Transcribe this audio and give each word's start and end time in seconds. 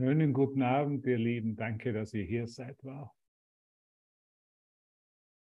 Schönen 0.00 0.32
guten 0.32 0.62
Abend, 0.62 1.04
ihr 1.04 1.18
Lieben. 1.18 1.56
Danke, 1.56 1.92
dass 1.92 2.14
ihr 2.14 2.24
hier 2.24 2.48
seid. 2.48 2.82
Wow. 2.82 3.10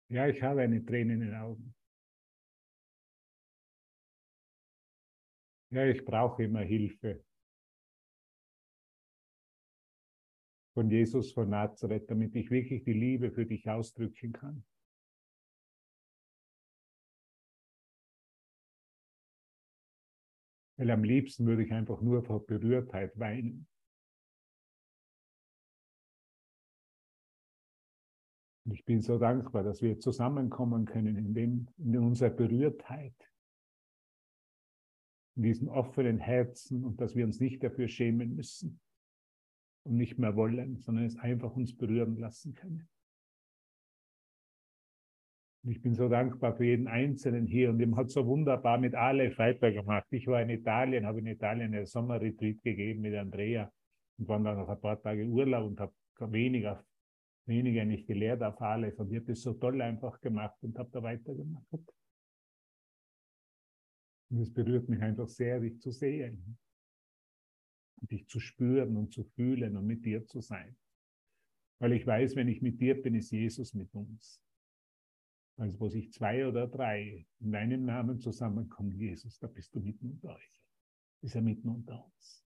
Ja, 0.09 0.27
ich 0.27 0.43
habe 0.43 0.59
eine 0.59 0.83
Träne 0.83 1.13
in 1.13 1.21
den 1.21 1.35
Augen. 1.35 1.73
Ja, 5.69 5.85
ich 5.85 6.03
brauche 6.03 6.43
immer 6.43 6.59
Hilfe 6.63 7.23
von 10.73 10.91
Jesus 10.91 11.31
von 11.31 11.49
Nazareth, 11.49 12.11
damit 12.11 12.35
ich 12.35 12.51
wirklich 12.51 12.83
die 12.83 12.91
Liebe 12.91 13.31
für 13.31 13.45
dich 13.45 13.69
ausdrücken 13.69 14.33
kann. 14.33 14.65
Weil 20.75 20.91
am 20.91 21.05
liebsten 21.05 21.45
würde 21.45 21.63
ich 21.63 21.71
einfach 21.71 22.01
nur 22.01 22.21
vor 22.25 22.45
Berührtheit 22.45 23.17
weinen. 23.17 23.70
Und 28.65 28.73
ich 28.73 28.85
bin 28.85 29.01
so 29.01 29.17
dankbar, 29.17 29.63
dass 29.63 29.81
wir 29.81 29.99
zusammenkommen 29.99 30.85
können 30.85 31.17
in, 31.17 31.33
dem, 31.33 31.67
in 31.77 31.97
unserer 31.97 32.29
Berührtheit, 32.29 33.15
in 35.35 35.43
diesem 35.43 35.67
offenen 35.67 36.19
Herzen 36.19 36.83
und 36.83 37.01
dass 37.01 37.15
wir 37.15 37.25
uns 37.25 37.39
nicht 37.39 37.63
dafür 37.63 37.87
schämen 37.87 38.35
müssen 38.35 38.79
und 39.83 39.95
nicht 39.95 40.19
mehr 40.19 40.35
wollen, 40.35 40.77
sondern 40.77 41.05
es 41.05 41.17
einfach 41.17 41.55
uns 41.55 41.75
berühren 41.75 42.17
lassen 42.17 42.53
können. 42.53 42.87
Und 45.63 45.71
ich 45.71 45.81
bin 45.81 45.93
so 45.93 46.09
dankbar 46.09 46.55
für 46.55 46.65
jeden 46.65 46.87
Einzelnen 46.87 47.45
hier 47.45 47.69
und 47.69 47.79
ihm 47.79 47.95
hat 47.95 48.09
so 48.09 48.25
wunderbar 48.25 48.79
mit 48.79 48.95
Ale 48.95 49.35
weitergemacht. 49.37 50.07
Ich 50.11 50.25
war 50.27 50.41
in 50.41 50.49
Italien, 50.49 51.05
habe 51.05 51.19
in 51.19 51.27
Italien 51.27 51.73
einen 51.73 51.85
Sommerretreat 51.85 52.61
gegeben 52.63 53.01
mit 53.01 53.15
Andrea 53.15 53.71
und 54.17 54.27
war 54.27 54.39
dann 54.39 54.57
noch 54.57 54.69
ein 54.69 54.81
paar 54.81 55.01
Tage 55.01 55.25
Urlaub 55.25 55.67
und 55.67 55.79
habe 55.79 55.93
weniger 56.31 56.83
weniger 57.45 57.85
nicht 57.85 58.07
gelehrt 58.07 58.43
auf 58.43 58.61
alles 58.61 58.97
und 58.99 59.11
ich 59.11 59.17
habe 59.17 59.27
das 59.27 59.41
so 59.41 59.53
toll 59.53 59.81
einfach 59.81 60.19
gemacht 60.21 60.57
und 60.63 60.77
habe 60.77 60.89
da 60.91 61.01
weitergemacht. 61.03 61.65
Und 64.29 64.39
es 64.39 64.53
berührt 64.53 64.87
mich 64.87 65.01
einfach 65.01 65.27
sehr, 65.27 65.59
dich 65.59 65.79
zu 65.81 65.91
sehen, 65.91 66.57
dich 67.97 68.27
zu 68.27 68.39
spüren 68.39 68.95
und 68.95 69.11
zu 69.11 69.23
fühlen 69.23 69.75
und 69.75 69.85
mit 69.85 70.05
dir 70.05 70.25
zu 70.25 70.39
sein. 70.39 70.77
Weil 71.79 71.93
ich 71.93 72.05
weiß, 72.05 72.35
wenn 72.35 72.47
ich 72.47 72.61
mit 72.61 72.79
dir 72.79 73.01
bin, 73.01 73.15
ist 73.15 73.31
Jesus 73.31 73.73
mit 73.73 73.93
uns. 73.93 74.41
Also 75.57 75.79
wo 75.79 75.89
sich 75.89 76.11
zwei 76.13 76.47
oder 76.47 76.67
drei 76.67 77.25
in 77.39 77.51
deinem 77.51 77.85
Namen 77.85 78.19
zusammenkommen, 78.19 78.97
Jesus, 78.97 79.37
da 79.39 79.47
bist 79.47 79.75
du 79.75 79.79
mitten 79.79 80.11
unter 80.11 80.35
euch. 80.35 80.61
Ist 81.21 81.35
er 81.35 81.41
mitten 81.41 81.69
unter 81.69 82.05
uns. 82.05 82.45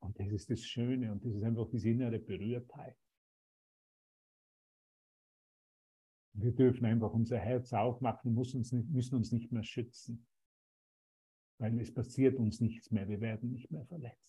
Und 0.00 0.18
das 0.18 0.28
ist 0.32 0.50
das 0.50 0.64
Schöne 0.64 1.12
und 1.12 1.24
das 1.24 1.34
ist 1.34 1.42
einfach 1.42 1.68
diese 1.70 1.90
innere 1.90 2.18
Berührtheit. 2.18 2.96
Wir 6.38 6.52
dürfen 6.52 6.84
einfach 6.84 7.12
unser 7.12 7.38
Herz 7.38 7.72
aufmachen, 7.72 8.34
müssen 8.34 8.58
uns, 8.58 8.70
nicht, 8.70 8.90
müssen 8.90 9.16
uns 9.16 9.32
nicht 9.32 9.52
mehr 9.52 9.62
schützen, 9.62 10.26
weil 11.58 11.78
es 11.80 11.92
passiert 11.92 12.38
uns 12.38 12.60
nichts 12.60 12.90
mehr, 12.90 13.08
wir 13.08 13.20
werden 13.20 13.52
nicht 13.52 13.70
mehr 13.70 13.86
verletzt. 13.86 14.22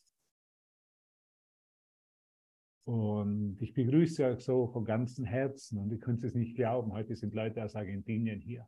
Und 2.85 3.61
ich 3.61 3.73
begrüße 3.73 4.25
euch 4.25 4.39
so 4.39 4.67
von 4.67 4.85
ganzem 4.85 5.25
Herzen 5.25 5.77
und 5.79 5.91
ihr 5.91 5.99
könnt 5.99 6.23
es 6.23 6.33
nicht 6.33 6.55
glauben, 6.55 6.93
heute 6.93 7.17
sind 7.17 7.33
Leute 7.33 7.61
aus 7.65 7.75
Argentinien 7.75 8.39
hier. 8.39 8.65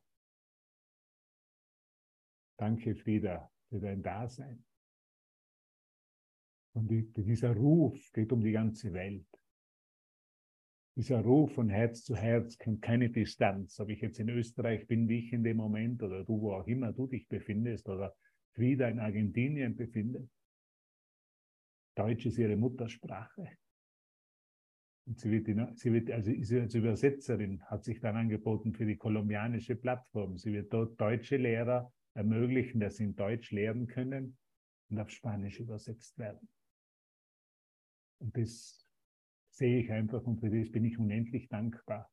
Danke, 2.57 2.93
Frieda, 2.93 3.49
für 3.69 3.79
dein 3.79 4.03
Dasein. 4.03 4.65
Und 6.73 6.89
dieser 6.89 7.55
Ruf 7.55 8.11
geht 8.11 8.33
um 8.33 8.41
die 8.41 8.51
ganze 8.51 8.91
Welt. 8.91 9.38
Dieser 10.99 11.21
Ruf 11.21 11.53
von 11.53 11.69
Herz 11.69 12.03
zu 12.03 12.13
Herz 12.13 12.57
kennt 12.57 12.81
keine 12.81 13.09
Distanz. 13.09 13.79
Ob 13.79 13.87
ich 13.87 14.01
jetzt 14.01 14.19
in 14.19 14.27
Österreich 14.27 14.85
bin, 14.85 15.07
wie 15.07 15.19
ich 15.19 15.31
in 15.31 15.45
dem 15.45 15.55
Moment, 15.55 16.03
oder 16.03 16.25
du, 16.25 16.41
wo 16.41 16.51
auch 16.51 16.67
immer 16.67 16.91
du 16.91 17.07
dich 17.07 17.25
befindest, 17.29 17.87
oder 17.87 18.13
Frieda 18.51 18.89
in 18.89 18.99
Argentinien 18.99 19.77
befindet. 19.77 20.29
Deutsch 21.95 22.25
ist 22.25 22.37
ihre 22.37 22.57
Muttersprache. 22.57 23.47
Und 25.05 25.17
sie 25.21 25.31
wird, 25.31 25.79
sie 25.79 25.93
wird 25.93 26.11
also 26.11 26.31
ist 26.31 26.51
als 26.51 26.75
Übersetzerin, 26.75 27.63
hat 27.67 27.85
sich 27.85 28.01
dann 28.01 28.17
angeboten 28.17 28.73
für 28.73 28.85
die 28.85 28.97
kolumbianische 28.97 29.77
Plattform. 29.77 30.37
Sie 30.37 30.51
wird 30.51 30.73
dort 30.73 30.99
deutsche 30.99 31.37
Lehrer 31.37 31.93
ermöglichen, 32.13 32.81
dass 32.81 32.97
sie 32.97 33.05
in 33.05 33.15
Deutsch 33.15 33.51
lehren 33.51 33.87
können 33.87 34.37
und 34.89 34.99
auf 34.99 35.11
Spanisch 35.11 35.61
übersetzt 35.61 36.17
werden. 36.17 36.49
Und 38.19 38.35
das 38.35 38.88
sehe 39.59 39.81
ich 39.81 39.91
einfach 39.91 40.23
und 40.23 40.39
für 40.39 40.49
das 40.49 40.71
bin 40.71 40.85
ich 40.85 40.97
unendlich 40.97 41.49
dankbar, 41.49 42.09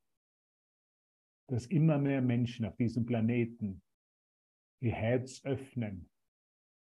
dass 1.48 1.66
immer 1.66 1.96
mehr 1.96 2.20
Menschen 2.20 2.66
auf 2.66 2.76
diesem 2.76 3.06
Planeten 3.06 3.82
ihr 4.80 4.92
Herz 4.92 5.44
öffnen 5.44 6.10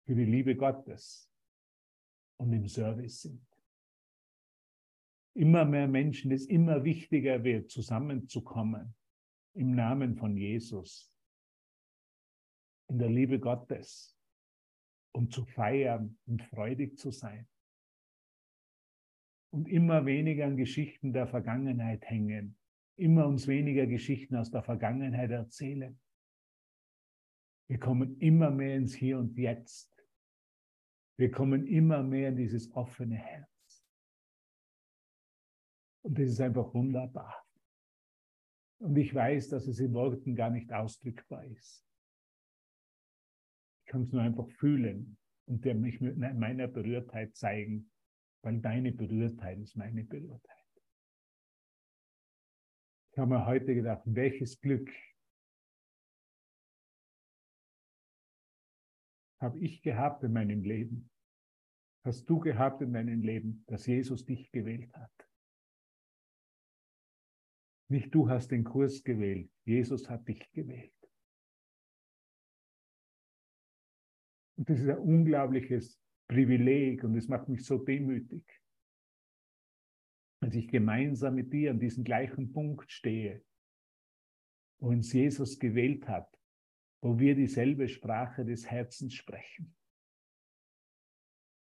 für 0.05 0.15
die 0.15 0.27
Liebe 0.27 0.55
Gottes 0.55 1.33
und 2.39 2.53
im 2.53 2.69
Service 2.69 3.23
sind. 3.23 3.47
Immer 5.35 5.65
mehr 5.65 5.89
Menschen, 5.89 6.31
es 6.31 6.45
immer 6.45 6.85
wichtiger 6.85 7.43
wird, 7.43 7.71
zusammenzukommen 7.71 8.95
im 9.55 9.75
Namen 9.75 10.15
von 10.15 10.37
Jesus, 10.37 11.11
in 12.89 12.99
der 12.99 13.09
Liebe 13.09 13.41
Gottes, 13.41 14.15
um 15.13 15.31
zu 15.31 15.47
feiern 15.47 16.19
und 16.27 16.43
freudig 16.43 16.99
zu 16.99 17.11
sein 17.11 17.49
und 19.51 19.69
immer 19.69 20.07
weniger 20.07 20.47
an 20.47 20.57
Geschichten 20.57 21.13
der 21.13 21.27
Vergangenheit 21.27 22.05
hängen, 22.05 22.57
immer 22.97 23.27
uns 23.27 23.47
weniger 23.49 23.87
Geschichten 23.87 24.37
aus 24.37 24.51
der 24.51 24.63
Vergangenheit 24.63 25.31
erzählen. 25.31 25.99
Wir 27.69 27.79
kommen 27.79 28.19
immer 28.19 28.51
mehr 28.51 28.77
ins 28.77 28.95
Hier 28.95 29.19
und 29.19 29.37
Jetzt. 29.37 29.91
Wir 31.17 31.31
kommen 31.31 31.67
immer 31.67 32.03
mehr 32.03 32.31
in 32.31 32.37
dieses 32.37 32.73
offene 32.73 33.17
Herz. 33.17 33.85
Und 36.03 36.19
das 36.19 36.31
ist 36.31 36.41
einfach 36.41 36.73
wunderbar. 36.73 37.45
Und 38.79 38.97
ich 38.97 39.15
weiß, 39.15 39.51
dass 39.51 39.67
es 39.67 39.79
in 39.79 39.93
Worten 39.93 40.35
gar 40.35 40.51
nicht 40.51 40.73
ausdrückbar 40.73 41.45
ist. 41.45 41.87
Ich 43.85 43.93
kann 43.93 44.03
es 44.03 44.13
nur 44.13 44.23
einfach 44.23 44.49
fühlen 44.49 45.19
und 45.47 45.65
mich 45.65 46.01
mit 46.01 46.17
meiner 46.17 46.69
Berührtheit 46.69 47.37
zeigen 47.37 47.91
weil 48.43 48.61
deine 48.61 48.93
Berührtheit 48.93 49.59
ist 49.59 49.77
meine 49.77 50.05
Berührtheit. 50.05 50.57
Ich 53.13 53.19
habe 53.19 53.31
mir 53.31 53.47
heute 53.47 53.75
gedacht, 53.75 54.03
welches 54.07 54.61
Glück 54.61 54.91
habe 59.41 59.59
ich 59.59 59.83
gehabt 59.83 60.23
in 60.23 60.33
meinem 60.33 60.63
Leben? 60.63 61.11
Hast 62.05 62.25
du 62.29 62.39
gehabt 62.39 62.81
in 62.83 62.93
deinem 62.93 63.23
Leben, 63.23 63.65
dass 63.67 63.87
Jesus 63.87 64.25
dich 64.25 64.51
gewählt 64.53 64.95
hat? 64.95 65.29
Nicht 67.89 68.15
du 68.15 68.29
hast 68.29 68.51
den 68.53 68.65
Kurs 68.65 69.03
gewählt, 69.03 69.51
Jesus 69.65 70.09
hat 70.09 70.27
dich 70.29 70.51
gewählt. 70.53 70.95
Und 74.57 74.69
das 74.69 74.79
ist 74.79 74.89
ein 74.89 74.99
unglaubliches 74.99 76.01
Privileg 76.31 77.03
und 77.03 77.17
es 77.17 77.27
macht 77.27 77.49
mich 77.49 77.65
so 77.65 77.77
demütig, 77.77 78.45
als 80.41 80.55
ich 80.55 80.69
gemeinsam 80.69 81.35
mit 81.35 81.53
dir 81.53 81.73
an 81.73 81.81
diesem 81.81 82.05
gleichen 82.05 82.53
Punkt 82.53 82.93
stehe, 82.93 83.45
wo 84.79 84.91
uns 84.91 85.13
Jesus 85.13 85.59
gewählt 85.59 86.07
hat, 86.07 86.33
wo 87.03 87.19
wir 87.19 87.35
dieselbe 87.35 87.89
Sprache 87.89 88.45
des 88.45 88.71
Herzens 88.71 89.15
sprechen, 89.15 89.75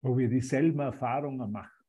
wo 0.03 0.18
wir 0.18 0.27
dieselben 0.27 0.80
Erfahrungen 0.80 1.50
machen. 1.50 1.86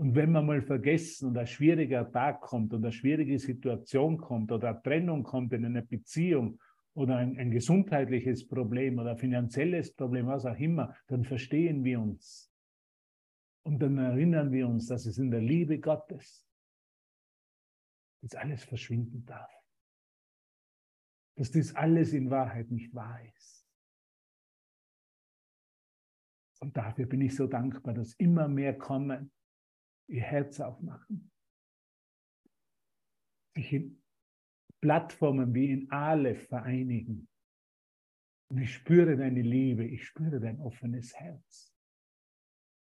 Und 0.00 0.16
wenn 0.16 0.32
wir 0.32 0.42
mal 0.42 0.60
vergessen 0.60 1.28
und 1.28 1.38
ein 1.38 1.46
schwieriger 1.46 2.10
Tag 2.10 2.40
kommt 2.40 2.74
und 2.74 2.84
eine 2.84 2.92
schwierige 2.92 3.38
Situation 3.38 4.18
kommt 4.18 4.50
oder 4.50 4.70
eine 4.70 4.82
Trennung 4.82 5.22
kommt 5.22 5.52
in 5.52 5.64
einer 5.66 5.82
Beziehung 5.82 6.60
oder 6.96 7.18
ein, 7.18 7.38
ein 7.38 7.50
gesundheitliches 7.50 8.48
Problem 8.48 8.98
oder 8.98 9.16
finanzielles 9.16 9.94
Problem, 9.94 10.26
was 10.28 10.46
auch 10.46 10.58
immer, 10.58 10.96
dann 11.08 11.24
verstehen 11.24 11.84
wir 11.84 12.00
uns. 12.00 12.50
Und 13.64 13.80
dann 13.80 13.98
erinnern 13.98 14.50
wir 14.50 14.66
uns, 14.66 14.86
dass 14.86 15.04
es 15.04 15.18
in 15.18 15.30
der 15.30 15.42
Liebe 15.42 15.78
Gottes 15.78 16.48
das 18.22 18.34
alles 18.34 18.64
verschwinden 18.64 19.26
darf. 19.26 19.52
Dass 21.36 21.50
das 21.50 21.74
alles 21.74 22.14
in 22.14 22.30
Wahrheit 22.30 22.70
nicht 22.70 22.94
wahr 22.94 23.22
ist. 23.36 23.68
Und 26.60 26.78
dafür 26.78 27.04
bin 27.04 27.20
ich 27.20 27.36
so 27.36 27.46
dankbar, 27.46 27.92
dass 27.92 28.14
immer 28.14 28.48
mehr 28.48 28.76
kommen, 28.76 29.30
ihr 30.08 30.22
Herz 30.22 30.60
aufmachen, 30.60 31.30
sich 33.54 33.70
in 33.74 34.02
Plattformen 34.80 35.54
wie 35.54 35.72
in 35.72 35.90
Aleph 35.90 36.48
vereinigen. 36.48 37.28
Und 38.48 38.62
ich 38.62 38.74
spüre 38.74 39.16
deine 39.16 39.42
Liebe, 39.42 39.84
ich 39.84 40.04
spüre 40.04 40.38
dein 40.40 40.60
offenes 40.60 41.14
Herz. 41.14 41.72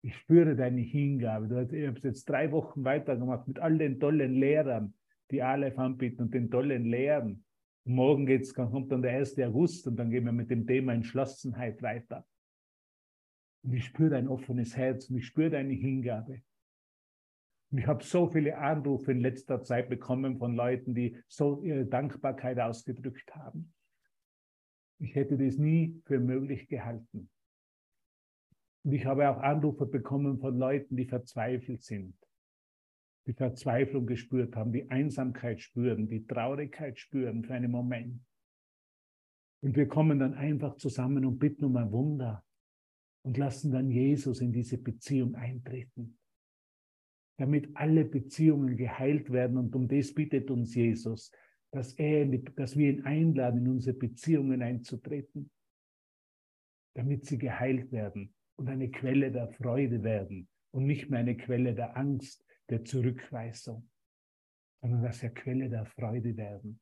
Ich 0.03 0.17
spüre 0.17 0.55
deine 0.57 0.81
Hingabe. 0.81 1.49
Du 1.49 1.57
hast 1.57 1.73
jetzt 2.05 2.29
drei 2.29 2.51
Wochen 2.53 2.85
weitergemacht 2.85 3.49
mit 3.49 3.59
all 3.59 3.79
den 3.79 3.99
tollen 4.01 4.35
Lehrern, 4.35 4.95
die 5.31 5.43
Aleph 5.43 5.79
anbieten 5.79 6.23
und 6.23 6.35
den 6.35 6.51
tollen 6.51 6.85
Lehren. 6.85 7.45
Und 7.87 7.95
morgen 7.95 8.27
geht's, 8.27 8.53
kommt 8.53 8.91
dann 8.93 9.03
der 9.03 9.13
1. 9.13 9.39
August 9.41 9.87
und 9.87 9.97
dann 9.97 10.11
gehen 10.11 10.25
wir 10.25 10.33
mit 10.33 10.51
dem 10.51 10.67
Thema 10.67 10.93
Entschlossenheit 10.93 11.81
weiter. 11.83 12.27
Und 13.63 13.73
ich 13.73 13.85
spüre 13.85 14.11
dein 14.11 14.29
offenes 14.29 14.77
Herz 14.77 15.09
und 15.09 15.17
ich 15.17 15.27
spüre 15.27 15.51
deine 15.51 15.73
Hingabe. 15.73 16.43
Und 17.75 17.81
ich 17.81 17.89
habe 17.89 18.05
so 18.05 18.29
viele 18.29 18.57
Anrufe 18.57 19.11
in 19.11 19.19
letzter 19.19 19.61
Zeit 19.65 19.89
bekommen 19.89 20.39
von 20.39 20.55
Leuten, 20.55 20.95
die 20.95 21.17
so 21.27 21.61
ihre 21.61 21.85
Dankbarkeit 21.85 22.61
ausgedrückt 22.61 23.35
haben. 23.35 23.75
Ich 25.01 25.17
hätte 25.17 25.37
das 25.37 25.59
nie 25.59 26.01
für 26.05 26.21
möglich 26.21 26.69
gehalten. 26.69 27.29
Und 28.85 28.93
ich 28.93 29.05
habe 29.05 29.29
auch 29.29 29.39
Anrufe 29.39 29.87
bekommen 29.87 30.39
von 30.39 30.57
Leuten, 30.57 30.95
die 30.95 31.07
verzweifelt 31.07 31.83
sind, 31.83 32.15
die 33.27 33.33
Verzweiflung 33.33 34.07
gespürt 34.07 34.55
haben, 34.55 34.73
die 34.73 34.89
Einsamkeit 34.89 35.61
spüren, 35.61 36.07
die 36.07 36.25
Traurigkeit 36.29 36.97
spüren 37.01 37.43
für 37.43 37.55
einen 37.55 37.73
Moment. 37.73 38.21
Und 39.63 39.75
wir 39.75 39.89
kommen 39.89 40.21
dann 40.21 40.35
einfach 40.35 40.77
zusammen 40.77 41.25
und 41.25 41.41
bitten 41.41 41.65
um 41.65 41.77
ein 41.77 41.91
Wunder 41.91 42.45
und 43.25 43.37
lassen 43.37 43.73
dann 43.73 43.91
Jesus 43.91 44.41
in 44.41 44.53
diese 44.53 44.79
Beziehung 44.79 45.35
eintreten, 45.35 46.21
damit 47.37 47.77
alle 47.77 48.05
Beziehungen 48.05 48.77
geheilt 48.77 49.31
werden. 49.33 49.57
Und 49.57 49.75
um 49.75 49.89
das 49.89 50.15
bittet 50.15 50.51
uns 50.51 50.75
Jesus, 50.75 51.33
dass, 51.73 51.93
er, 51.95 52.27
dass 52.27 52.77
wir 52.77 52.91
ihn 52.91 53.05
einladen, 53.05 53.63
in 53.63 53.69
unsere 53.69 53.97
Beziehungen 53.97 54.63
einzutreten, 54.63 55.51
damit 56.95 57.27
sie 57.27 57.39
geheilt 57.39 57.91
werden 57.91 58.33
und 58.57 58.69
eine 58.69 58.91
Quelle 58.91 59.33
der 59.33 59.49
Freude 59.49 60.03
werden 60.03 60.49
und 60.71 60.87
nicht 60.87 61.11
mehr 61.11 61.21
eine 61.21 61.37
Quelle 61.37 61.75
der 61.75 61.97
Angst, 61.97 62.45
der 62.69 62.85
Zurückweisung, 62.85 63.91
sondern 64.81 65.03
dass 65.03 65.19
sie 65.19 65.27
eine 65.27 65.35
Quelle 65.35 65.69
der 65.69 65.87
Freude 65.87 66.37
werden. 66.37 66.81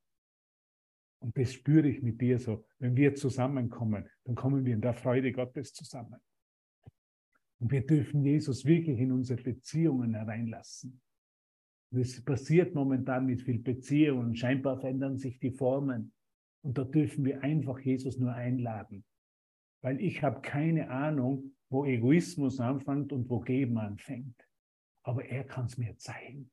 Und 1.20 1.38
das 1.38 1.52
spüre 1.52 1.88
ich 1.88 2.02
mit 2.02 2.20
dir 2.20 2.38
so. 2.38 2.64
Wenn 2.78 2.96
wir 2.96 3.14
zusammenkommen, 3.14 4.08
dann 4.24 4.34
kommen 4.34 4.64
wir 4.64 4.74
in 4.74 4.80
der 4.80 4.94
Freude 4.94 5.32
Gottes 5.32 5.72
zusammen. 5.72 6.20
Und 7.62 7.70
wir 7.70 7.86
dürfen 7.86 8.24
Jesus 8.24 8.64
wirklich 8.64 8.98
in 8.98 9.12
unsere 9.12 9.40
Beziehungen 9.40 10.14
hereinlassen. 10.14 11.00
Es 11.92 12.20
passiert 12.24 12.74
momentan 12.74 13.24
mit 13.24 13.40
viel 13.40 13.60
Beziehungen. 13.60 14.34
Scheinbar 14.34 14.80
verändern 14.80 15.16
sich 15.16 15.38
die 15.38 15.52
Formen. 15.52 16.12
Und 16.64 16.76
da 16.76 16.82
dürfen 16.82 17.24
wir 17.24 17.40
einfach 17.44 17.78
Jesus 17.78 18.18
nur 18.18 18.32
einladen. 18.32 19.04
Weil 19.80 20.00
ich 20.00 20.24
habe 20.24 20.40
keine 20.40 20.90
Ahnung, 20.90 21.52
wo 21.70 21.84
Egoismus 21.84 22.58
anfängt 22.58 23.12
und 23.12 23.30
wo 23.30 23.38
Geben 23.38 23.78
anfängt. 23.78 24.44
Aber 25.04 25.24
er 25.24 25.44
kann 25.44 25.66
es 25.66 25.78
mir 25.78 25.96
zeigen. 25.98 26.50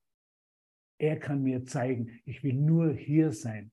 Er 0.99 1.17
kann 1.17 1.41
mir 1.41 1.65
zeigen, 1.65 2.19
ich 2.25 2.43
will 2.43 2.53
nur 2.53 2.93
hier 2.93 3.31
sein, 3.31 3.71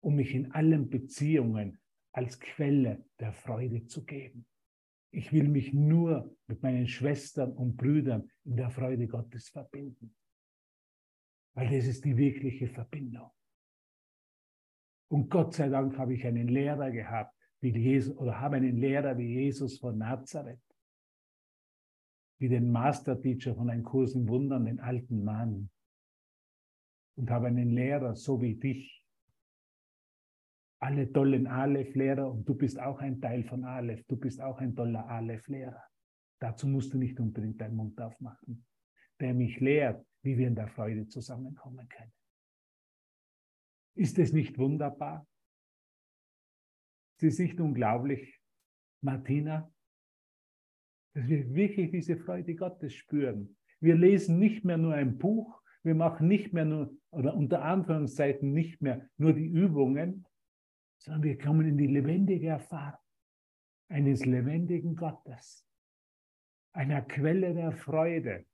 um 0.00 0.16
mich 0.16 0.34
in 0.34 0.52
allen 0.52 0.88
Beziehungen 0.88 1.78
als 2.12 2.40
Quelle 2.40 3.04
der 3.20 3.34
Freude 3.34 3.84
zu 3.84 4.06
geben. 4.06 4.46
Ich 5.10 5.32
will 5.32 5.48
mich 5.48 5.72
nur 5.72 6.36
mit 6.46 6.62
meinen 6.62 6.86
Schwestern 6.86 7.52
und 7.52 7.76
Brüdern 7.76 8.30
in 8.44 8.56
der 8.56 8.70
Freude 8.70 9.06
Gottes 9.06 9.48
verbinden. 9.48 10.14
Weil 11.54 11.70
das 11.70 11.86
ist 11.86 12.04
die 12.04 12.16
wirkliche 12.16 12.68
Verbindung. 12.68 13.30
Und 15.10 15.30
Gott 15.30 15.54
sei 15.54 15.68
Dank 15.68 15.96
habe 15.96 16.14
ich 16.14 16.26
einen 16.26 16.48
Lehrer 16.48 16.90
gehabt, 16.90 17.34
wie 17.60 17.76
Jesus, 17.76 18.16
oder 18.16 18.38
habe 18.38 18.56
einen 18.56 18.76
Lehrer 18.76 19.16
wie 19.16 19.34
Jesus 19.34 19.78
von 19.78 19.96
Nazareth, 19.98 20.60
wie 22.38 22.48
den 22.48 22.70
Masterteacher 22.70 23.54
von 23.54 23.70
einem 23.70 23.82
Kurs 23.82 24.14
in 24.14 24.28
Wundern, 24.28 24.66
den 24.66 24.78
alten 24.78 25.24
Mann. 25.24 25.70
Und 27.16 27.30
habe 27.30 27.48
einen 27.48 27.70
Lehrer, 27.70 28.14
so 28.14 28.40
wie 28.40 28.54
dich. 28.54 29.04
Alle 30.80 31.12
tollen 31.12 31.46
Aleph-Lehrer 31.46 32.30
und 32.30 32.48
du 32.48 32.54
bist 32.54 32.78
auch 32.78 33.00
ein 33.00 33.20
Teil 33.20 33.44
von 33.44 33.64
Aleph. 33.64 34.04
Du 34.06 34.16
bist 34.16 34.40
auch 34.40 34.58
ein 34.58 34.76
toller 34.76 35.08
Aleph-Lehrer. 35.08 35.82
Dazu 36.40 36.68
musst 36.68 36.92
du 36.92 36.98
nicht 36.98 37.18
unbedingt 37.18 37.60
deinen 37.60 37.74
Mund 37.74 38.00
aufmachen. 38.00 38.64
Der 39.20 39.34
mich 39.34 39.58
lehrt, 39.58 40.06
wie 40.22 40.38
wir 40.38 40.46
in 40.46 40.54
der 40.54 40.68
Freude 40.68 41.08
zusammenkommen 41.08 41.88
können. 41.88 42.12
Ist 43.94 44.18
es 44.18 44.32
nicht 44.32 44.56
wunderbar? 44.58 45.26
Ist 47.16 47.32
es 47.34 47.38
nicht 47.40 47.60
unglaublich, 47.60 48.40
Martina? 49.00 49.68
dass 51.18 51.28
wir 51.28 51.52
wirklich 51.52 51.90
diese 51.90 52.16
Freude 52.16 52.54
Gottes 52.54 52.94
spüren. 52.94 53.56
Wir 53.80 53.96
lesen 53.96 54.38
nicht 54.38 54.64
mehr 54.64 54.78
nur 54.78 54.94
ein 54.94 55.18
Buch, 55.18 55.60
wir 55.82 55.96
machen 55.96 56.28
nicht 56.28 56.52
mehr 56.52 56.64
nur, 56.64 56.96
oder 57.10 57.34
unter 57.34 57.62
Anführungszeichen 57.62 58.52
nicht 58.52 58.80
mehr 58.82 59.08
nur 59.16 59.32
die 59.32 59.46
Übungen, 59.46 60.24
sondern 60.98 61.22
wir 61.22 61.38
kommen 61.38 61.66
in 61.66 61.78
die 61.78 61.86
lebendige 61.86 62.48
Erfahrung 62.48 63.00
eines 63.88 64.24
lebendigen 64.24 64.94
Gottes, 64.96 65.66
einer 66.72 67.02
Quelle 67.02 67.54
der 67.54 67.72
Freude 67.72 68.44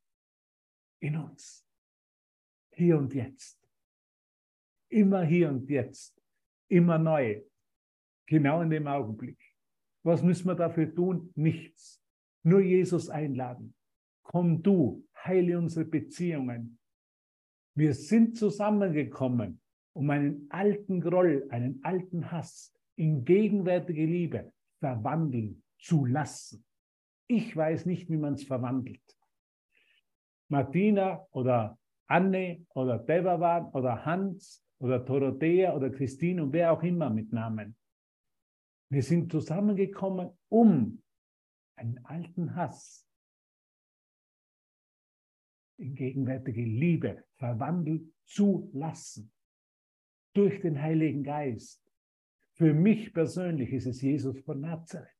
in 1.01 1.17
uns, 1.17 1.67
hier 2.73 2.99
und 2.99 3.13
jetzt. 3.15 3.61
Immer 4.89 5.25
hier 5.25 5.49
und 5.49 5.69
jetzt, 5.69 6.23
immer 6.69 6.99
neu, 6.99 7.43
genau 8.27 8.63
in 8.63 8.71
dem 8.71 8.87
Augenblick. 8.87 9.39
Was 10.05 10.23
müssen 10.23 10.47
wir 10.47 10.55
dafür 10.55 10.95
tun? 10.95 11.33
Nichts. 11.35 12.01
Nur 12.45 12.61
Jesus 12.61 13.09
einladen. 13.09 13.75
Komm 14.23 14.63
du, 14.63 15.07
heile 15.25 15.59
unsere 15.59 15.85
Beziehungen. 15.85 16.79
Wir 17.75 17.95
sind 17.95 18.37
zusammengekommen, 18.37 19.61
um 19.95 20.11
einen 20.11 20.47
alten 20.51 21.01
Groll, 21.01 21.47
einen 21.51 21.83
alten 21.85 22.31
Hass 22.31 22.75
in 22.97 23.25
gegenwärtige 23.25 24.05
Liebe 24.05 24.53
verwandeln 24.81 25.63
zu 25.79 26.05
lassen. 26.05 26.65
Ich 27.27 27.57
weiß 27.57 27.87
nicht, 27.87 28.11
wie 28.11 28.17
man 28.17 28.35
es 28.35 28.45
verwandelt. 28.45 29.03
Martina 30.49 31.27
oder 31.31 31.79
Anne 32.07 32.67
oder 32.75 32.99
Devavan 32.99 33.67
oder 33.71 34.05
Hans 34.05 34.63
oder 34.79 34.99
Dorothea 34.99 35.75
oder 35.75 35.91
Christine 35.91 36.43
und 36.43 36.53
wer 36.53 36.73
auch 36.73 36.83
immer 36.83 37.09
mit 37.09 37.33
Namen. 37.33 37.77
Wir 38.91 39.03
sind 39.03 39.33
zusammengekommen, 39.33 40.37
um 40.49 41.03
einen 41.77 42.05
alten 42.05 42.55
Hass 42.55 43.09
in 45.79 45.95
gegenwärtige 45.95 46.63
Liebe 46.63 47.25
verwandeln 47.37 48.13
zu 48.25 48.71
lassen 48.73 49.34
durch 50.35 50.61
den 50.61 50.81
Heiligen 50.81 51.23
Geist. 51.23 51.81
Für 52.55 52.75
mich 52.75 53.13
persönlich 53.13 53.73
ist 53.73 53.87
es 53.87 54.03
Jesus 54.03 54.39
von 54.41 54.61
Nazareth. 54.61 55.11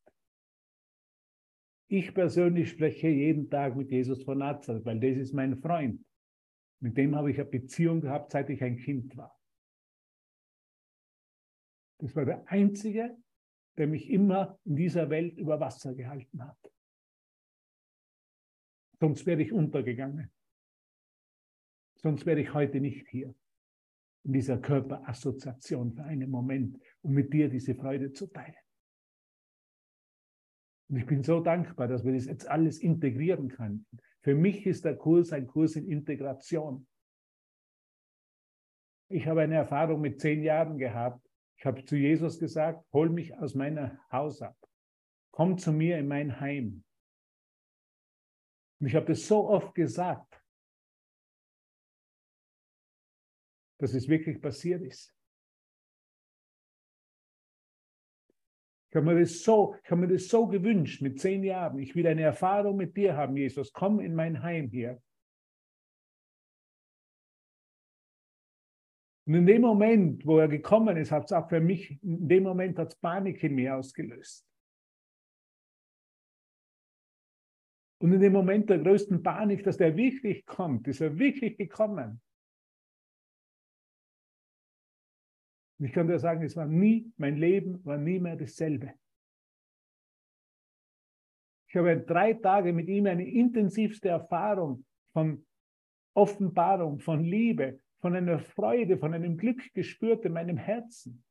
Ich 1.89 2.13
persönlich 2.15 2.71
spreche 2.71 3.09
jeden 3.09 3.49
Tag 3.49 3.77
mit 3.77 3.91
Jesus 3.91 4.23
von 4.25 4.39
Nazareth, 4.39 4.85
weil 4.85 5.01
das 5.01 5.17
ist 5.17 5.33
mein 5.33 5.57
Freund. 5.57 6.05
Mit 6.81 6.97
dem 6.97 7.15
habe 7.15 7.31
ich 7.31 7.41
eine 7.41 7.49
Beziehung 7.49 8.01
gehabt, 8.01 8.33
seit 8.33 8.51
ich 8.51 8.63
ein 8.63 8.77
Kind 8.77 9.17
war. 9.17 9.39
Das 11.99 12.15
war 12.17 12.25
der 12.25 12.47
einzige, 12.49 13.17
der 13.77 13.87
mich 13.87 14.11
immer 14.11 14.59
in 14.65 14.77
dieser 14.77 15.09
Welt 15.11 15.39
über 15.39 15.61
Wasser 15.61 15.95
gehalten 15.95 16.45
hat. 16.45 16.59
Sonst 19.01 19.27
wäre 19.27 19.43
ich 19.43 19.53
untergegangen. 19.53 20.31
Sonst 21.97 22.27
wäre 22.27 22.41
ich 22.41 22.53
heute 22.53 22.81
nicht 22.81 23.09
hier 23.09 23.35
in 24.25 24.33
dieser 24.33 24.59
Körperassoziation 24.59 25.93
für 25.93 26.05
einen 26.05 26.31
Moment, 26.31 26.79
um 27.03 27.13
mit 27.13 27.33
dir 27.33 27.49
diese 27.49 27.75
Freude 27.75 28.13
zu 28.13 28.27
teilen. 28.27 28.57
Und 30.89 30.97
ich 30.97 31.07
bin 31.07 31.23
so 31.23 31.41
dankbar, 31.41 31.89
dass 31.89 32.05
wir 32.05 32.13
das 32.13 32.27
jetzt 32.27 32.49
alles 32.49 32.79
integrieren 32.79 33.49
können. 33.49 33.87
Für 34.23 34.35
mich 34.35 34.67
ist 34.67 34.85
der 34.85 34.97
Kurs 34.97 35.33
ein 35.33 35.47
Kurs 35.47 35.77
in 35.77 35.87
Integration. 35.87 36.87
Ich 39.09 39.27
habe 39.27 39.43
eine 39.43 39.57
Erfahrung 39.57 40.01
mit 40.01 40.21
zehn 40.21 40.43
Jahren 40.43 40.79
gehabt, 40.79 41.21
ich 41.57 41.67
habe 41.67 41.85
zu 41.85 41.97
Jesus 41.97 42.39
gesagt, 42.39 42.85
hol 42.93 43.09
mich 43.11 43.37
aus 43.39 43.55
meinem 43.55 43.99
Haus 44.11 44.43
ab. 44.43 44.57
Komm 45.31 45.57
zu 45.59 45.73
mir 45.73 45.99
in 45.99 46.09
mein 46.09 46.41
Heim. 46.41 46.85
Und 48.81 48.87
ich 48.87 48.95
habe 48.95 49.07
das 49.07 49.27
so 49.27 49.49
oft 49.49 49.75
gesagt, 49.75 50.44
dass 53.85 53.93
es 53.93 54.09
wirklich 54.09 54.41
passiert 54.41 54.81
ist. 54.81 55.15
Ich 58.89 58.97
habe 58.97 59.05
mir 59.05 59.21
das 59.21 59.43
so, 59.43 59.77
ich 59.85 59.91
mir 59.91 60.09
das 60.09 60.29
so 60.29 60.47
gewünscht 60.47 61.03
mit 61.03 61.21
zehn 61.21 61.45
Jahren. 61.45 61.79
Ich 61.79 61.95
will 61.95 62.07
eine 62.07 62.23
Erfahrung 62.23 62.79
mit 62.79 62.97
dir 62.97 63.15
haben, 63.15 63.37
Jesus. 63.37 63.75
Komm 63.75 64.01
in 64.01 64.15
mein 64.15 64.43
Heim 64.43 64.71
hier. 64.71 65.03
Und 69.27 69.35
in 69.35 69.47
dem 69.47 69.61
Moment, 69.61 70.25
wo 70.25 70.39
er 70.39 70.49
gekommen 70.49 70.97
ist, 70.97 71.11
hat 71.11 71.27
es 71.27 71.33
auch 71.33 71.51
für 71.51 71.61
mich, 71.61 72.03
in 72.03 72.27
dem 72.27 72.45
Moment 72.45 72.79
hat 72.79 72.89
es 72.89 72.99
Panik 72.99 73.43
in 73.43 73.55
mir 73.55 73.77
ausgelöst. 73.77 74.47
Und 77.99 78.15
in 78.15 78.21
dem 78.21 78.33
Moment 78.33 78.71
der 78.71 78.79
größten 78.79 79.23
Panik, 79.23 79.63
dass 79.65 79.77
der 79.77 79.95
wirklich 79.95 80.47
kommt, 80.47 80.89
ist 80.89 81.03
er 81.03 81.19
wirklich 81.19 81.59
gekommen. 81.59 82.23
Und 85.85 85.89
ich 85.89 85.95
kann 85.95 86.09
dir 86.09 86.19
sagen, 86.19 86.43
es 86.43 86.57
war 86.57 86.65
nie, 86.65 87.13
mein 87.19 87.37
Leben 87.37 87.85
war 87.85 87.99
nie 87.99 88.19
mehr 88.19 88.37
dasselbe. 88.37 88.95
Ich 91.69 91.77
habe 91.77 92.01
drei 92.01 92.33
Tage 92.33 92.73
mit 92.73 92.89
ihm 92.89 93.05
eine 93.05 93.29
intensivste 93.29 94.09
Erfahrung 94.09 94.87
von 95.13 95.47
Offenbarung, 96.17 97.01
von 97.01 97.23
Liebe, 97.23 97.83
von 98.01 98.17
einer 98.17 98.39
Freude, 98.39 98.97
von 98.97 99.13
einem 99.13 99.37
Glück 99.37 99.75
gespürt 99.75 100.25
in 100.25 100.33
meinem 100.33 100.57
Herzen. 100.57 101.23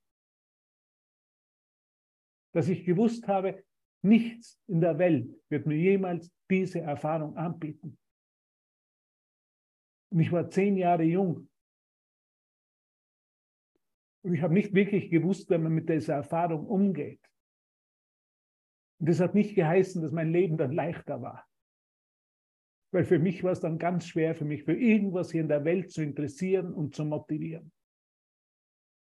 Dass 2.52 2.68
ich 2.68 2.86
gewusst 2.86 3.28
habe, 3.28 3.66
nichts 4.04 4.62
in 4.68 4.82
der 4.82 5.00
Welt 5.00 5.36
wird 5.50 5.66
mir 5.66 5.78
jemals 5.78 6.32
diese 6.48 6.82
Erfahrung 6.82 7.36
anbieten. 7.38 7.98
Und 10.12 10.20
ich 10.20 10.32
war 10.32 10.48
zehn 10.48 10.78
Jahre 10.78 11.06
jung. 11.06 11.50
Und 14.24 14.34
ich 14.34 14.42
habe 14.42 14.54
nicht 14.54 14.74
wirklich 14.74 15.10
gewusst, 15.10 15.50
wie 15.50 15.58
man 15.58 15.74
mit 15.74 15.90
dieser 15.90 16.16
Erfahrung 16.16 16.66
umgeht. 16.66 17.20
Und 19.00 19.10
das 19.10 19.20
hat 19.20 19.36
nicht 19.36 19.56
geheißen, 19.56 20.02
dass 20.02 20.12
mein 20.12 20.32
Leben 20.32 20.58
dann 20.58 20.72
leichter 20.72 21.22
war. 21.22 21.46
Weil 22.94 23.04
für 23.04 23.20
mich 23.20 23.44
war 23.44 23.52
es 23.52 23.60
dann 23.60 23.78
ganz 23.78 24.08
schwer, 24.08 24.34
für 24.34 24.46
mich 24.46 24.64
für 24.64 24.76
irgendwas 24.76 25.32
hier 25.32 25.42
in 25.42 25.50
der 25.50 25.66
Welt 25.66 25.92
zu 25.92 26.02
interessieren 26.02 26.74
und 26.74 26.96
zu 26.96 27.04
motivieren. 27.04 27.72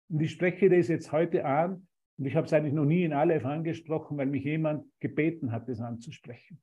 Und 0.10 0.20
ich 0.22 0.32
spreche 0.32 0.70
das 0.70 0.89
jetzt 0.89 1.12
heute 1.12 1.46
an 1.46 1.88
und 2.18 2.25
ich 2.25 2.36
habe 2.36 2.46
es 2.46 2.53
eigentlich 2.53 2.74
noch 2.74 2.86
nie 2.86 3.03
in 3.03 3.13
Aleph 3.13 3.46
angesprochen, 3.46 4.18
weil 4.18 4.27
mich 4.27 4.44
jemand 4.44 4.86
gebeten 5.00 5.51
hat, 5.51 5.70
das 5.70 5.80
anzusprechen. 5.80 6.62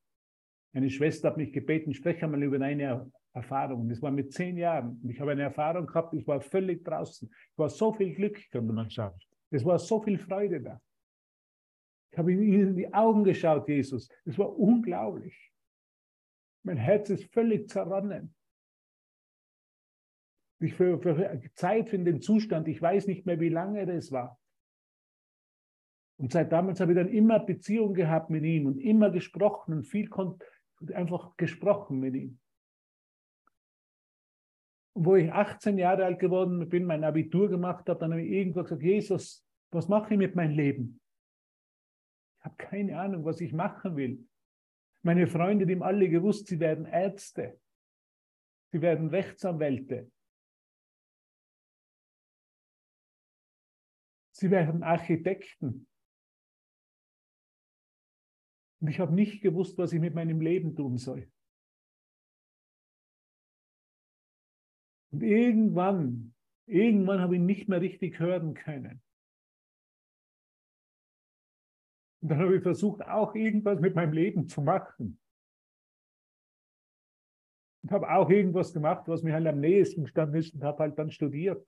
Eine 0.73 0.91
Schwester 0.91 1.29
hat 1.29 1.37
mich 1.37 1.53
gebeten, 1.53 1.95
spreche 1.95 2.29
mal 2.29 2.43
über 2.43 2.59
deine 2.59 3.11
Erfahrung. 3.33 3.89
Das 3.89 4.01
war 4.03 4.11
mit 4.11 4.33
zehn 4.33 4.57
Jahren. 4.57 5.01
Und 5.03 5.11
ich 5.11 5.21
habe 5.21 5.33
eine 5.33 5.43
Erfahrung 5.43 5.87
gehabt, 5.87 6.15
ich 6.15 6.27
war 6.27 6.41
völlig 6.41 6.85
draußen. 6.85 7.29
Es 7.29 7.59
war 7.59 7.69
so 7.69 7.93
viel 7.93 8.15
Glück, 8.15 8.39
könnte 8.51 8.73
man 8.73 8.89
sagen. 8.89 9.19
Es 9.51 9.65
war 9.65 9.79
so 9.79 10.01
viel 10.01 10.19
Freude 10.19 10.61
da. 10.61 10.81
Ich 12.13 12.19
habe 12.19 12.33
ihnen 12.33 12.53
in 12.53 12.77
die 12.77 12.93
Augen 12.93 13.25
geschaut, 13.25 13.69
Jesus. 13.69 14.09
Es 14.25 14.39
war 14.39 14.57
unglaublich. 14.57 15.53
Mein 16.63 16.77
Herz 16.77 17.11
ist 17.11 17.33
völlig 17.33 17.69
zerronnen. 17.69 18.35
Ich 20.61 20.75
für, 20.75 21.01
für 21.01 21.41
Zeit 21.55 21.89
für 21.89 21.99
den 21.99 22.21
Zustand, 22.21 22.69
ich 22.69 22.83
weiß 22.83 23.07
nicht 23.07 23.25
mehr, 23.27 23.41
wie 23.41 23.49
lange 23.49 23.87
das 23.87 24.13
war. 24.13 24.39
Und 26.19 26.33
seit 26.33 26.53
damals 26.53 26.81
habe 26.81 26.93
ich 26.93 26.99
dann 26.99 27.09
immer 27.09 27.39
Beziehung 27.39 27.95
gehabt 27.95 28.29
mit 28.29 28.45
ihm 28.45 28.67
und 28.67 28.79
immer 28.79 29.11
gesprochen 29.11 29.73
und 29.73 29.85
viel 29.85 30.11
einfach 30.93 31.37
gesprochen 31.37 32.01
mit 32.01 32.15
ihm. 32.15 32.39
Und 34.95 35.07
wo 35.07 35.17
ich 35.17 35.33
18 35.33 35.79
Jahre 35.79 36.05
alt 36.05 36.19
geworden 36.19 36.69
bin, 36.69 36.85
mein 36.85 37.05
Abitur 37.05 37.49
gemacht 37.49 37.89
habe, 37.89 38.01
dann 38.01 38.13
habe 38.13 38.23
ich 38.23 38.31
irgendwo 38.31 38.63
gesagt, 38.63 38.83
Jesus, 38.83 39.47
was 39.71 39.89
mache 39.89 40.15
ich 40.15 40.19
mit 40.19 40.35
meinem 40.35 40.55
Leben? 40.57 41.01
Ich 42.39 42.45
habe 42.45 42.57
keine 42.57 42.99
Ahnung, 42.99 43.25
was 43.25 43.41
ich 43.41 43.53
machen 43.53 43.97
will. 43.97 44.27
Meine 45.03 45.27
Freunde, 45.27 45.67
die 45.67 45.75
haben 45.75 45.83
alle 45.83 46.09
gewusst, 46.09 46.49
sie 46.49 46.59
werden 46.59 46.87
Ärzte. 46.87 47.61
Sie 48.73 48.81
werden 48.81 49.09
Rechtsanwälte. 49.09 50.11
Sie 54.33 54.51
werden 54.51 54.83
Architekten. 54.83 55.87
Und 58.81 58.89
ich 58.89 58.99
habe 58.99 59.15
nicht 59.15 59.43
gewusst, 59.43 59.77
was 59.79 59.93
ich 59.93 60.01
mit 60.01 60.15
meinem 60.15 60.41
Leben 60.41 60.75
tun 60.75 60.97
soll. 60.97 61.31
Und 65.13 65.23
irgendwann, 65.23 66.35
irgendwann 66.67 67.21
habe 67.21 67.37
ich 67.37 67.43
nicht 67.43 67.69
mehr 67.69 67.81
richtig 67.81 68.19
hören 68.19 68.55
können. 68.55 69.03
Und 72.23 72.29
dann 72.29 72.39
habe 72.39 72.57
ich 72.57 72.63
versucht, 72.63 73.03
auch 73.03 73.35
irgendwas 73.35 73.81
mit 73.81 73.95
meinem 73.95 74.13
Leben 74.13 74.47
zu 74.47 74.63
machen. 74.63 75.19
Und 77.83 77.93
habe 77.93 78.11
auch 78.11 78.29
irgendwas 78.31 78.73
gemacht, 78.73 79.09
was 79.09 79.23
mir 79.23 79.33
halt 79.35 79.47
am 79.47 79.61
nächsten 79.61 80.07
stand 80.07 80.35
ist 80.37 80.55
und 80.55 80.63
habe 80.63 80.79
halt 80.81 80.99
dann 80.99 81.11
studiert. 81.11 81.67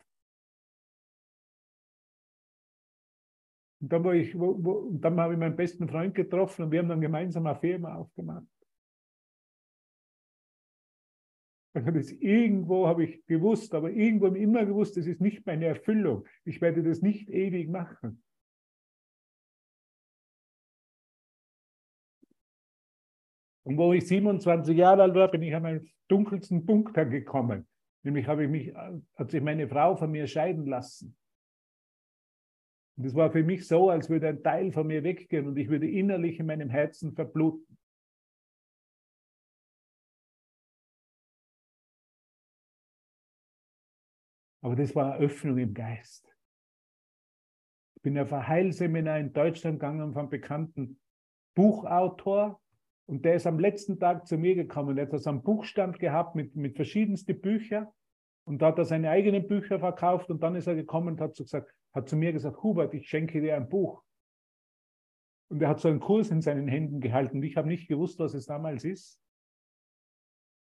Und 3.82 3.92
dann, 3.92 4.04
war 4.04 4.14
ich, 4.14 4.38
wo, 4.38 4.56
wo, 4.62 4.72
und 4.72 5.00
dann 5.00 5.18
habe 5.20 5.32
ich 5.32 5.40
meinen 5.40 5.56
besten 5.56 5.88
Freund 5.88 6.14
getroffen 6.14 6.62
und 6.62 6.70
wir 6.70 6.78
haben 6.78 6.88
dann 6.88 7.00
gemeinsam 7.00 7.44
eine 7.46 7.58
Firma 7.58 7.96
aufgemacht. 7.96 8.46
Also 11.74 11.90
das 11.90 12.12
irgendwo 12.12 12.86
habe 12.86 13.04
ich 13.04 13.26
gewusst, 13.26 13.74
aber 13.74 13.90
irgendwo 13.90 14.26
habe 14.26 14.38
ich 14.38 14.44
immer 14.44 14.64
gewusst, 14.64 14.96
das 14.96 15.06
ist 15.06 15.20
nicht 15.20 15.44
meine 15.46 15.64
Erfüllung. 15.64 16.24
Ich 16.44 16.60
werde 16.60 16.84
das 16.84 17.02
nicht 17.02 17.28
ewig 17.28 17.68
machen. 17.70 18.22
Und 23.64 23.78
wo 23.78 23.92
ich 23.94 24.06
27 24.06 24.76
Jahre 24.76 25.02
alt 25.02 25.14
war, 25.14 25.28
bin 25.28 25.42
ich 25.42 25.54
an 25.54 25.62
meinen 25.62 25.90
dunkelsten 26.06 26.66
Punkt 26.66 26.96
angekommen. 26.96 27.66
Nämlich 28.04 28.28
habe 28.28 28.44
ich 28.44 28.50
mich, 28.50 28.74
hat 29.16 29.30
sich 29.30 29.42
meine 29.42 29.66
Frau 29.66 29.96
von 29.96 30.10
mir 30.10 30.28
scheiden 30.28 30.66
lassen. 30.66 31.16
Und 32.96 33.06
es 33.06 33.14
war 33.14 33.30
für 33.30 33.42
mich 33.42 33.66
so, 33.66 33.88
als 33.90 34.10
würde 34.10 34.28
ein 34.28 34.42
Teil 34.42 34.70
von 34.70 34.86
mir 34.86 35.02
weggehen 35.02 35.46
und 35.46 35.56
ich 35.56 35.68
würde 35.68 35.88
innerlich 35.88 36.38
in 36.38 36.46
meinem 36.46 36.68
Herzen 36.68 37.14
verbluten. 37.14 37.78
Aber 44.60 44.76
das 44.76 44.94
war 44.94 45.14
eine 45.14 45.24
Öffnung 45.24 45.58
im 45.58 45.74
Geist. 45.74 46.32
Ich 47.96 48.02
bin 48.02 48.18
auf 48.18 48.32
ein 48.32 48.46
Heilseminar 48.46 49.18
in 49.18 49.32
Deutschland 49.32 49.80
gegangen 49.80 50.12
von 50.12 50.20
einem 50.20 50.30
bekannten 50.30 51.00
Buchautor 51.54 52.60
und 53.06 53.24
der 53.24 53.34
ist 53.34 53.46
am 53.46 53.58
letzten 53.58 53.98
Tag 53.98 54.26
zu 54.26 54.38
mir 54.38 54.54
gekommen. 54.54 54.96
Der 54.96 55.10
hat 55.10 55.20
so 55.20 55.30
einen 55.30 55.42
Buchstand 55.42 55.98
gehabt 55.98 56.34
mit, 56.34 56.54
mit 56.54 56.76
verschiedensten 56.76 57.40
Büchern 57.40 57.88
und 58.44 58.60
da 58.60 58.68
hat 58.68 58.78
er 58.78 58.84
seine 58.84 59.10
eigenen 59.10 59.46
Bücher 59.46 59.78
verkauft 59.78 60.30
und 60.30 60.42
dann 60.42 60.56
ist 60.56 60.66
er 60.66 60.74
gekommen 60.74 61.08
und 61.08 61.20
hat, 61.20 61.36
so 61.36 61.44
gesagt, 61.44 61.72
hat 61.94 62.08
zu 62.08 62.16
mir 62.16 62.32
gesagt, 62.32 62.62
Hubert, 62.62 62.94
ich 62.94 63.08
schenke 63.08 63.40
dir 63.40 63.56
ein 63.56 63.68
Buch. 63.68 64.02
Und 65.48 65.60
er 65.62 65.68
hat 65.68 65.80
so 65.80 65.88
einen 65.88 66.00
Kurs 66.00 66.30
in 66.30 66.40
seinen 66.40 66.66
Händen 66.66 67.00
gehalten. 67.00 67.42
Ich 67.42 67.56
habe 67.56 67.68
nicht 67.68 67.88
gewusst, 67.88 68.18
was 68.18 68.34
es 68.34 68.46
damals 68.46 68.84
ist. 68.84 69.20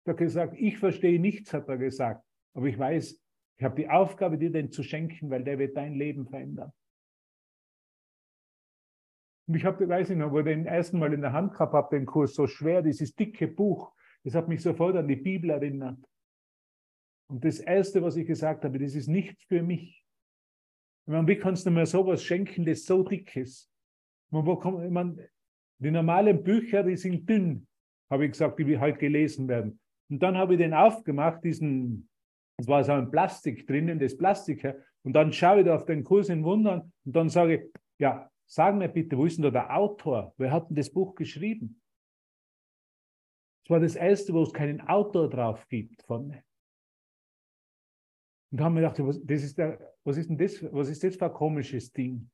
Er 0.05 0.13
hat 0.13 0.19
gesagt, 0.19 0.55
ich 0.59 0.79
verstehe 0.79 1.19
nichts, 1.19 1.53
hat 1.55 1.69
er 1.69 1.79
gesagt. 1.79 2.23
Aber 2.53 2.67
ich 2.67 2.79
weiß, 2.79 3.21
ich 3.57 3.65
habe 3.65 3.77
die 3.77 3.89
Aufgabe, 3.89 4.37
dir 4.37 4.53
den 4.53 4.71
zu 4.71 4.83
schenken, 4.83 5.31
weil 5.31 5.43
der 5.43 5.59
wird 5.59 5.77
dein 5.77 5.95
Leben 5.95 6.27
verändern. 6.27 6.73
Und 9.47 9.57
ich 9.57 9.65
habe, 9.65 9.89
weiß 9.89 10.11
ich 10.11 10.17
noch, 10.17 10.33
wo 10.33 10.41
ich 10.41 10.45
den 10.45 10.67
ersten 10.67 10.99
Mal 10.99 11.13
in 11.13 11.23
der 11.23 11.33
Hand 11.33 11.53
gehabt 11.53 11.73
habe, 11.73 11.97
den 11.97 12.07
Kurs, 12.07 12.35
so 12.35 12.47
schwer, 12.47 12.83
dieses 12.83 13.15
dicke 13.15 13.49
Buch, 13.49 13.93
das 14.23 14.35
hat 14.35 14.49
mich 14.49 14.63
sofort 14.63 14.97
an 14.97 15.09
die 15.09 15.17
Bibel 15.17 15.51
erinnert. 15.51 15.99
Und 17.29 17.45
das 17.45 17.59
Erste, 17.59 18.03
was 18.03 18.17
ich 18.17 18.27
gesagt 18.27 18.65
habe, 18.65 18.79
das 18.79 18.95
ist 18.95 19.09
nicht 19.09 19.43
für 19.45 19.63
mich. 19.63 20.05
meine, 21.07 21.27
wie 21.27 21.37
kannst 21.37 21.67
du 21.67 21.71
mir 21.71 21.87
sowas 21.87 22.23
schenken, 22.23 22.65
das 22.65 22.85
so 22.85 23.03
dick 23.03 23.35
ist? 23.37 23.71
Man, 24.31 24.47
wo 24.47 24.57
kommt, 24.57 24.91
man, 24.91 25.21
die 25.79 25.91
normalen 25.91 26.43
Bücher, 26.43 26.83
die 26.83 26.97
sind 26.97 27.29
dünn, 27.29 27.67
habe 28.11 28.27
ich 28.27 28.33
gesagt, 28.33 28.59
die 28.59 28.79
heute 28.79 28.99
gelesen 28.99 29.49
werden. 29.49 29.81
Und 30.11 30.23
dann 30.23 30.37
habe 30.37 30.55
ich 30.55 30.59
den 30.59 30.75
aufgemacht, 30.75 31.43
diesen, 31.45 32.09
es 32.59 32.69
war 32.69 32.85
so 32.85 32.93
ein 32.93 33.11
Plastik 33.11 33.67
drinnen, 33.67 33.99
das 33.99 34.17
Plastik, 34.17 34.75
und 35.03 35.13
dann 35.13 35.33
schaue 35.33 35.61
ich 35.61 35.67
da 35.67 35.77
auf 35.77 35.85
den 35.85 36.03
Kurs 36.03 36.29
in 36.29 36.45
Wundern 36.45 36.93
und 37.05 37.17
dann 37.17 37.29
sage 37.29 37.55
ich, 37.55 37.81
ja, 37.99 38.31
sag 38.47 38.75
mir 38.75 38.89
bitte, 38.89 39.17
wo 39.17 39.27
ist 39.27 39.37
denn 39.37 39.45
da 39.45 39.51
der 39.51 39.77
Autor? 39.77 40.35
Wer 40.39 40.51
hat 40.51 40.69
denn 40.69 40.77
das 40.77 40.91
Buch 40.91 41.15
geschrieben? 41.15 41.81
Das 43.65 43.71
war 43.71 43.81
das 43.81 43.97
erste, 43.97 44.33
wo 44.33 44.43
es 44.43 44.53
keinen 44.53 44.81
Autor 44.83 45.29
drauf 45.29 45.67
gibt 45.69 46.03
vorne. 46.03 46.45
Und 48.55 48.61
haben 48.61 48.77
wir 48.77 48.83
gedacht, 48.83 49.05
was, 49.05 49.21
das 49.21 49.43
ist 49.43 49.59
der, 49.59 49.97
was 50.05 50.17
ist 50.17 50.31
denn 50.31 50.39
das, 50.39 50.63
was 50.73 50.89
ist 50.89 51.03
das 51.03 51.17
für 51.17 51.25
ein 51.25 51.33
komisches 51.33 51.91
Ding? 51.93 52.31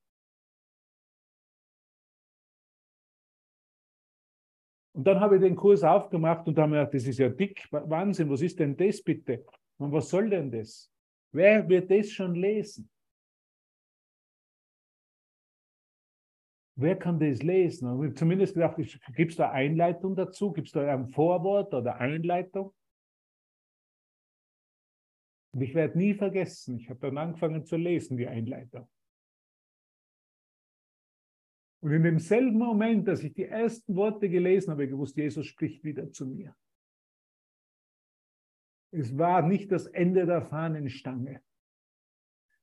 Und 4.92 5.04
dann 5.04 5.18
habe 5.18 5.36
ich 5.36 5.40
den 5.40 5.56
Kurs 5.56 5.82
aufgemacht 5.82 6.46
und 6.46 6.58
habe 6.58 6.72
mir 6.72 6.76
gedacht, 6.80 6.92
das 6.92 7.06
ist 7.06 7.18
ja 7.18 7.30
dick, 7.30 7.66
Wahnsinn, 7.70 8.28
was 8.28 8.42
ist 8.42 8.60
denn 8.60 8.76
das 8.76 9.00
bitte? 9.02 9.46
Und 9.78 9.92
was 9.92 10.10
soll 10.10 10.28
denn 10.28 10.50
das? 10.50 10.92
Wer 11.32 11.66
wird 11.66 11.90
das 11.90 12.10
schon 12.10 12.34
lesen? 12.34 12.90
Wer 16.76 16.98
kann 16.98 17.18
das 17.18 17.42
lesen? 17.42 17.88
Und 17.88 18.00
ich 18.00 18.08
habe 18.08 18.14
zumindest 18.14 18.52
gedacht, 18.52 18.76
gibt 19.16 19.30
es 19.30 19.38
da 19.38 19.52
Einleitung 19.52 20.14
dazu? 20.14 20.52
Gibt 20.52 20.66
es 20.66 20.74
da 20.74 20.86
ein 20.86 21.08
Vorwort 21.08 21.72
oder 21.72 21.96
Einleitung? 21.96 22.74
Und 25.52 25.62
ich 25.62 25.74
werde 25.74 25.98
nie 25.98 26.14
vergessen, 26.14 26.78
ich 26.78 26.88
habe 26.88 27.00
dann 27.00 27.18
angefangen 27.18 27.64
zu 27.64 27.76
lesen, 27.76 28.16
die 28.16 28.28
Einleitung. 28.28 28.88
Und 31.80 31.92
in 31.92 32.02
demselben 32.02 32.58
Moment, 32.58 33.08
dass 33.08 33.22
ich 33.22 33.32
die 33.32 33.46
ersten 33.46 33.96
Worte 33.96 34.28
gelesen 34.28 34.70
habe, 34.70 34.86
gewusst, 34.86 35.16
Jesus 35.16 35.46
spricht 35.46 35.82
wieder 35.82 36.10
zu 36.12 36.26
mir. 36.26 36.54
Es 38.92 39.16
war 39.16 39.42
nicht 39.42 39.72
das 39.72 39.86
Ende 39.86 40.26
der 40.26 40.42
Fahnenstange. 40.42 41.40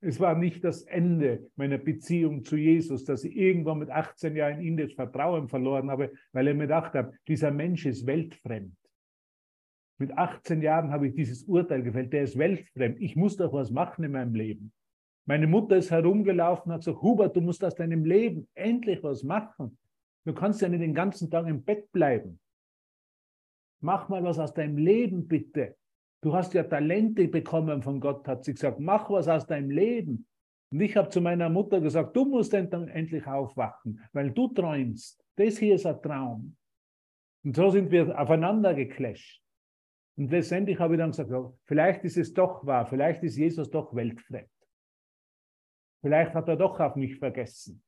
Es 0.00 0.20
war 0.20 0.36
nicht 0.36 0.62
das 0.62 0.82
Ende 0.82 1.50
meiner 1.56 1.78
Beziehung 1.78 2.44
zu 2.44 2.56
Jesus, 2.56 3.04
dass 3.04 3.24
ich 3.24 3.34
irgendwann 3.34 3.80
mit 3.80 3.90
18 3.90 4.36
Jahren 4.36 4.60
in 4.60 4.76
das 4.76 4.92
Vertrauen 4.92 5.48
verloren 5.48 5.90
habe, 5.90 6.12
weil 6.32 6.46
ich 6.46 6.54
mir 6.54 6.62
gedacht 6.62 6.94
habe, 6.94 7.18
dieser 7.26 7.50
Mensch 7.50 7.84
ist 7.84 8.06
weltfremd. 8.06 8.76
Mit 9.98 10.16
18 10.16 10.62
Jahren 10.62 10.92
habe 10.92 11.08
ich 11.08 11.14
dieses 11.14 11.42
Urteil 11.42 11.82
gefällt, 11.82 12.12
der 12.12 12.22
ist 12.22 12.38
weltfremd. 12.38 13.00
Ich 13.00 13.16
muss 13.16 13.36
doch 13.36 13.52
was 13.52 13.70
machen 13.70 14.04
in 14.04 14.12
meinem 14.12 14.34
Leben. 14.34 14.72
Meine 15.26 15.46
Mutter 15.46 15.76
ist 15.76 15.90
herumgelaufen 15.90 16.70
und 16.70 16.74
hat 16.74 16.80
gesagt, 16.80 17.02
Hubert, 17.02 17.36
du 17.36 17.40
musst 17.40 17.62
aus 17.64 17.74
deinem 17.74 18.04
Leben 18.04 18.48
endlich 18.54 19.02
was 19.02 19.22
machen. 19.24 19.76
Du 20.24 20.32
kannst 20.32 20.62
ja 20.62 20.68
nicht 20.68 20.82
den 20.82 20.94
ganzen 20.94 21.30
Tag 21.30 21.46
im 21.46 21.64
Bett 21.64 21.90
bleiben. 21.90 22.38
Mach 23.80 24.08
mal 24.08 24.22
was 24.22 24.38
aus 24.38 24.54
deinem 24.54 24.78
Leben, 24.78 25.26
bitte. 25.26 25.76
Du 26.20 26.32
hast 26.32 26.54
ja 26.54 26.62
Talente 26.62 27.28
bekommen 27.28 27.82
von 27.82 28.00
Gott, 28.00 28.26
hat 28.26 28.44
sie 28.44 28.54
gesagt. 28.54 28.80
Mach 28.80 29.10
was 29.10 29.28
aus 29.28 29.46
deinem 29.46 29.70
Leben. 29.70 30.26
Und 30.70 30.80
ich 30.80 30.96
habe 30.96 31.08
zu 31.08 31.20
meiner 31.20 31.48
Mutter 31.48 31.80
gesagt, 31.80 32.16
du 32.16 32.24
musst 32.24 32.52
dann 32.52 32.88
endlich 32.88 33.26
aufwachen, 33.26 34.00
weil 34.12 34.30
du 34.30 34.48
träumst. 34.48 35.24
Das 35.36 35.58
hier 35.58 35.74
ist 35.74 35.86
ein 35.86 36.00
Traum. 36.02 36.56
Und 37.44 37.56
so 37.56 37.70
sind 37.70 37.90
wir 37.90 38.18
aufeinander 38.18 38.74
geclasht. 38.74 39.42
Und 40.18 40.32
letztendlich 40.32 40.80
habe 40.80 40.94
ich 40.94 40.98
dann 40.98 41.12
gesagt, 41.12 41.30
vielleicht 41.64 42.02
ist 42.02 42.16
es 42.16 42.34
doch 42.34 42.66
wahr, 42.66 42.84
vielleicht 42.86 43.22
ist 43.22 43.36
Jesus 43.36 43.70
doch 43.70 43.94
weltfremd. 43.94 44.50
Vielleicht 46.00 46.34
hat 46.34 46.48
er 46.48 46.56
doch 46.56 46.80
auf 46.80 46.96
mich 46.96 47.16
vergessen. 47.18 47.80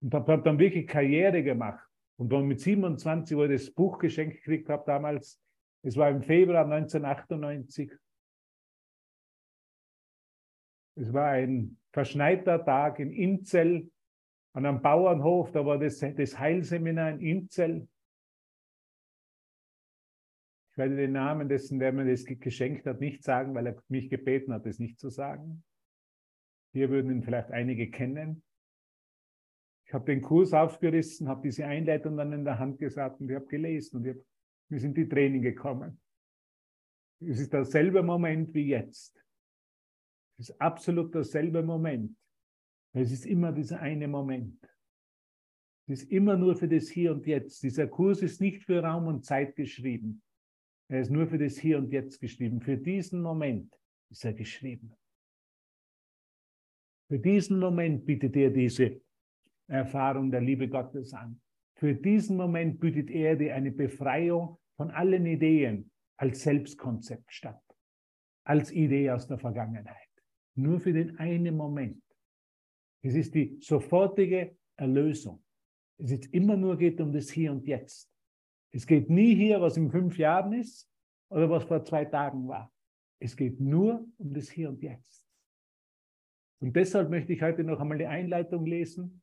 Und 0.00 0.14
habe 0.14 0.42
dann 0.42 0.58
wirklich 0.58 0.86
Karriere 0.86 1.42
gemacht. 1.42 1.86
Und 2.18 2.32
dann 2.32 2.46
mit 2.46 2.60
27, 2.60 3.36
wo 3.36 3.44
ich 3.44 3.52
das 3.52 3.70
Buch 3.70 3.98
geschenkt 3.98 4.36
gekriegt 4.36 4.70
habe 4.70 4.84
damals, 4.86 5.38
es 5.82 5.98
war 5.98 6.08
im 6.08 6.22
Februar 6.22 6.64
1998. 6.64 7.92
Es 10.94 11.12
war 11.12 11.28
ein 11.28 11.78
verschneiter 11.92 12.64
Tag 12.64 13.00
in 13.00 13.12
Inzell, 13.12 13.90
an 14.54 14.64
einem 14.64 14.80
Bauernhof, 14.80 15.52
da 15.52 15.66
war 15.66 15.78
das, 15.78 15.98
das 15.98 16.38
Heilseminar 16.38 17.10
in 17.10 17.20
Inzell. 17.20 17.86
Ich 20.76 20.78
werde 20.78 20.94
den 20.94 21.12
Namen 21.12 21.48
dessen, 21.48 21.78
der 21.78 21.90
mir 21.90 22.04
das 22.04 22.26
geschenkt 22.26 22.84
hat, 22.84 23.00
nicht 23.00 23.24
sagen, 23.24 23.54
weil 23.54 23.66
er 23.66 23.82
mich 23.88 24.10
gebeten 24.10 24.52
hat, 24.52 24.66
es 24.66 24.78
nicht 24.78 25.00
zu 25.00 25.08
sagen. 25.08 25.64
Hier 26.74 26.90
würden 26.90 27.10
ihn 27.10 27.22
vielleicht 27.22 27.50
einige 27.50 27.90
kennen. 27.90 28.42
Ich 29.86 29.94
habe 29.94 30.04
den 30.04 30.20
Kurs 30.20 30.52
aufgerissen, 30.52 31.28
habe 31.28 31.40
diese 31.40 31.64
Einleitung 31.64 32.18
dann 32.18 32.30
in 32.34 32.44
der 32.44 32.58
Hand 32.58 32.78
gesagt 32.78 33.22
und 33.22 33.30
ich 33.30 33.36
habe 33.36 33.46
gelesen 33.46 33.96
und 33.96 34.04
ich 34.04 34.16
habe 34.16 34.24
mir 34.68 34.78
sind 34.78 34.98
die 34.98 35.08
Tränen 35.08 35.40
gekommen. 35.40 35.98
Es 37.20 37.40
ist 37.40 37.54
derselbe 37.54 38.02
Moment 38.02 38.52
wie 38.52 38.66
jetzt. 38.66 39.24
Es 40.36 40.50
ist 40.50 40.60
absolut 40.60 41.14
derselbe 41.14 41.62
Moment. 41.62 42.14
Es 42.92 43.12
ist 43.12 43.24
immer 43.24 43.50
dieser 43.50 43.80
eine 43.80 44.08
Moment. 44.08 44.60
Es 45.88 46.02
ist 46.02 46.12
immer 46.12 46.36
nur 46.36 46.54
für 46.54 46.68
das 46.68 46.90
Hier 46.90 47.12
und 47.12 47.26
Jetzt. 47.26 47.62
Dieser 47.62 47.86
Kurs 47.86 48.20
ist 48.20 48.42
nicht 48.42 48.64
für 48.64 48.82
Raum 48.82 49.06
und 49.06 49.24
Zeit 49.24 49.56
geschrieben. 49.56 50.22
Er 50.88 51.00
ist 51.00 51.10
nur 51.10 51.26
für 51.26 51.38
das 51.38 51.58
Hier 51.58 51.78
und 51.78 51.90
Jetzt 51.90 52.20
geschrieben. 52.20 52.60
Für 52.60 52.76
diesen 52.76 53.20
Moment 53.20 53.74
ist 54.10 54.24
er 54.24 54.34
geschrieben. 54.34 54.94
Für 57.08 57.18
diesen 57.18 57.58
Moment 57.58 58.04
bietet 58.04 58.36
er 58.36 58.50
diese 58.50 59.00
Erfahrung 59.68 60.30
der 60.30 60.40
Liebe 60.40 60.68
Gottes 60.68 61.12
an. 61.12 61.40
Für 61.76 61.94
diesen 61.94 62.36
Moment 62.36 62.80
bietet 62.80 63.10
er 63.10 63.36
dir 63.36 63.54
eine 63.54 63.70
Befreiung 63.70 64.58
von 64.76 64.90
allen 64.90 65.26
Ideen 65.26 65.90
als 66.16 66.42
Selbstkonzept 66.42 67.32
statt, 67.32 67.62
als 68.44 68.72
Idee 68.72 69.10
aus 69.10 69.26
der 69.26 69.38
Vergangenheit. 69.38 69.96
Nur 70.54 70.80
für 70.80 70.92
den 70.92 71.18
einen 71.18 71.56
Moment. 71.56 72.02
Es 73.02 73.14
ist 73.14 73.34
die 73.34 73.58
sofortige 73.60 74.56
Erlösung. 74.76 75.44
Es 75.98 76.10
ist 76.10 76.32
immer 76.32 76.56
nur 76.56 76.76
geht 76.76 77.00
um 77.00 77.12
das 77.12 77.30
Hier 77.30 77.52
und 77.52 77.66
Jetzt. 77.66 78.10
Es 78.72 78.86
geht 78.86 79.08
nie 79.08 79.34
hier, 79.34 79.60
was 79.60 79.76
in 79.76 79.90
fünf 79.90 80.18
Jahren 80.18 80.52
ist 80.52 80.90
oder 81.30 81.48
was 81.48 81.64
vor 81.64 81.84
zwei 81.84 82.04
Tagen 82.04 82.46
war. 82.48 82.72
Es 83.18 83.36
geht 83.36 83.60
nur 83.60 84.06
um 84.18 84.34
das 84.34 84.50
Hier 84.50 84.68
und 84.68 84.82
Jetzt. 84.82 85.26
Und 86.60 86.74
deshalb 86.76 87.10
möchte 87.10 87.32
ich 87.32 87.42
heute 87.42 87.64
noch 87.64 87.80
einmal 87.80 87.98
die 87.98 88.06
Einleitung 88.06 88.66
lesen 88.66 89.22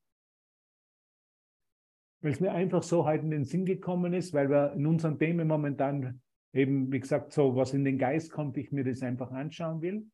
weil 2.24 2.32
es 2.32 2.40
mir 2.40 2.54
einfach 2.54 2.84
so 2.84 3.06
halt 3.06 3.22
in 3.22 3.32
den 3.32 3.44
Sinn 3.44 3.66
gekommen 3.66 4.14
ist, 4.14 4.34
weil 4.34 4.50
wir 4.50 4.72
in 4.74 4.88
unseren 4.88 5.20
Themen 5.20 5.46
momentan 5.46 6.22
eben, 6.54 6.90
wie 6.92 7.02
gesagt, 7.02 7.34
so 7.34 7.56
was 7.56 7.74
in 7.74 7.84
den 7.84 7.98
Geist 7.98 8.32
kommt, 8.32 8.58
ich 8.58 8.72
mir 8.72 8.86
das 8.86 9.04
einfach 9.04 9.32
anschauen 9.32 9.82
will. 9.82 10.08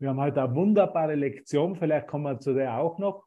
Wir 0.00 0.08
haben 0.08 0.20
heute 0.20 0.42
eine 0.42 0.54
wunderbare 0.56 1.14
Lektion, 1.14 1.76
vielleicht 1.76 2.08
kommen 2.08 2.24
wir 2.24 2.40
zu 2.40 2.52
der 2.52 2.76
auch 2.76 2.98
noch. 2.98 3.26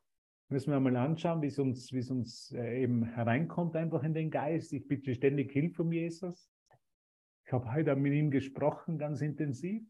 Müssen 0.54 0.70
wir 0.70 0.80
mal 0.80 0.96
anschauen, 0.98 1.42
wie 1.42 1.48
es 1.48 1.58
uns, 1.58 1.92
wie 1.92 1.98
es 1.98 2.12
uns 2.12 2.52
äh, 2.52 2.84
eben 2.84 3.06
hereinkommt, 3.06 3.76
einfach 3.76 4.04
in 4.04 4.14
den 4.14 4.30
Geist. 4.30 4.72
Ich 4.72 4.88
bitte 4.88 5.16
ständig 5.16 5.52
Hilfe 5.52 5.78
von 5.78 5.92
Jesus. 5.92 6.48
Ich 7.44 7.52
habe 7.52 7.74
heute 7.74 7.96
mit 7.96 8.14
ihm 8.14 8.30
gesprochen, 8.30 9.00
ganz 9.00 9.22
intensiv. 9.22 9.82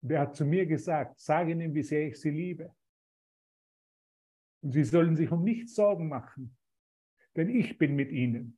Der 0.00 0.20
hat 0.20 0.36
zu 0.36 0.46
mir 0.46 0.64
gesagt, 0.64 1.20
sage 1.20 1.52
ihnen, 1.52 1.74
wie 1.74 1.82
sehr 1.82 2.06
ich 2.06 2.18
sie 2.18 2.30
liebe. 2.30 2.74
Und 4.62 4.72
sie 4.72 4.84
sollen 4.84 5.16
sich 5.16 5.30
um 5.30 5.44
nichts 5.44 5.74
Sorgen 5.74 6.08
machen, 6.08 6.56
denn 7.36 7.50
ich 7.50 7.76
bin 7.76 7.94
mit 7.94 8.10
ihnen. 8.10 8.56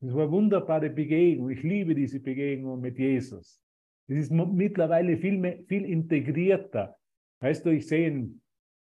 Das 0.00 0.12
war 0.12 0.22
eine 0.22 0.32
wunderbare 0.32 0.90
Begegnung. 0.90 1.48
Ich 1.50 1.62
liebe 1.62 1.94
diese 1.94 2.18
Begegnung 2.18 2.80
mit 2.80 2.98
Jesus. 2.98 3.62
Es 4.08 4.16
ist 4.16 4.32
mittlerweile 4.32 5.16
viel, 5.16 5.38
mehr, 5.38 5.62
viel 5.68 5.84
integrierter. 5.84 6.98
Weißt 7.40 7.64
du, 7.64 7.70
ich 7.70 7.86
sehe 7.86 8.30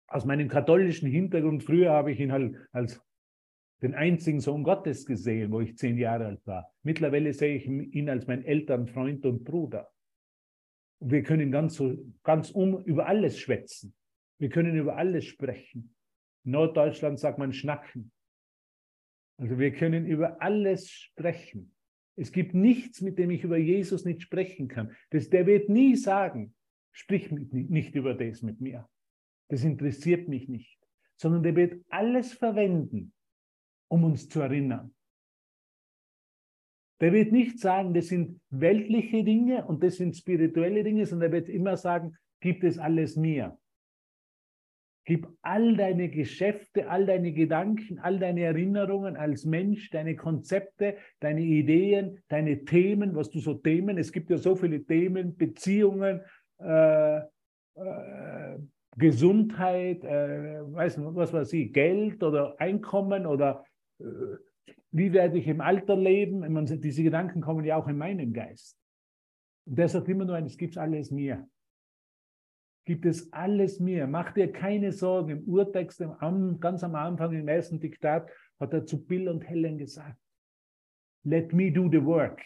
aus 0.07 0.25
meinem 0.25 0.47
katholischen 0.47 1.09
Hintergrund, 1.09 1.63
früher 1.63 1.91
habe 1.91 2.11
ich 2.11 2.19
ihn 2.19 2.31
halt 2.31 2.55
als 2.71 3.01
den 3.81 3.93
einzigen 3.93 4.39
Sohn 4.39 4.63
Gottes 4.63 5.05
gesehen, 5.05 5.51
wo 5.51 5.61
ich 5.61 5.77
zehn 5.77 5.97
Jahre 5.97 6.25
alt 6.25 6.45
war. 6.47 6.73
Mittlerweile 6.83 7.33
sehe 7.33 7.55
ich 7.55 7.67
ihn 7.67 8.09
als 8.09 8.25
mein 8.25 8.43
Elternfreund 8.43 9.25
und 9.25 9.43
Bruder. 9.43 9.91
Wir 10.99 11.21
können 11.21 11.51
ganz, 11.51 11.81
ganz 12.23 12.49
um 12.49 12.83
über 12.85 13.05
alles 13.05 13.37
schwätzen. 13.37 13.93
Wir 14.39 14.49
können 14.49 14.75
über 14.75 14.97
alles 14.97 15.25
sprechen. 15.25 15.95
In 16.43 16.51
Norddeutschland 16.51 17.19
sagt 17.19 17.37
man 17.37 17.53
schnacken. 17.53 18.11
Also 19.39 19.59
wir 19.59 19.71
können 19.71 20.07
über 20.07 20.41
alles 20.41 20.89
sprechen. 20.89 21.75
Es 22.15 22.31
gibt 22.31 22.55
nichts, 22.55 23.01
mit 23.01 23.19
dem 23.19 23.29
ich 23.29 23.43
über 23.43 23.57
Jesus 23.57 24.05
nicht 24.05 24.23
sprechen 24.23 24.67
kann. 24.67 24.95
Das, 25.11 25.29
der 25.29 25.45
wird 25.45 25.69
nie 25.69 25.95
sagen, 25.95 26.55
sprich 26.97 27.29
nicht 27.31 27.93
über 27.93 28.15
das 28.15 28.41
mit 28.41 28.59
mir. 28.59 28.89
Das 29.49 29.63
interessiert 29.63 30.27
mich 30.27 30.49
nicht. 30.49 30.79
Sondern 31.15 31.43
der 31.43 31.55
wird 31.55 31.85
alles 31.89 32.33
verwenden, 32.33 33.13
um 33.87 34.03
uns 34.03 34.27
zu 34.27 34.41
erinnern. 34.41 34.93
Der 36.99 37.13
wird 37.13 37.31
nicht 37.31 37.59
sagen, 37.59 37.93
das 37.93 38.07
sind 38.07 38.41
weltliche 38.49 39.23
Dinge 39.23 39.65
und 39.67 39.83
das 39.83 39.97
sind 39.97 40.17
spirituelle 40.17 40.83
Dinge, 40.83 41.05
sondern 41.05 41.31
er 41.31 41.37
wird 41.39 41.49
immer 41.49 41.77
sagen, 41.77 42.17
gibt 42.39 42.63
es 42.63 42.79
alles 42.79 43.15
mir. 43.15 43.57
Gib 45.05 45.25
all 45.41 45.77
deine 45.77 46.09
Geschäfte, 46.09 46.89
all 46.89 47.05
deine 47.05 47.31
Gedanken, 47.31 47.97
all 47.99 48.19
deine 48.19 48.41
Erinnerungen 48.41 49.15
als 49.15 49.45
Mensch, 49.45 49.89
deine 49.89 50.17
Konzepte, 50.17 50.97
deine 51.21 51.41
Ideen, 51.41 52.21
deine 52.27 52.65
Themen, 52.65 53.15
was 53.15 53.29
du 53.29 53.39
so 53.39 53.53
Themen, 53.53 53.97
es 53.97 54.11
gibt 54.11 54.29
ja 54.29 54.37
so 54.37 54.57
viele 54.57 54.83
Themen, 54.83 55.37
Beziehungen, 55.37 56.19
äh, 56.59 57.17
äh, 57.17 58.59
Gesundheit, 58.95 60.03
äh, 60.03 60.61
weiß, 60.73 60.97
was 60.99 61.33
weiß 61.33 61.53
ich, 61.53 61.71
Geld 61.73 62.23
oder 62.23 62.59
Einkommen 62.59 63.25
oder 63.25 63.63
äh, 63.99 64.05
wie 64.91 65.13
werde 65.13 65.37
ich 65.37 65.47
im 65.47 65.61
Alter 65.61 65.95
leben? 65.95 66.39
Meine, 66.39 66.77
diese 66.77 67.03
Gedanken 67.03 67.41
kommen 67.41 67.63
ja 67.65 67.75
auch 67.75 67.87
in 67.87 67.97
meinen 67.97 68.33
Geist. 68.33 68.77
Und 69.65 69.77
der 69.77 69.89
sagt 69.89 70.07
immer 70.09 70.25
nur, 70.25 70.37
es 70.39 70.57
gibt 70.57 70.77
alles 70.77 71.11
mir 71.11 71.47
gibt 72.87 73.05
es 73.05 73.31
alles 73.33 73.79
mir. 73.81 74.07
Mach 74.07 74.31
dir 74.31 74.51
keine 74.51 74.93
Sorgen. 74.93 75.29
Im 75.29 75.43
Urtext, 75.43 76.01
ganz 76.61 76.83
am 76.83 76.95
Anfang 76.95 77.33
im 77.33 77.47
ersten 77.47 77.79
Diktat, 77.79 78.31
hat 78.59 78.73
er 78.73 78.85
zu 78.85 79.05
Bill 79.05 79.27
und 79.27 79.41
Helen 79.41 79.77
gesagt, 79.77 80.17
let 81.23 81.51
me 81.51 81.69
do 81.69 81.89
the 81.91 82.03
work. 82.03 82.41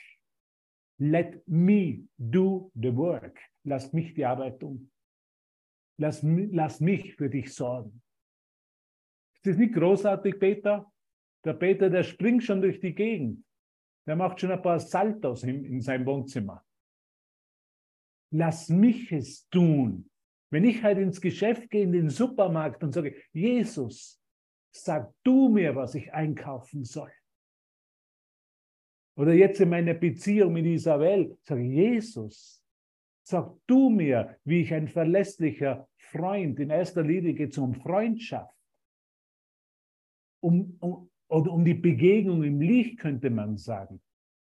Let 0.98 1.48
me 1.48 2.08
do 2.18 2.72
the 2.74 2.94
work. 2.94 3.38
Lass 3.64 3.94
mich 3.94 4.14
die 4.14 4.26
Arbeit 4.26 4.60
tun. 4.60 4.92
Lass, 5.98 6.22
lass 6.24 6.80
mich 6.80 7.16
für 7.16 7.30
dich 7.30 7.54
sorgen. 7.54 8.02
Ist 9.36 9.46
das 9.46 9.58
nicht 9.58 9.74
großartig, 9.74 10.40
Peter? 10.40 10.92
Der 11.44 11.54
Peter, 11.54 11.90
der 11.90 12.04
springt 12.04 12.44
schon 12.44 12.62
durch 12.62 12.80
die 12.80 12.94
Gegend. 12.94 13.44
Der 14.08 14.16
macht 14.16 14.40
schon 14.40 14.52
ein 14.52 14.62
paar 14.62 14.80
Saltos 14.80 15.44
in, 15.44 15.66
in 15.66 15.82
seinem 15.82 16.06
Wohnzimmer. 16.06 16.66
Lass 18.32 18.70
mich 18.70 19.12
es 19.12 19.48
tun. 19.50 20.10
Wenn 20.52 20.66
ich 20.66 20.84
halt 20.84 20.98
ins 20.98 21.22
Geschäft 21.22 21.70
gehe, 21.70 21.84
in 21.84 21.92
den 21.92 22.10
Supermarkt 22.10 22.84
und 22.84 22.94
sage, 22.94 23.16
Jesus, 23.32 24.22
sag 24.72 25.14
du 25.24 25.50
mir, 25.50 25.76
was 25.76 25.96
ich 25.96 26.14
einkaufen 26.14 26.84
soll. 26.84 27.12
Oder 29.18 29.34
jetzt 29.34 29.60
in 29.60 29.70
meiner 29.70 29.94
Beziehung 29.94 30.54
mit 30.54 30.66
Isabel, 30.66 31.38
sage 31.44 31.62
Jesus, 31.62 32.61
sag 33.32 33.58
du 33.66 33.90
mir, 33.90 34.38
wie 34.44 34.62
ich 34.62 34.74
ein 34.74 34.88
verlässlicher 34.88 35.88
Freund, 35.98 36.60
in 36.60 36.70
erster 36.70 37.02
Linie 37.02 37.34
geht 37.34 37.52
es 37.52 37.58
um 37.58 37.74
Freundschaft, 37.74 38.54
um, 40.42 40.76
um, 40.80 41.10
oder 41.30 41.52
um 41.52 41.64
die 41.64 41.74
Begegnung 41.74 42.44
im 42.44 42.62
Licht, 42.62 43.00
könnte 43.00 43.30
man 43.30 43.58
sagen. 43.58 44.02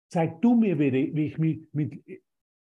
Zeig 0.09 0.41
du 0.41 0.55
mir, 0.55 0.77
wie 0.77 1.25
ich 1.25 1.37
mit, 1.37 1.73
mit, 1.73 2.03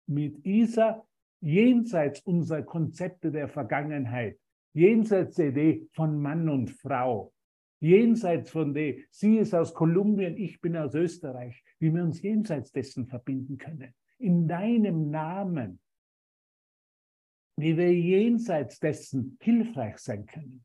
mit 0.07 0.45
Isa 0.47 1.07
jenseits 1.41 2.21
unserer 2.23 2.63
Konzepte 2.63 3.31
der 3.31 3.49
Vergangenheit, 3.49 4.39
jenseits 4.73 5.37
der 5.37 5.51
Idee 5.51 5.89
von 5.93 6.19
Mann 6.21 6.49
und 6.49 6.71
Frau, 6.71 7.33
jenseits 7.81 8.51
von 8.51 8.73
der, 8.73 8.97
sie 9.11 9.39
ist 9.39 9.55
aus 9.55 9.75
Kolumbien, 9.75 10.37
ich 10.37 10.61
bin 10.61 10.77
aus 10.77 10.95
Österreich, 10.95 11.63
wie 11.79 11.95
wir 11.95 12.03
uns 12.03 12.23
jenseits 12.23 12.73
dessen 12.73 13.07
verbinden 13.07 13.59
können. 13.59 13.95
In 14.19 14.49
deinem 14.49 15.11
Namen, 15.11 15.79
wie 17.59 17.77
wir 17.77 17.93
jenseits 17.93 18.79
dessen 18.79 19.37
hilfreich 19.41 19.99
sein 19.99 20.27
können. 20.27 20.65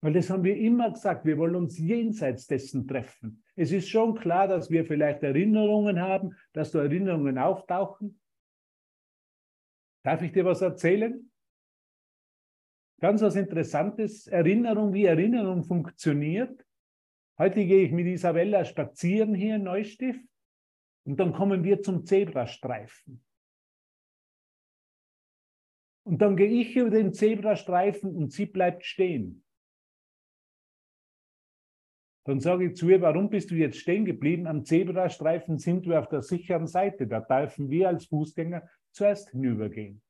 Weil 0.00 0.12
das 0.12 0.30
haben 0.30 0.44
wir 0.44 0.56
immer 0.56 0.92
gesagt, 0.92 1.26
wir 1.26 1.36
wollen 1.36 1.56
uns 1.56 1.76
jenseits 1.78 2.46
dessen 2.46 2.86
treffen. 2.86 3.42
Es 3.56 3.72
ist 3.72 3.88
schon 3.88 4.14
klar, 4.14 4.48
dass 4.48 4.70
wir 4.70 4.86
vielleicht 4.86 5.22
Erinnerungen 5.22 6.00
haben, 6.00 6.34
dass 6.52 6.70
da 6.70 6.82
Erinnerungen 6.82 7.36
auftauchen. 7.36 8.18
Darf 10.02 10.22
ich 10.22 10.32
dir 10.32 10.44
was 10.44 10.62
erzählen? 10.62 11.30
Ganz 13.00 13.20
was 13.20 13.34
Interessantes, 13.34 14.26
Erinnerung, 14.28 14.94
wie 14.94 15.04
Erinnerung 15.04 15.64
funktioniert. 15.64 16.64
Heute 17.38 17.66
gehe 17.66 17.84
ich 17.84 17.92
mit 17.92 18.06
Isabella 18.06 18.64
spazieren 18.64 19.34
hier 19.34 19.56
in 19.56 19.64
Neustift 19.64 20.24
und 21.04 21.18
dann 21.18 21.32
kommen 21.32 21.64
wir 21.64 21.82
zum 21.82 22.06
Zebrastreifen. 22.06 23.22
Und 26.04 26.22
dann 26.22 26.36
gehe 26.36 26.48
ich 26.48 26.76
über 26.76 26.90
den 26.90 27.12
Zebrastreifen 27.12 28.14
und 28.14 28.32
sie 28.32 28.46
bleibt 28.46 28.84
stehen. 28.84 29.44
Dann 32.24 32.40
sage 32.40 32.66
ich 32.66 32.76
zu 32.76 32.88
ihr, 32.88 33.00
warum 33.00 33.30
bist 33.30 33.50
du 33.50 33.54
jetzt 33.54 33.78
stehen 33.78 34.04
geblieben? 34.04 34.46
Am 34.46 34.64
Zebrastreifen 34.64 35.58
sind 35.58 35.86
wir 35.86 35.98
auf 35.98 36.08
der 36.08 36.22
sicheren 36.22 36.66
Seite. 36.66 37.06
Da 37.06 37.20
dürfen 37.20 37.70
wir 37.70 37.88
als 37.88 38.06
Fußgänger 38.06 38.68
zuerst 38.92 39.30
hinübergehen. 39.30 40.02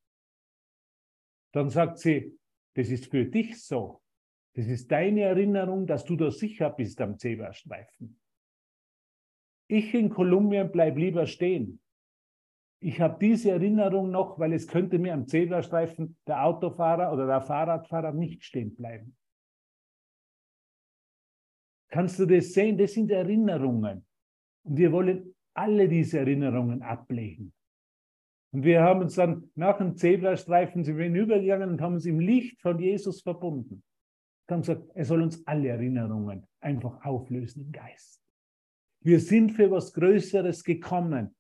Dann 1.53 1.71
sagt 1.71 1.99
sie, 1.99 2.39
das 2.75 2.89
ist 2.91 3.11
für 3.11 3.25
dich 3.25 3.65
so. 3.65 4.03
Das 4.55 4.67
ist 4.67 4.91
deine 4.91 5.23
Erinnerung, 5.23 5.87
dass 5.87 6.05
du 6.05 6.17
da 6.17 6.31
sicher 6.31 6.71
bist 6.71 7.01
am 7.01 7.19
Zebrastreifen. 7.19 8.21
Ich 9.69 9.95
in 9.95 10.11
Kolumbien 10.11 10.71
bleib 10.73 10.97
lieber 10.97 11.27
stehen. 11.27 11.81
Ich 12.83 13.01
habe 13.01 13.19
diese 13.21 13.51
Erinnerung 13.51 14.11
noch, 14.11 14.39
weil 14.39 14.55
es 14.55 14.67
könnte 14.67 14.99
mir 14.99 15.13
am 15.13 15.27
Zebrastreifen 15.27 16.17
der 16.27 16.45
Autofahrer 16.45 17.13
oder 17.13 17.27
der 17.27 17.43
Fahrradfahrer 17.43 18.13
nicht 18.13 18.43
stehen 18.43 18.75
bleiben. 18.75 19.17
Kannst 21.91 22.19
du 22.19 22.27
das 22.27 22.53
sehen? 22.53 22.79
Das 22.79 22.95
sind 22.95 23.11
Erinnerungen. 23.11 24.07
Und 24.63 24.77
wir 24.77 24.93
wollen 24.93 25.35
alle 25.55 25.89
diese 25.89 26.21
Erinnerungen 26.21 26.83
ablegen. 26.83 27.53
Und 28.53 28.65
wir 28.65 28.83
haben 28.83 29.03
uns 29.03 29.15
dann 29.15 29.51
nach 29.55 29.79
dem 29.79 29.97
Zebrastreifen 29.97 30.83
sind 30.83 30.97
wir 30.97 31.05
hinübergegangen 31.05 31.71
und 31.71 31.81
haben 31.81 31.95
uns 31.95 32.07
im 32.07 32.19
Licht 32.19 32.61
von 32.61 32.79
Jesus 32.79 33.23
verbunden. 33.23 33.83
Wir 34.47 34.55
haben 34.55 34.63
gesagt, 34.63 34.91
er 34.95 35.05
soll 35.05 35.23
uns 35.23 35.47
alle 35.47 35.69
Erinnerungen 35.69 36.47
einfach 36.61 37.05
auflösen 37.05 37.67
im 37.67 37.73
Geist. 37.73 38.21
Wir 39.03 39.21
sind 39.21 39.53
für 39.53 39.71
was 39.71 39.93
Größeres 39.93 40.65
gekommen. 40.65 41.37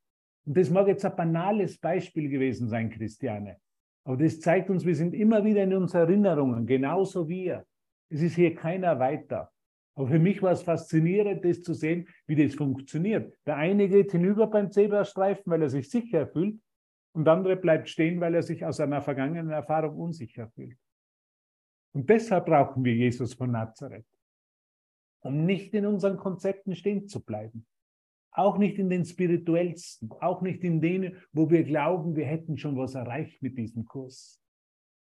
Und 0.46 0.57
das 0.57 0.70
mag 0.70 0.87
jetzt 0.87 1.05
ein 1.05 1.16
banales 1.16 1.79
Beispiel 1.79 2.29
gewesen 2.29 2.68
sein, 2.68 2.90
Christiane. 2.90 3.59
Aber 4.05 4.16
das 4.16 4.40
zeigt 4.40 4.70
uns, 4.70 4.85
wir 4.85 4.94
sind 4.94 5.14
immer 5.14 5.44
wieder 5.44 5.62
in 5.62 5.74
unseren 5.74 6.09
Erinnerungen, 6.09 6.66
genauso 6.66 7.29
wir. 7.29 7.66
Es 8.09 8.22
ist 8.22 8.35
hier 8.35 8.55
keiner 8.55 8.98
weiter. 8.98 9.53
Aber 9.94 10.09
für 10.09 10.18
mich 10.18 10.42
war 10.42 10.53
es 10.53 10.62
faszinierend, 10.62 11.44
das 11.44 11.62
zu 11.62 11.74
sehen, 11.74 12.09
wie 12.26 12.37
das 12.37 12.55
funktioniert. 12.55 13.37
Der 13.46 13.57
eine 13.57 13.88
geht 13.88 14.12
hinüber 14.12 14.46
beim 14.46 14.70
Zebrastreifen, 14.70 15.53
weil 15.53 15.62
er 15.62 15.68
sich 15.68 15.90
sicher 15.90 16.26
fühlt, 16.26 16.59
und 17.12 17.24
der 17.24 17.35
andere 17.35 17.57
bleibt 17.57 17.88
stehen, 17.88 18.20
weil 18.20 18.35
er 18.35 18.42
sich 18.42 18.64
aus 18.64 18.81
einer 18.81 19.03
vergangenen 19.03 19.50
Erfahrung 19.50 19.96
unsicher 19.96 20.48
fühlt. 20.48 20.79
Und 21.92 22.09
deshalb 22.09 22.46
brauchen 22.46 22.85
wir 22.85 22.94
Jesus 22.94 23.35
von 23.35 23.50
Nazareth, 23.50 24.07
um 25.20 25.44
nicht 25.44 25.74
in 25.74 25.87
unseren 25.87 26.16
Konzepten 26.16 26.74
stehen 26.76 27.09
zu 27.09 27.24
bleiben. 27.24 27.66
Auch 28.33 28.59
nicht 28.59 28.79
in 28.79 28.88
den 28.88 29.05
spirituellsten, 29.05 30.11
auch 30.21 30.40
nicht 30.40 30.62
in 30.62 30.81
denen, 30.81 31.16
wo 31.33 31.51
wir 31.51 31.64
glauben, 31.64 32.14
wir 32.14 32.27
hätten 32.27 32.57
schon 32.57 32.77
was 32.77 32.95
erreicht 32.95 33.43
mit 33.43 33.59
diesem 33.59 33.85
Kurs. 33.85 34.40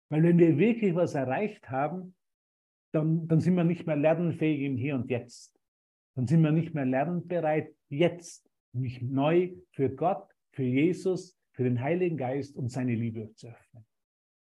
Weil 0.09 0.23
wenn 0.23 0.39
wir 0.39 0.57
wirklich 0.59 0.95
was 0.95 1.15
erreicht 1.15 1.69
haben, 1.69 2.15
dann, 2.93 3.29
dann 3.29 3.41
sind 3.41 3.55
wir 3.55 3.65
nicht 3.65 3.87
mehr 3.87 3.97
lernfähig 3.97 4.63
im 4.63 4.77
Hier 4.77 4.95
und 4.95 5.11
Jetzt. 5.11 5.59
Dann 6.15 6.27
sind 6.27 6.43
wir 6.43 6.53
nicht 6.53 6.75
mehr 6.75 6.87
lernbereit, 6.87 7.75
jetzt 7.89 8.49
mich 8.73 9.03
neu 9.03 9.55
für 9.73 9.91
Gott, 9.91 10.29
für 10.53 10.63
Jesus, 10.63 11.39
für 11.53 11.65
den 11.65 11.81
Heiligen 11.81 12.17
Geist 12.17 12.57
und 12.57 12.71
seine 12.71 12.95
Liebe 12.95 13.33
zu 13.35 13.49
öffnen. 13.49 13.85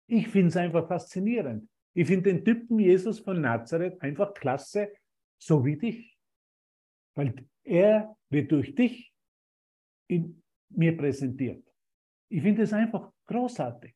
Ich 0.06 0.28
finde 0.28 0.48
es 0.48 0.56
einfach 0.56 0.86
faszinierend. 0.86 1.68
Ich 1.94 2.06
finde 2.06 2.32
den 2.32 2.44
Typen 2.44 2.78
Jesus 2.78 3.20
von 3.20 3.40
Nazareth 3.40 4.00
einfach 4.00 4.34
klasse, 4.34 4.92
so 5.38 5.64
wie 5.64 5.76
dich. 5.76 6.18
Weil 7.20 7.34
er 7.64 8.16
wird 8.30 8.50
durch 8.50 8.74
dich 8.74 9.12
in 10.08 10.42
mir 10.70 10.96
präsentiert. 10.96 11.62
Ich 12.30 12.40
finde 12.40 12.62
es 12.62 12.72
einfach 12.72 13.12
großartig. 13.26 13.94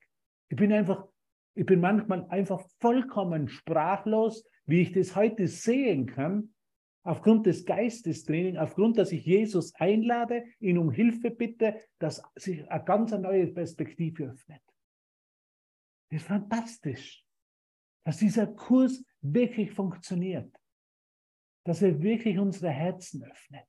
Ich 0.50 0.56
bin 0.56 0.70
einfach 0.72 1.08
ich 1.56 1.64
bin 1.64 1.80
manchmal 1.80 2.26
einfach 2.30 2.60
vollkommen 2.80 3.48
sprachlos, 3.48 4.44
wie 4.66 4.82
ich 4.82 4.92
das 4.92 5.14
heute 5.14 5.46
sehen 5.46 6.06
kann, 6.06 6.52
aufgrund 7.04 7.46
des 7.46 7.64
Geistestraining, 7.64 8.56
aufgrund, 8.56 8.98
dass 8.98 9.12
ich 9.12 9.24
Jesus 9.24 9.74
einlade, 9.76 10.44
ihn 10.58 10.78
um 10.78 10.90
Hilfe 10.90 11.30
bitte, 11.30 11.80
dass 12.00 12.22
sich 12.34 12.68
eine 12.68 12.84
ganz 12.84 13.12
neue 13.12 13.46
Perspektive 13.46 14.24
öffnet. 14.24 14.62
Das 16.10 16.22
ist 16.22 16.26
fantastisch, 16.26 17.24
dass 18.04 18.18
dieser 18.18 18.48
Kurs 18.48 19.04
wirklich 19.20 19.70
funktioniert, 19.70 20.52
dass 21.64 21.83
er 21.83 22.03
wirklich 22.03 22.38
unsere 22.38 22.70
Herzen 22.70 23.24
öffnet, 23.24 23.66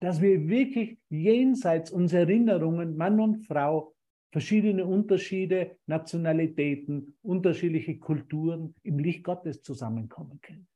dass 0.00 0.20
wir 0.20 0.48
wirklich 0.48 0.98
jenseits 1.08 1.90
unserer 1.90 2.22
Erinnerungen, 2.22 2.96
Mann 2.96 3.20
und 3.20 3.46
Frau, 3.46 3.94
verschiedene 4.32 4.86
Unterschiede, 4.86 5.76
Nationalitäten, 5.86 7.16
unterschiedliche 7.22 7.98
Kulturen 7.98 8.74
im 8.82 8.98
Licht 8.98 9.24
Gottes 9.24 9.62
zusammenkommen 9.62 10.40
können. 10.40 10.68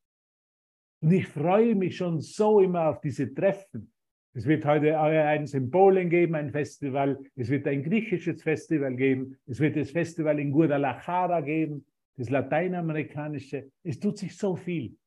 Und 1.01 1.11
ich 1.11 1.27
freue 1.27 1.75
mich 1.75 1.97
schon 1.97 2.19
so 2.19 2.59
immer 2.59 2.89
auf 2.89 3.01
diese 3.01 3.33
Treffen. 3.33 3.91
Es 4.33 4.45
wird 4.45 4.65
heute 4.65 4.99
eins 4.99 5.53
in 5.53 5.71
Polen 5.71 6.09
geben, 6.09 6.35
ein 6.35 6.51
Festival. 6.51 7.17
Es 7.35 7.49
wird 7.49 7.67
ein 7.67 7.83
griechisches 7.83 8.43
Festival 8.43 8.95
geben. 8.95 9.37
Es 9.45 9.59
wird 9.59 9.77
das 9.77 9.91
Festival 9.91 10.39
in 10.39 10.51
Guadalajara 10.51 11.39
geben, 11.39 11.85
das 12.17 12.29
lateinamerikanische. 12.29 13.71
Es 13.83 13.99
tut 13.99 14.17
sich 14.17 14.35
so 14.35 14.55
viel. 14.55 14.97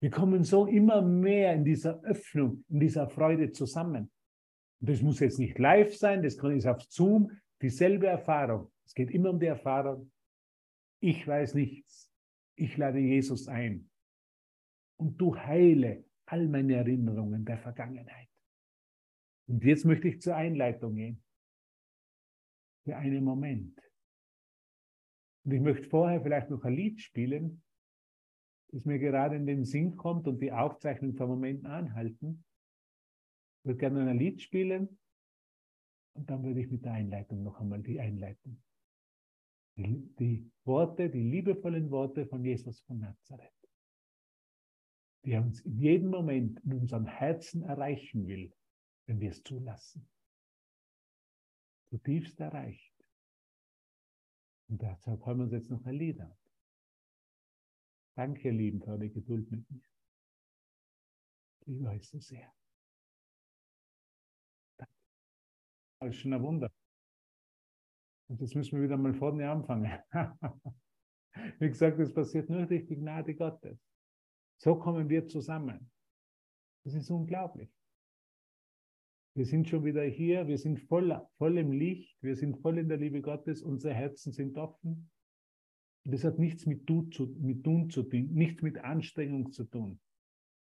Wir 0.00 0.10
kommen 0.10 0.44
so 0.44 0.66
immer 0.66 1.00
mehr 1.02 1.54
in 1.54 1.64
dieser 1.64 2.02
Öffnung, 2.02 2.64
in 2.68 2.80
dieser 2.80 3.08
Freude 3.08 3.52
zusammen. 3.52 4.10
Und 4.80 4.90
das 4.90 5.00
muss 5.00 5.20
jetzt 5.20 5.38
nicht 5.38 5.58
live 5.58 5.96
sein, 5.96 6.22
das 6.22 6.36
kann 6.36 6.56
ist 6.56 6.66
auf 6.66 6.82
Zoom, 6.82 7.30
dieselbe 7.62 8.06
Erfahrung. 8.06 8.70
Es 8.84 8.94
geht 8.94 9.10
immer 9.10 9.30
um 9.30 9.40
die 9.40 9.46
Erfahrung, 9.46 10.10
ich 11.00 11.26
weiß 11.26 11.54
nichts. 11.54 12.12
Ich 12.56 12.76
lade 12.76 12.98
Jesus 12.98 13.48
ein. 13.48 13.90
Und 14.98 15.20
du 15.20 15.36
heile 15.36 16.04
all 16.26 16.48
meine 16.48 16.76
Erinnerungen 16.76 17.44
der 17.44 17.58
Vergangenheit. 17.58 18.28
Und 19.46 19.62
jetzt 19.64 19.84
möchte 19.84 20.08
ich 20.08 20.20
zur 20.20 20.36
Einleitung 20.36 20.94
gehen. 20.94 21.22
Für 22.84 22.96
einen 22.96 23.22
Moment. 23.24 23.80
Und 25.44 25.52
ich 25.52 25.60
möchte 25.60 25.88
vorher 25.88 26.20
vielleicht 26.20 26.50
noch 26.50 26.64
ein 26.64 26.74
Lied 26.74 27.00
spielen, 27.00 27.62
das 28.68 28.84
mir 28.84 28.98
gerade 28.98 29.36
in 29.36 29.46
den 29.46 29.64
Sinn 29.64 29.96
kommt 29.96 30.26
und 30.26 30.40
die 30.40 30.52
Aufzeichnung 30.52 31.18
einen 31.18 31.28
Moment 31.28 31.66
anhalten. 31.66 32.44
Ich 33.58 33.64
würde 33.66 33.78
gerne 33.78 34.08
ein 34.08 34.18
Lied 34.18 34.42
spielen 34.42 34.98
und 36.14 36.30
dann 36.30 36.42
würde 36.44 36.60
ich 36.60 36.70
mit 36.70 36.84
der 36.84 36.92
Einleitung 36.92 37.42
noch 37.42 37.60
einmal 37.60 37.82
die 37.82 38.00
Einleitung. 38.00 38.62
Die, 39.76 40.14
die 40.18 40.50
Worte, 40.64 41.10
die 41.10 41.22
liebevollen 41.22 41.90
Worte 41.90 42.26
von 42.26 42.44
Jesus 42.44 42.80
von 42.80 42.98
Nazareth, 42.98 43.52
die 45.24 45.32
er 45.32 45.42
uns 45.42 45.60
in 45.60 45.78
jedem 45.78 46.10
Moment 46.10 46.60
in 46.60 46.72
unserem 46.72 47.06
Herzen 47.06 47.62
erreichen 47.62 48.26
will, 48.26 48.54
wenn 49.06 49.20
wir 49.20 49.30
es 49.30 49.42
zulassen. 49.42 50.08
Zutiefst 51.90 52.40
erreicht. 52.40 52.94
Und 54.68 54.82
deshalb 54.82 55.24
haben 55.26 55.38
wir 55.38 55.44
uns 55.44 55.52
jetzt 55.52 55.70
noch 55.70 55.84
ein 55.84 55.94
Lied 55.94 56.20
an. 56.20 56.34
Danke, 58.16 58.50
lieben, 58.50 58.80
für 58.80 58.92
eure 58.92 59.10
Geduld 59.10 59.50
mit 59.50 59.70
mir. 59.70 59.82
Ich 61.66 61.82
weiß 61.82 62.08
so 62.08 62.18
sehr. 62.18 62.50
Danke. 64.78 64.92
Das 66.00 66.10
ist 66.10 66.16
schon 66.16 66.32
ein 66.32 66.42
Wunder. 66.42 66.72
Und 68.28 68.40
jetzt 68.40 68.54
müssen 68.54 68.78
wir 68.78 68.84
wieder 68.84 68.96
mal 68.96 69.14
vorne 69.14 69.50
anfangen. 69.50 69.92
Wie 71.58 71.68
gesagt, 71.68 71.98
das 71.98 72.14
passiert 72.14 72.48
nur 72.48 72.64
durch 72.66 72.86
die 72.86 72.96
Gnade 72.96 73.34
Gottes. 73.34 73.78
So 74.58 74.76
kommen 74.76 75.08
wir 75.10 75.28
zusammen. 75.28 75.90
Das 76.84 76.94
ist 76.94 77.10
unglaublich. 77.10 77.70
Wir 79.34 79.44
sind 79.44 79.68
schon 79.68 79.84
wieder 79.84 80.04
hier, 80.04 80.46
wir 80.46 80.56
sind 80.56 80.80
voll, 80.80 81.20
voll 81.36 81.58
im 81.58 81.72
Licht, 81.72 82.16
wir 82.22 82.34
sind 82.34 82.56
voll 82.62 82.78
in 82.78 82.88
der 82.88 82.96
Liebe 82.96 83.20
Gottes, 83.20 83.62
unsere 83.62 83.92
Herzen 83.92 84.32
sind 84.32 84.56
offen. 84.56 85.10
Das 86.10 86.24
hat 86.24 86.38
nichts 86.38 86.66
mit, 86.66 86.88
du 86.88 87.02
zu, 87.02 87.26
mit 87.40 87.64
Tun 87.64 87.90
zu 87.90 88.02
tun, 88.04 88.28
nichts 88.32 88.62
mit 88.62 88.78
Anstrengung 88.78 89.50
zu 89.50 89.64
tun, 89.64 90.00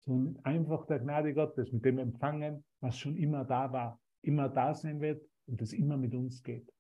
sondern 0.06 0.44
einfach 0.46 0.86
der 0.86 1.00
Gnade 1.00 1.34
Gottes, 1.34 1.72
mit 1.72 1.84
dem 1.84 1.98
Empfangen, 1.98 2.64
was 2.80 2.98
schon 2.98 3.18
immer 3.18 3.44
da 3.44 3.72
war, 3.72 4.00
immer 4.22 4.50
da 4.50 4.74
sein 4.76 5.02
wird 5.02 5.28
und 5.48 5.60
das 5.60 5.74
immer 5.74 5.98
mit 5.98 6.14
uns 6.14 6.44
geht. 6.44 6.72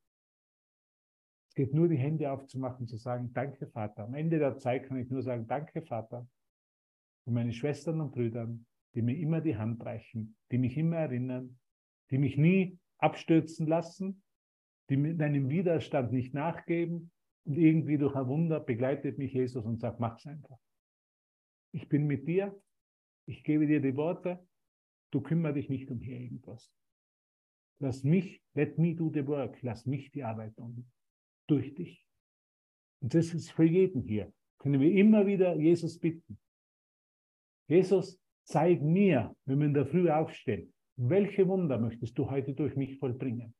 Es 1.50 1.56
geht 1.56 1.74
nur, 1.74 1.89
die 1.89 1.97
Hände 1.97 2.32
aufzumachen, 2.32 2.88
zu 2.88 2.97
sagen, 2.97 3.34
danke 3.34 3.67
Vater. 3.67 4.06
Am 4.06 4.13
Ende 4.13 4.39
der 4.39 4.58
Zeit 4.58 4.86
kann 4.86 4.97
ich 4.97 5.10
nur 5.10 5.21
sagen, 5.21 5.47
danke 5.47 5.82
Vater. 5.82 6.28
Und 7.26 7.34
meine 7.34 7.52
Schwestern 7.52 8.00
und 8.00 8.12
Brüdern, 8.12 8.65
die 8.95 9.02
mir 9.02 9.17
immer 9.17 9.41
die 9.41 9.58
Hand 9.58 9.84
reichen, 9.84 10.38
die 10.52 10.58
mich 10.58 10.78
immer 10.78 10.97
erinnern, 10.97 11.60
die 12.10 12.19
mich 12.19 12.38
nie 12.38 12.80
abstürzen 13.00 13.67
lassen, 13.67 14.24
die 14.89 14.97
mit 14.97 15.21
einem 15.21 15.50
Widerstand 15.50 16.12
nicht 16.12 16.34
nachgeben 16.34 17.12
und 17.45 17.58
irgendwie 17.58 17.97
durch 17.97 18.15
ein 18.15 18.27
Wunder 18.27 18.60
begleitet 18.60 19.17
mich 19.17 19.34
Jesus 19.34 19.65
und 19.65 19.80
sagt, 19.80 19.99
mach's 19.99 20.25
einfach. 20.25 20.58
Ich 21.73 21.88
bin 21.89 22.06
mit 22.06 22.27
dir, 22.27 22.60
ich 23.25 23.43
gebe 23.43 23.65
dir 23.65 23.82
die 23.82 23.95
Worte, 23.95 24.45
du 25.12 25.21
kümmere 25.21 25.54
dich 25.54 25.69
nicht 25.69 25.89
um 25.89 25.99
hier 25.99 26.19
irgendwas. 26.19 26.71
Lass 27.80 28.04
mich, 28.04 28.41
let 28.54 28.77
me 28.77 28.95
do 28.95 29.10
the 29.12 29.25
work, 29.25 29.58
lass 29.62 29.86
mich 29.86 30.12
die 30.12 30.23
Arbeit 30.23 30.56
tun, 30.56 30.91
durch 31.47 31.73
dich. 31.73 32.06
Und 33.01 33.13
das 33.13 33.34
ist 33.34 33.51
für 33.51 33.63
jeden 33.63 34.04
hier. 34.04 34.32
Können 34.60 34.80
wir 34.80 34.91
immer 34.91 35.25
wieder 35.25 35.56
Jesus 35.56 35.97
bitten. 35.97 36.38
Jesus, 37.67 38.21
zeig 38.43 38.82
mir, 38.82 39.36
wenn 39.45 39.60
wir 39.60 39.65
in 39.65 39.73
der 39.73 39.88
Früh 39.88 40.10
aufstehen, 40.10 40.71
welche 40.97 41.47
Wunder 41.47 41.80
möchtest 41.80 42.17
du 42.17 42.30
heute 42.30 42.54
durch 42.54 42.75
mich 42.75 42.99
vollbringen? 42.99 43.56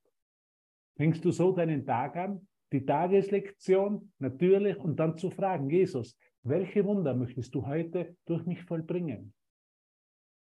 Fängst 0.98 1.26
du 1.26 1.32
so 1.32 1.54
deinen 1.54 1.86
Tag 1.86 2.16
an, 2.18 2.48
die 2.72 2.86
Tageslektion 2.86 4.14
natürlich 4.20 4.78
und 4.78 4.98
dann 4.98 5.18
zu 5.18 5.30
fragen, 5.30 5.70
Jesus, 5.70 6.18
welche 6.44 6.86
Wunder 6.86 7.14
möchtest 7.14 7.54
du 7.54 7.66
heute 7.66 8.16
durch 8.26 8.46
mich 8.46 8.64
vollbringen? 8.64 9.34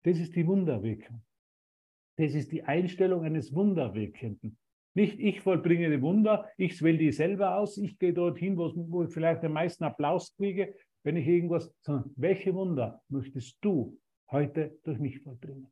Das 0.04 0.18
ist 0.18 0.34
die 0.36 0.46
Wunderwirkung. 0.46 1.22
Das 2.16 2.34
ist 2.34 2.52
die 2.52 2.62
Einstellung 2.62 3.24
eines 3.24 3.54
Wunderwirkenden. 3.54 4.56
Nicht 4.94 5.18
ich 5.18 5.40
vollbringe 5.40 5.90
die 5.90 6.02
Wunder, 6.02 6.48
ich 6.56 6.80
wähle 6.80 6.98
die 6.98 7.10
selber 7.10 7.56
aus, 7.58 7.78
ich 7.78 7.98
gehe 7.98 8.12
dorthin, 8.12 8.56
wo 8.56 9.02
ich 9.02 9.12
vielleicht 9.12 9.42
den 9.42 9.52
meisten 9.52 9.82
Applaus 9.82 10.34
kriege, 10.36 10.74
wenn 11.02 11.16
ich 11.16 11.26
irgendwas, 11.26 11.74
sondern 11.80 12.12
welche 12.16 12.54
Wunder 12.54 13.02
möchtest 13.08 13.58
du 13.60 13.98
heute 14.30 14.78
durch 14.84 15.00
mich 15.00 15.20
vollbringen? 15.20 15.66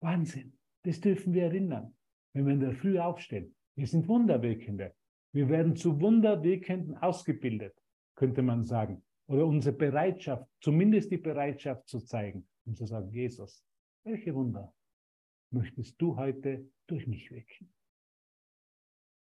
Wahnsinn. 0.00 0.58
Das 0.82 1.00
dürfen 1.00 1.32
wir 1.32 1.44
erinnern, 1.44 1.96
wenn 2.32 2.46
wir 2.46 2.54
in 2.54 2.60
der 2.60 2.74
Früh 2.74 2.98
aufstehen. 2.98 3.54
Wir 3.76 3.86
sind 3.86 4.08
Wunderwirkende. 4.08 4.92
Wir 5.34 5.48
werden 5.48 5.74
zu 5.74 6.00
Wunderwirkenden 6.00 6.96
ausgebildet, 6.96 7.74
könnte 8.14 8.40
man 8.40 8.62
sagen. 8.62 9.02
Oder 9.26 9.44
unsere 9.46 9.76
Bereitschaft, 9.76 10.46
zumindest 10.60 11.10
die 11.10 11.16
Bereitschaft 11.16 11.88
zu 11.88 11.98
zeigen, 11.98 12.46
um 12.64 12.76
zu 12.76 12.86
sagen, 12.86 13.10
Jesus, 13.10 13.64
welche 14.04 14.32
Wunder 14.32 14.72
möchtest 15.50 16.00
du 16.00 16.16
heute 16.16 16.70
durch 16.86 17.08
mich 17.08 17.32
wirken? 17.32 17.72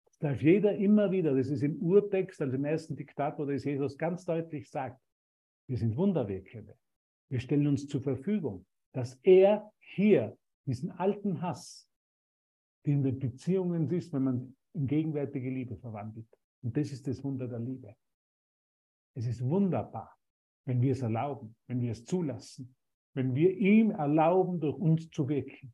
Das 0.05 0.17
darf 0.19 0.41
jeder 0.41 0.73
immer 0.77 1.11
wieder, 1.11 1.35
das 1.35 1.49
ist 1.49 1.63
im 1.63 1.81
Urtext, 1.81 2.41
also 2.41 2.55
im 2.55 2.63
ersten 2.63 2.95
Diktat, 2.95 3.37
wo 3.37 3.43
das 3.43 3.65
Jesus 3.65 3.97
ganz 3.97 4.23
deutlich 4.23 4.69
sagt, 4.69 5.01
wir 5.67 5.77
sind 5.77 5.97
Wunderwirkende. 5.97 6.77
Wir 7.27 7.41
stellen 7.41 7.67
uns 7.67 7.87
zur 7.89 8.01
Verfügung, 8.01 8.65
dass 8.93 9.15
er 9.23 9.69
hier 9.79 10.37
diesen 10.65 10.91
alten 10.91 11.41
Hass, 11.41 11.89
den 12.85 13.03
in 13.03 13.19
Beziehungen 13.19 13.91
ist, 13.91 14.13
wenn 14.13 14.23
man 14.23 14.55
in 14.73 14.87
gegenwärtige 14.87 15.49
Liebe 15.49 15.77
verwandelt. 15.77 16.27
Und 16.61 16.75
das 16.75 16.91
ist 16.91 17.07
das 17.07 17.23
Wunder 17.23 17.47
der 17.47 17.59
Liebe. 17.59 17.95
Es 19.15 19.25
ist 19.25 19.43
wunderbar, 19.43 20.17
wenn 20.65 20.81
wir 20.81 20.91
es 20.91 21.01
erlauben, 21.01 21.55
wenn 21.67 21.81
wir 21.81 21.91
es 21.91 22.05
zulassen, 22.05 22.75
wenn 23.15 23.33
wir 23.35 23.51
ihm 23.57 23.91
erlauben, 23.91 24.59
durch 24.59 24.77
uns 24.77 25.09
zu 25.09 25.27
wirken. 25.27 25.73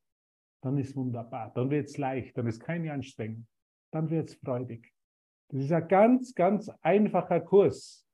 Dann 0.61 0.77
ist 0.77 0.95
wunderbar, 0.95 1.51
dann 1.53 1.69
wird 1.69 1.87
es 1.87 1.97
leicht, 1.97 2.37
dann 2.37 2.47
ist 2.47 2.59
keine 2.59 2.91
Anstrengung, 2.91 3.45
dann 3.91 4.09
wird 4.09 4.29
es 4.29 4.35
freudig. 4.35 4.91
Das 5.49 5.61
ist 5.61 5.71
ein 5.71 5.87
ganz, 5.87 6.33
ganz 6.33 6.69
einfacher 6.81 7.41
Kurs. 7.41 8.07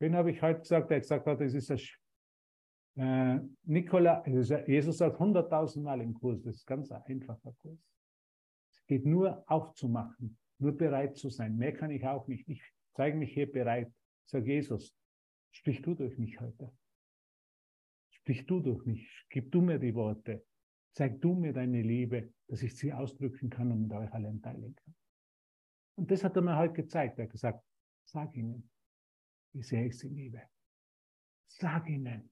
Wen 0.00 0.16
habe 0.16 0.30
ich 0.30 0.42
heute 0.42 0.60
gesagt, 0.60 0.90
der 0.90 1.00
gesagt 1.00 1.26
hat, 1.26 1.40
das 1.40 1.54
ist 1.54 1.70
ein 1.70 1.80
äh, 2.96 3.40
Nikola, 3.64 4.26
Jesus 4.26 4.98
sagt 4.98 5.18
hunderttausend 5.18 5.84
Mal 5.84 6.00
im 6.00 6.14
Kurs, 6.14 6.42
das 6.42 6.56
ist 6.56 6.66
ganz 6.66 6.90
ein 6.90 7.02
einfacher 7.02 7.52
Kurs. 7.62 7.78
Geht 8.86 9.04
nur 9.04 9.44
aufzumachen, 9.50 10.38
nur 10.58 10.76
bereit 10.76 11.16
zu 11.16 11.28
sein. 11.28 11.56
Mehr 11.56 11.72
kann 11.72 11.90
ich 11.90 12.06
auch 12.06 12.26
nicht. 12.28 12.48
Ich 12.48 12.62
zeige 12.94 13.16
mich 13.16 13.32
hier 13.32 13.50
bereit. 13.50 13.92
Sag 14.26 14.46
Jesus, 14.46 14.94
sprich 15.50 15.82
du 15.82 15.94
durch 15.94 16.16
mich 16.18 16.40
heute. 16.40 16.72
Sprich 18.10 18.46
du 18.46 18.60
durch 18.60 18.84
mich. 18.86 19.26
Gib 19.30 19.52
du 19.52 19.60
mir 19.60 19.78
die 19.78 19.94
Worte. 19.94 20.44
Zeig 20.92 21.20
du 21.20 21.34
mir 21.34 21.52
deine 21.52 21.82
Liebe, 21.82 22.32
dass 22.48 22.62
ich 22.62 22.76
sie 22.76 22.92
ausdrücken 22.92 23.50
kann 23.50 23.70
und 23.70 23.82
mit 23.82 23.92
euch 23.92 24.12
allen 24.12 24.40
teilen 24.40 24.74
kann. 24.74 24.94
Und 25.96 26.10
das 26.10 26.24
hat 26.24 26.36
er 26.36 26.42
mir 26.42 26.56
heute 26.56 26.74
gezeigt. 26.74 27.18
Er 27.18 27.24
hat 27.24 27.32
gesagt, 27.32 27.64
sag 28.04 28.34
ihnen, 28.34 28.70
wie 29.52 29.62
sehr 29.62 29.86
ich 29.86 29.98
sie 29.98 30.08
liebe. 30.08 30.42
Sag 31.48 31.88
ihnen, 31.88 32.30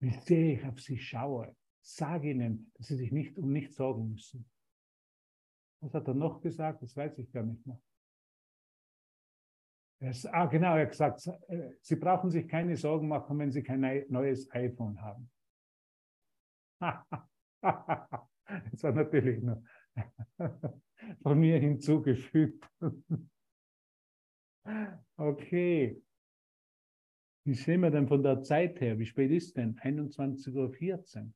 wie 0.00 0.10
sehr 0.10 0.54
ich 0.54 0.64
auf 0.64 0.80
sie 0.80 0.98
schaue. 0.98 1.56
Sag 1.80 2.24
ihnen, 2.24 2.70
dass 2.74 2.88
sie 2.88 2.96
sich 2.96 3.12
nicht 3.12 3.38
um 3.38 3.52
nichts 3.52 3.76
sorgen 3.76 4.10
müssen. 4.10 4.48
Was 5.82 5.94
hat 5.94 6.06
er 6.06 6.14
noch 6.14 6.40
gesagt? 6.40 6.80
Das 6.82 6.96
weiß 6.96 7.18
ich 7.18 7.30
gar 7.32 7.42
nicht 7.42 7.66
mehr. 7.66 7.80
Es, 9.98 10.24
ah, 10.26 10.46
genau, 10.46 10.76
er 10.76 10.82
hat 10.82 10.90
gesagt, 10.90 11.26
äh, 11.48 11.74
Sie 11.80 11.96
brauchen 11.96 12.30
sich 12.30 12.46
keine 12.48 12.76
Sorgen 12.76 13.08
machen, 13.08 13.38
wenn 13.38 13.50
Sie 13.50 13.62
kein 13.62 13.80
neues 14.08 14.50
iPhone 14.52 15.00
haben. 15.00 15.30
das 17.60 18.82
war 18.82 18.92
natürlich 18.92 19.42
nur 19.42 19.62
von 21.22 21.38
mir 21.38 21.58
hinzugefügt. 21.58 22.64
okay. 25.16 26.00
Wie 27.44 27.54
sehen 27.54 27.80
wir 27.80 27.90
denn 27.90 28.06
von 28.06 28.22
der 28.22 28.42
Zeit 28.42 28.80
her? 28.80 28.98
Wie 29.00 29.06
spät 29.06 29.32
ist 29.32 29.56
denn? 29.56 29.76
21.14 29.76 31.24
Uhr. 31.24 31.32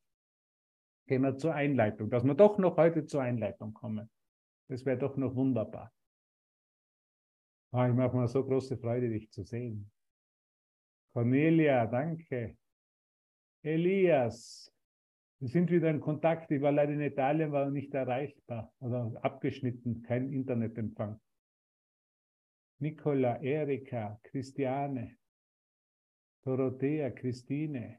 Gehen 1.09 1.23
wir 1.23 1.37
zur 1.37 1.55
Einleitung, 1.55 2.11
dass 2.11 2.23
wir 2.25 2.35
doch 2.35 2.59
noch 2.59 2.77
heute 2.77 3.07
zur 3.07 3.23
Einleitung 3.23 3.75
kommen. 3.75 4.09
Das 4.69 4.85
wäre 4.85 4.99
doch 4.99 5.17
noch 5.17 5.35
wunderbar. 5.35 5.93
Oh, 7.73 7.85
ich 7.85 7.95
mache 7.95 8.17
mir 8.17 8.29
so 8.29 8.45
große 8.45 8.77
Freude, 8.79 9.09
dich 9.09 9.31
zu 9.31 9.43
sehen. 9.43 9.91
Cornelia, 11.13 11.87
danke. 11.87 12.57
Elias, 13.63 14.73
wir 15.39 15.49
sind 15.49 15.71
wieder 15.71 15.91
in 15.91 16.01
Kontakt. 16.01 16.51
Ich 16.51 16.63
war 16.63 16.73
leider 16.73 16.93
in 16.93 17.01
Italien, 17.01 17.53
war 17.53 17.71
nicht 17.71 17.93
erreichbar 17.95 18.73
oder 18.81 19.13
abgeschnitten, 19.23 20.03
kein 20.03 20.33
Internetempfang. 20.33 21.21
Nicola, 22.79 23.41
Erika, 23.43 24.21
Christiane, 24.23 25.17
Dorothea, 26.45 27.11
Christine, 27.11 27.99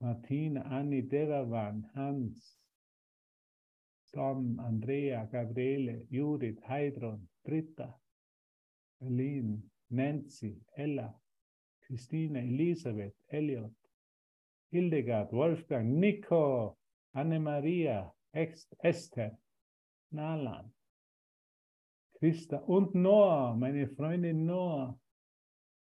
Martina, 0.00 0.62
Anni, 0.62 1.06
Deravan, 1.06 1.90
Hans, 1.94 2.58
Tom, 4.14 4.60
Andrea, 4.60 5.28
Gabriele, 5.30 6.06
Judith, 6.10 6.60
Heidron, 6.68 7.28
Britta, 7.44 7.94
Aline, 9.02 9.62
Nancy, 9.90 10.56
Ella, 10.76 11.12
Christine, 11.86 12.36
Elisabeth, 12.36 13.14
Elliot, 13.30 13.72
Hildegard, 14.70 15.32
Wolfgang, 15.32 15.98
Nico, 15.98 16.76
Anne-Maria, 17.14 18.10
Esther, 18.32 19.36
Nalan, 20.12 20.70
Christa 22.18 22.58
und 22.66 22.94
Noah, 22.94 23.54
meine 23.56 23.88
Freundin 23.88 24.46
Noah, 24.46 24.96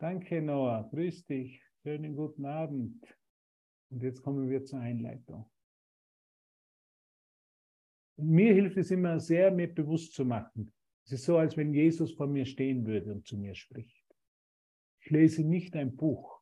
Danke, 0.04 0.42
Noah. 0.42 0.88
Grüß 0.90 1.24
dich. 1.24 1.62
Schönen 1.82 2.16
guten 2.16 2.44
Abend. 2.44 3.02
Und 3.90 4.02
jetzt 4.02 4.22
kommen 4.22 4.50
wir 4.50 4.64
zur 4.64 4.80
Einleitung. 4.80 5.48
Mir 8.16 8.54
hilft 8.54 8.76
es 8.76 8.90
immer 8.90 9.18
sehr, 9.18 9.50
mir 9.50 9.72
bewusst 9.72 10.14
zu 10.14 10.24
machen, 10.24 10.72
Es 11.04 11.12
ist 11.12 11.24
so, 11.24 11.36
als 11.36 11.56
wenn 11.56 11.74
Jesus 11.74 12.12
vor 12.12 12.26
mir 12.26 12.46
stehen 12.46 12.86
würde 12.86 13.12
und 13.12 13.26
zu 13.26 13.36
mir 13.36 13.54
spricht. 13.54 14.04
Ich 15.00 15.10
lese 15.10 15.44
nicht 15.44 15.76
ein 15.76 15.94
Buch. 15.96 16.40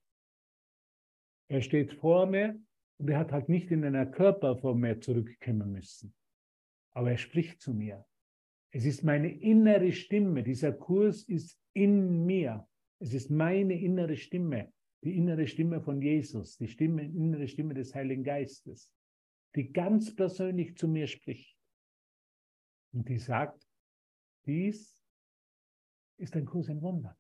Er 1.49 1.63
steht 1.63 1.95
vor 1.95 2.27
mir 2.27 2.61
und 2.99 3.11
er 3.11 3.19
hat 3.19 3.33
halt 3.33 3.49
nicht 3.49 3.71
in 3.71 3.85
einer 3.85 4.07
Körperform 4.07 4.81
mehr 4.81 5.01
zurückkommen 5.01 5.73
müssen. 5.73 6.15
Aber 6.93 7.11
er 7.11 7.19
spricht 7.19 7.61
zu 7.61 7.75
mir. 7.75 8.07
Es 8.71 8.85
ist 8.85 9.03
meine 9.03 9.31
innere 9.31 9.93
Stimme. 9.93 10.43
Dieser 10.43 10.73
Kurs 10.73 11.25
ist 11.25 11.61
in 11.73 12.25
mir. 12.25 12.67
Es 13.01 13.13
ist 13.15 13.31
meine 13.31 13.79
innere 13.81 14.17
Stimme, 14.17 14.73
die 15.03 15.17
innere 15.17 15.47
Stimme 15.49 15.81
von 15.81 16.01
Jesus, 16.01 16.57
die 16.57 16.69
Stimme, 16.69 17.03
innere 17.03 17.49
Stimme 17.49 17.75
des 17.75 17.95
Heiligen 17.95 18.23
Geistes, 18.23 18.93
die 19.57 19.73
ganz 19.73 20.15
persönlich 20.15 20.77
zu 20.77 20.87
mir 20.87 21.09
spricht. 21.09 21.52
Und 22.93 23.09
die 23.09 23.19
sagt, 23.19 23.67
dies 24.47 25.03
ist 26.19 26.37
ein 26.37 26.45
Kurs 26.45 26.69
in 26.69 26.81
Wunder. 26.83 27.17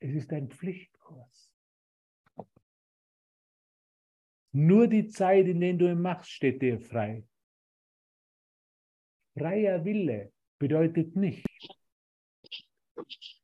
Es 0.00 0.14
ist 0.14 0.32
ein 0.32 0.48
Pflichtkurs. 0.48 1.52
Nur 4.52 4.86
die 4.86 5.08
Zeit, 5.08 5.46
in 5.46 5.60
der 5.60 5.74
du 5.74 5.90
ihn 5.90 6.00
machst, 6.00 6.30
steht 6.30 6.62
dir 6.62 6.80
frei. 6.80 7.26
Freier 9.36 9.84
Wille 9.84 10.32
bedeutet 10.58 11.14
nicht, 11.16 11.46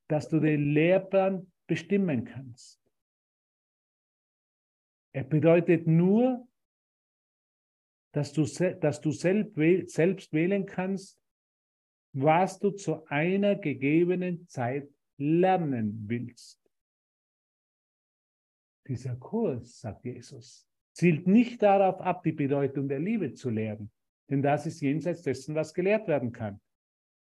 dass 0.09 0.29
du 0.29 0.41
den 0.41 0.73
Lehrplan 0.73 1.53
bestimmen 1.67 2.25
kannst. 2.25 2.81
Er 5.13 5.25
bedeutet 5.25 5.87
nur, 5.87 6.49
dass 8.15 8.33
du, 8.33 8.45
dass 8.45 9.01
du 9.01 9.11
selbst 9.11 10.33
wählen 10.33 10.67
kannst, 10.67 11.21
was 12.13 12.61
du 12.61 12.71
zu 12.71 13.05
einer 13.07 13.57
gegebenen 13.57 14.47
Zeit 14.47 14.89
lernen 15.19 16.05
willst. 16.07 16.61
Dieser 18.87 19.17
Kurs, 19.17 19.81
sagt 19.81 20.05
Jesus, 20.05 20.69
zielt 20.93 21.27
nicht 21.27 21.61
darauf 21.63 22.01
ab, 22.01 22.23
die 22.23 22.33
Bedeutung 22.33 22.89
der 22.89 23.01
Liebe 23.01 23.35
zu 23.35 23.51
lehren, 23.51 23.91
denn 24.31 24.43
das 24.43 24.65
ist 24.65 24.81
jenseits 24.81 25.23
dessen, 25.23 25.57
was 25.57 25.75
gelehrt 25.75 26.07
werden 26.07 26.31
kann. 26.31 26.61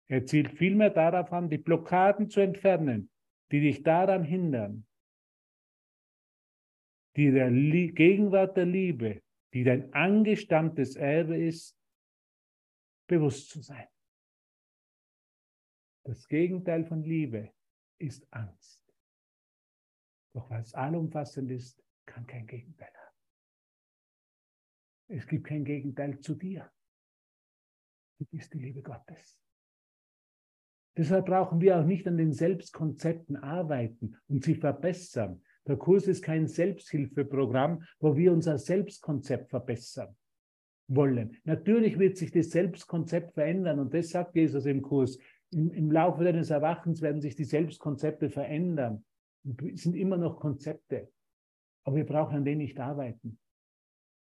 Er 0.09 0.25
zielt 0.25 0.51
vielmehr 0.51 0.89
darauf 0.89 1.31
an, 1.31 1.49
die 1.49 1.59
Blockaden 1.59 2.29
zu 2.29 2.41
entfernen, 2.41 3.09
die 3.51 3.61
dich 3.61 3.83
daran 3.83 4.25
hindern, 4.25 4.85
die 7.15 7.31
der 7.31 7.49
Gegenwart 7.51 8.57
der 8.57 8.65
Liebe, 8.65 9.22
die 9.53 9.63
dein 9.63 9.93
angestammtes 9.93 10.95
Erbe 10.95 11.37
ist, 11.37 11.77
bewusst 13.07 13.49
zu 13.49 13.61
sein. 13.61 13.87
Das 16.05 16.27
Gegenteil 16.27 16.85
von 16.85 17.03
Liebe 17.03 17.53
ist 17.99 18.27
Angst. 18.31 18.81
Doch 20.33 20.49
weil 20.49 20.61
es 20.61 20.73
allumfassend 20.73 21.51
ist, 21.51 21.81
kann 22.05 22.25
kein 22.25 22.47
Gegenteil 22.47 22.91
haben. 22.93 23.17
Es 25.07 25.27
gibt 25.27 25.47
kein 25.47 25.63
Gegenteil 25.63 26.19
zu 26.19 26.35
dir. 26.35 26.71
Du 28.19 28.25
bist 28.25 28.53
die 28.53 28.59
Liebe 28.59 28.81
Gottes. 28.81 29.39
Deshalb 30.97 31.25
brauchen 31.25 31.61
wir 31.61 31.79
auch 31.79 31.85
nicht 31.85 32.07
an 32.07 32.17
den 32.17 32.33
Selbstkonzepten 32.33 33.37
arbeiten 33.37 34.17
und 34.27 34.43
sie 34.43 34.55
verbessern. 34.55 35.43
Der 35.67 35.77
Kurs 35.77 36.07
ist 36.07 36.21
kein 36.21 36.47
Selbsthilfeprogramm, 36.47 37.83
wo 37.99 38.15
wir 38.17 38.31
unser 38.33 38.57
Selbstkonzept 38.57 39.49
verbessern 39.49 40.15
wollen. 40.87 41.37
Natürlich 41.45 41.97
wird 41.97 42.17
sich 42.17 42.31
das 42.31 42.49
Selbstkonzept 42.49 43.33
verändern 43.33 43.79
und 43.79 43.93
das 43.93 44.09
sagt 44.09 44.35
Jesus 44.35 44.65
im 44.65 44.81
Kurs 44.81 45.17
im, 45.53 45.71
im 45.71 45.91
Laufe 45.91 46.23
deines 46.23 46.49
Erwachens 46.49 47.01
werden 47.01 47.21
sich 47.21 47.35
die 47.35 47.45
Selbstkonzepte 47.45 48.29
verändern. 48.29 49.05
Es 49.73 49.83
sind 49.83 49.95
immer 49.95 50.17
noch 50.17 50.39
Konzepte. 50.39 51.11
Aber 51.83 51.97
wir 51.97 52.05
brauchen 52.05 52.37
an 52.37 52.45
denen 52.45 52.59
nicht 52.59 52.79
arbeiten. 52.79 53.39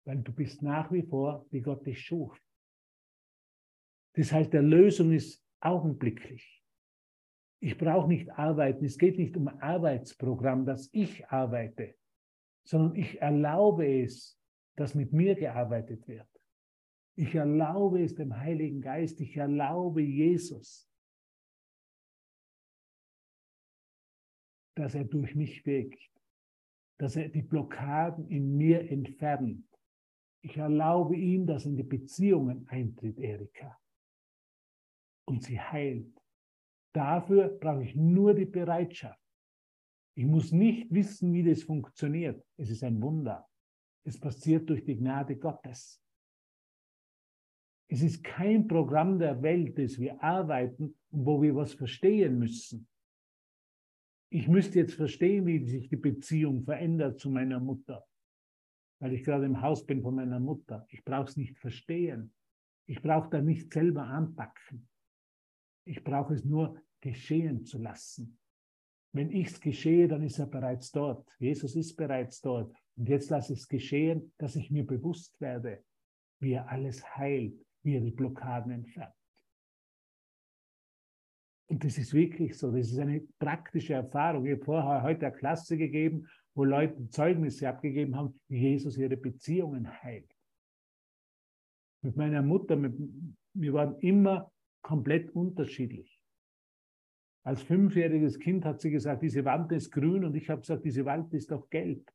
Weil 0.05 0.19
du 0.19 0.33
bist 0.33 0.63
nach 0.63 0.93
wie 0.93 1.03
vor, 1.03 1.47
wie 1.51 1.61
Gott 1.61 1.85
dich 1.87 2.01
schuf. 2.01 2.41
Das 4.15 4.33
heißt, 4.33 4.53
der 4.53 4.63
Lösung 4.63 5.13
ist 5.13 5.45
augenblicklich. 5.61 6.63
Ich 7.61 7.79
brauche 7.79 8.09
nicht 8.09 8.31
arbeiten. 8.31 8.85
Es 8.85 8.99
geht 8.99 9.19
nicht 9.19 9.37
um 9.37 9.49
ein 9.49 9.61
Arbeitsprogramm, 9.61 10.67
dass 10.67 10.89
ich 10.93 11.27
arbeite, 11.29 11.95
sondern 12.65 12.95
ich 12.95 13.21
erlaube 13.21 14.03
es, 14.03 14.39
dass 14.77 14.95
mit 14.95 15.13
mir 15.13 15.35
gearbeitet 15.35 16.07
wird. 16.07 16.29
Ich 17.17 17.35
erlaube 17.35 18.03
es 18.03 18.15
dem 18.15 18.37
Heiligen 18.37 18.83
Geist. 18.83 19.21
Ich 19.21 19.37
erlaube 19.37 20.03
Jesus, 20.03 20.87
dass 24.75 24.95
er 24.95 25.05
durch 25.05 25.35
mich 25.35 25.65
wirkt, 25.65 26.11
dass 26.99 27.17
er 27.17 27.31
die 27.31 27.43
Blockaden 27.43 28.29
in 28.29 28.57
mir 28.57 28.91
entfernt. 28.91 29.67
Ich 30.43 30.59
erlaube 30.59 31.17
ihm, 31.17 31.47
dass 31.47 31.65
in 31.65 31.77
die 31.77 31.83
Beziehungen 31.83 32.69
eintritt, 32.69 33.19
Erika, 33.19 33.79
und 35.25 35.43
sie 35.43 35.59
heilt. 35.59 36.13
Dafür 36.97 37.49
brauche 37.49 37.85
ich 37.85 37.95
nur 37.95 38.35
die 38.35 38.47
Bereitschaft. 38.47 39.21
Ich 40.17 40.25
muss 40.25 40.51
nicht 40.51 40.91
wissen, 40.91 41.33
wie 41.35 41.45
das 41.45 41.63
funktioniert. 41.63 42.43
Es 42.57 42.71
ist 42.71 42.83
ein 42.83 43.03
Wunder. 43.03 43.47
Es 44.05 44.19
passiert 44.19 44.71
durch 44.71 44.85
die 44.85 44.97
Gnade 44.97 45.37
Gottes. 45.37 46.03
Es 47.89 48.03
ist 48.03 48.25
kein 48.25 48.67
Programm 48.67 49.19
der 49.19 49.43
Welt, 49.43 49.79
das 49.79 49.99
wir 49.99 50.23
arbeiten 50.23 50.97
und 51.11 51.27
wo 51.27 51.43
wir 51.43 51.55
was 51.55 51.75
verstehen 51.75 52.39
müssen 52.39 52.89
ich 54.31 54.49
müsste 54.49 54.81
jetzt 54.81 54.95
verstehen, 54.95 55.47
wie 55.47 55.65
sich 55.65 55.89
die 55.89 55.97
Beziehung 55.97 56.65
verändert 56.65 57.21
zu 57.21 57.31
meiner 57.31 57.61
Mutter, 57.61 58.07
weil 59.01 59.13
ich 59.13 59.25
gerade 59.25 59.47
im 59.47 59.61
Haus 59.61 59.87
bin 59.87 60.03
von 60.03 60.15
meiner 60.15 60.41
Mutter. 60.41 60.87
Ich 60.91 61.05
brauche 61.05 61.29
es 61.29 61.37
nicht 61.37 61.59
verstehen. 61.59 62.33
Ich 62.87 63.01
brauche 63.03 63.31
da 63.31 63.41
nicht 63.41 63.73
selber 63.73 64.03
anpacken. 64.03 64.89
Ich 65.87 66.03
brauche 66.03 66.35
es 66.35 66.45
nur 66.45 66.83
geschehen 67.01 67.65
zu 67.65 67.79
lassen. 67.79 68.39
Wenn 69.13 69.31
ich 69.31 69.47
es 69.47 69.61
geschehe, 69.61 70.09
dann 70.09 70.23
ist 70.23 70.39
er 70.39 70.47
bereits 70.47 70.91
dort. 70.91 71.27
Jesus 71.39 71.75
ist 71.77 71.97
bereits 71.97 72.41
dort. 72.41 72.75
Und 72.97 73.09
jetzt 73.09 73.31
lasse 73.31 73.53
ich 73.53 73.61
es 73.61 73.69
geschehen, 73.69 74.33
dass 74.39 74.57
ich 74.57 74.71
mir 74.71 74.85
bewusst 74.85 75.41
werde, 75.41 75.85
wie 76.41 76.53
er 76.53 76.69
alles 76.69 77.17
heilt, 77.17 77.55
wie 77.83 77.95
er 77.95 78.01
die 78.01 78.11
Blockaden 78.11 78.73
entfernt. 78.73 79.15
Und 81.69 81.85
das 81.85 81.99
ist 81.99 82.13
wirklich 82.13 82.57
so, 82.59 82.71
das 82.71 82.91
ist 82.91 82.99
eine 82.99 83.21
praktische 83.39 83.95
Erfahrung. 83.95 84.45
Ich 84.47 84.53
habe 84.53 84.65
vorher 84.65 85.03
heute 85.03 85.27
eine 85.27 85.37
Klasse 85.37 85.77
gegeben, 85.77 86.29
wo 86.55 86.65
Leute 86.65 87.09
Zeugnisse 87.09 87.69
abgegeben 87.69 88.17
haben, 88.17 88.41
wie 88.49 88.59
Jesus 88.59 88.97
ihre 88.97 89.17
Beziehungen 89.17 89.91
heilt. 90.03 90.31
Mit 92.03 92.17
meiner 92.17 92.43
Mutter, 92.43 92.77
mit, 92.77 92.95
wir 93.55 93.73
waren 93.73 93.99
immer 94.01 94.51
komplett 94.87 95.31
unterschiedlich. 95.35 96.23
Als 97.45 97.61
fünfjähriges 97.63 98.39
Kind 98.39 98.65
hat 98.65 98.81
sie 98.81 98.93
gesagt, 98.93 99.21
diese 99.21 99.45
Wand 99.45 99.73
ist 99.73 99.91
grün 99.91 100.25
und 100.25 100.37
ich 100.37 100.49
habe 100.49 100.61
gesagt, 100.61 100.85
diese 100.85 101.05
Wand 101.05 101.35
ist 101.35 101.51
doch 101.51 101.69
gelb. 101.71 102.09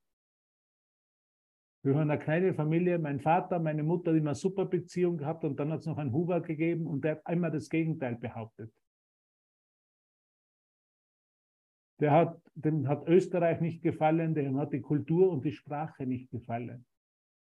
Wir 1.83 1.95
waren 1.95 2.09
eine 2.09 2.21
kleine 2.21 2.53
Familie, 2.53 2.97
mein 2.97 3.19
Vater, 3.19 3.59
meine 3.59 3.83
Mutter 3.83 4.11
hat 4.11 4.17
immer 4.17 4.35
super 4.35 4.65
Beziehung 4.65 5.17
gehabt 5.17 5.43
und 5.43 5.59
dann 5.59 5.69
hat 5.69 5.81
es 5.81 5.85
noch 5.85 5.97
einen 5.97 6.13
Huber 6.13 6.39
gegeben 6.39 6.87
und 6.87 7.03
der 7.03 7.17
hat 7.17 7.27
einmal 7.27 7.51
das 7.51 7.67
Gegenteil 7.67 8.15
behauptet. 8.15 8.73
Der 11.99 12.11
hat, 12.11 12.41
dem 12.55 12.87
hat 12.87 13.05
Österreich 13.05 13.59
nicht 13.59 13.81
gefallen, 13.81 14.33
dem 14.33 14.57
hat 14.57 14.71
die 14.71 14.81
Kultur 14.81 15.29
und 15.29 15.43
die 15.43 15.51
Sprache 15.51 16.05
nicht 16.05 16.31
gefallen. 16.31 16.85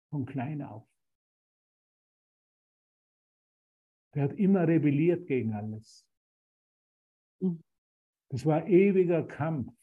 Von 0.10 0.26
klein 0.26 0.62
auf. 0.62 0.91
Der 4.14 4.24
hat 4.24 4.34
immer 4.34 4.68
rebelliert 4.68 5.28
gegen 5.28 5.54
alles. 5.54 6.06
Mhm. 7.40 7.64
Das 8.30 8.46
war 8.46 8.68
ewiger 8.68 9.26
Kampf. 9.28 9.74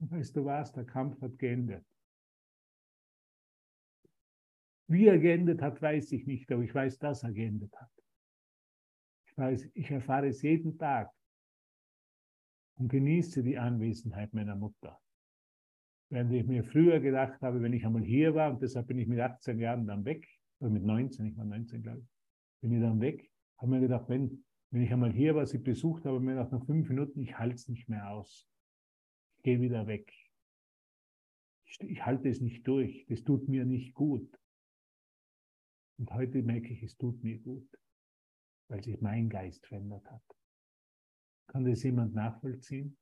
Und 0.00 0.10
weißt 0.10 0.36
du 0.36 0.44
was, 0.44 0.72
der 0.72 0.84
Kampf 0.84 1.20
hat 1.20 1.38
geendet. 1.38 1.86
Wie 4.86 5.06
er 5.06 5.18
geendet 5.18 5.62
hat, 5.62 5.80
weiß 5.80 6.12
ich 6.12 6.26
nicht, 6.26 6.50
aber 6.52 6.62
ich 6.62 6.74
weiß, 6.74 6.98
dass 6.98 7.22
er 7.22 7.32
geendet 7.32 7.74
hat. 7.74 7.90
Ich 9.26 9.38
weiß, 9.38 9.70
ich 9.72 9.90
erfahre 9.90 10.28
es 10.28 10.42
jeden 10.42 10.76
Tag, 10.76 11.10
und 12.76 12.88
genieße 12.88 13.42
die 13.42 13.58
Anwesenheit 13.58 14.32
meiner 14.32 14.56
Mutter. 14.56 15.00
Während 16.10 16.32
ich 16.32 16.46
mir 16.46 16.64
früher 16.64 17.00
gedacht 17.00 17.40
habe, 17.40 17.62
wenn 17.62 17.72
ich 17.72 17.84
einmal 17.84 18.02
hier 18.02 18.34
war, 18.34 18.50
und 18.50 18.62
deshalb 18.62 18.88
bin 18.88 18.98
ich 18.98 19.06
mit 19.06 19.20
18 19.20 19.58
Jahren 19.58 19.86
dann 19.86 20.04
weg, 20.04 20.28
oder 20.64 20.72
mit 20.72 20.82
19, 20.82 21.26
ich 21.26 21.36
war 21.36 21.44
19, 21.44 21.82
glaube 21.82 22.00
ich, 22.00 22.08
bin 22.62 22.72
ich 22.72 22.80
dann 22.80 22.98
weg, 22.98 23.30
habe 23.58 23.70
mir 23.70 23.80
gedacht, 23.80 24.08
wenn, 24.08 24.44
wenn 24.70 24.80
ich 24.80 24.90
einmal 24.90 25.12
hier 25.12 25.34
war, 25.34 25.44
sie 25.44 25.58
besucht 25.58 26.06
habe, 26.06 26.20
mir 26.20 26.36
gedacht, 26.36 26.52
nach 26.52 26.64
fünf 26.64 26.88
Minuten, 26.88 27.20
ich 27.20 27.38
halte 27.38 27.56
es 27.56 27.68
nicht 27.68 27.86
mehr 27.90 28.10
aus. 28.10 28.48
Ich 29.36 29.42
gehe 29.42 29.60
wieder 29.60 29.86
weg. 29.86 30.10
Ich, 31.66 31.78
ich 31.82 32.06
halte 32.06 32.30
es 32.30 32.40
nicht 32.40 32.66
durch. 32.66 33.04
Das 33.10 33.22
tut 33.24 33.46
mir 33.46 33.66
nicht 33.66 33.92
gut. 33.92 34.40
Und 35.98 36.10
heute 36.14 36.42
merke 36.42 36.72
ich, 36.72 36.82
es 36.82 36.96
tut 36.96 37.22
mir 37.22 37.38
gut, 37.40 37.68
weil 38.68 38.82
sich 38.82 38.98
mein 39.02 39.28
Geist 39.28 39.66
verändert 39.66 40.10
hat. 40.10 40.24
Kann 41.48 41.66
das 41.66 41.82
jemand 41.82 42.14
nachvollziehen? 42.14 42.96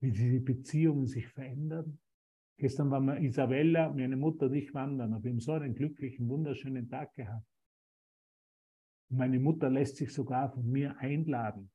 Wie 0.00 0.10
diese 0.10 0.40
Beziehungen 0.40 1.06
sich 1.06 1.28
verändern? 1.28 2.00
Gestern 2.58 2.90
waren 2.90 3.06
wir 3.06 3.20
Isabella, 3.20 3.92
meine 3.92 4.16
Mutter 4.16 4.46
und 4.46 4.54
ich 4.54 4.74
wandern, 4.74 5.14
und 5.14 5.22
wir 5.22 5.30
haben 5.30 5.38
so 5.40 5.52
einen 5.52 5.74
glücklichen, 5.74 6.28
wunderschönen 6.28 6.88
Tag 6.88 7.14
gehabt. 7.14 7.46
Meine 9.10 9.38
Mutter 9.38 9.70
lässt 9.70 9.96
sich 9.96 10.12
sogar 10.12 10.52
von 10.52 10.68
mir 10.68 10.98
einladen 10.98 11.70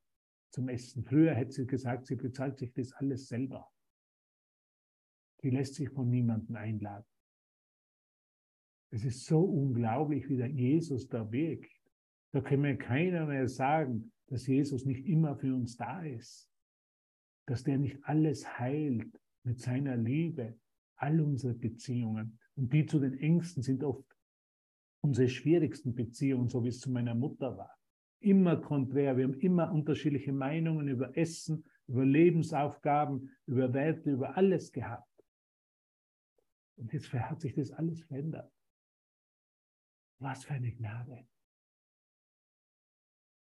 zum 0.50 0.68
Essen. 0.68 1.02
Früher 1.02 1.34
hätte 1.34 1.52
sie 1.52 1.66
gesagt, 1.66 2.06
sie 2.06 2.16
bezahlt 2.16 2.58
sich 2.58 2.70
das 2.74 2.92
alles 2.92 3.28
selber. 3.28 3.66
Sie 5.40 5.50
lässt 5.50 5.74
sich 5.74 5.88
von 5.88 6.10
niemandem 6.10 6.54
einladen. 6.54 7.06
Es 8.90 9.04
ist 9.04 9.24
so 9.24 9.40
unglaublich, 9.40 10.28
wie 10.28 10.36
der 10.36 10.50
Jesus 10.50 11.08
da 11.08 11.32
wirkt. 11.32 11.72
Da 12.32 12.42
kann 12.42 12.60
mir 12.60 12.76
keiner 12.76 13.26
mehr 13.26 13.48
sagen, 13.48 14.12
dass 14.26 14.46
Jesus 14.46 14.84
nicht 14.84 15.06
immer 15.06 15.34
für 15.36 15.54
uns 15.54 15.76
da 15.76 16.02
ist. 16.02 16.50
Dass 17.46 17.64
der 17.64 17.78
nicht 17.78 17.98
alles 18.04 18.58
heilt 18.58 19.18
mit 19.42 19.58
seiner 19.60 19.96
Liebe, 19.96 20.58
all 21.04 21.20
unsere 21.20 21.54
Beziehungen. 21.54 22.38
Und 22.56 22.72
die 22.72 22.86
zu 22.86 22.98
den 22.98 23.18
Ängsten 23.18 23.62
sind 23.62 23.84
oft 23.84 24.04
unsere 25.02 25.28
schwierigsten 25.28 25.94
Beziehungen, 25.94 26.48
so 26.48 26.64
wie 26.64 26.68
es 26.68 26.80
zu 26.80 26.90
meiner 26.90 27.14
Mutter 27.14 27.56
war. 27.58 27.76
Immer 28.20 28.56
konträr. 28.56 29.16
Wir 29.16 29.24
haben 29.24 29.38
immer 29.40 29.70
unterschiedliche 29.70 30.32
Meinungen 30.32 30.88
über 30.88 31.14
Essen, 31.16 31.64
über 31.86 32.06
Lebensaufgaben, 32.06 33.30
über 33.46 33.72
Werte, 33.74 34.12
über 34.12 34.34
alles 34.36 34.72
gehabt. 34.72 35.10
Und 36.76 36.92
jetzt 36.92 37.12
hat 37.12 37.40
sich 37.40 37.54
das 37.54 37.70
alles 37.70 38.02
verändert. 38.04 38.50
Was 40.18 40.44
für 40.44 40.54
eine 40.54 40.72
Gnade. 40.72 41.26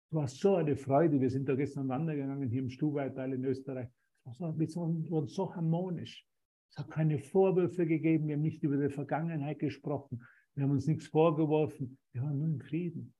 Es 0.09 0.13
war 0.13 0.27
so 0.27 0.55
eine 0.55 0.75
Freude. 0.75 1.21
Wir 1.21 1.29
sind 1.29 1.47
da 1.47 1.55
gestern 1.55 1.87
wandern 1.87 2.17
gegangen, 2.17 2.49
hier 2.49 2.61
im 2.61 2.69
Stuhlweital 2.69 3.33
in 3.33 3.45
Österreich. 3.45 3.89
Es 4.25 4.39
war 4.41 4.53
so, 4.67 5.01
so, 5.03 5.25
so 5.25 5.55
harmonisch. 5.55 6.27
Es 6.69 6.77
hat 6.77 6.89
keine 6.91 7.19
Vorwürfe 7.19 7.85
gegeben. 7.85 8.27
Wir 8.27 8.35
haben 8.35 8.41
nicht 8.41 8.63
über 8.63 8.77
die 8.77 8.93
Vergangenheit 8.93 9.59
gesprochen. 9.59 10.23
Wir 10.53 10.63
haben 10.63 10.71
uns 10.71 10.87
nichts 10.87 11.07
vorgeworfen. 11.07 11.97
Wir 12.13 12.23
waren 12.23 12.37
nur 12.37 12.47
im 12.47 12.59
Frieden. 12.59 13.13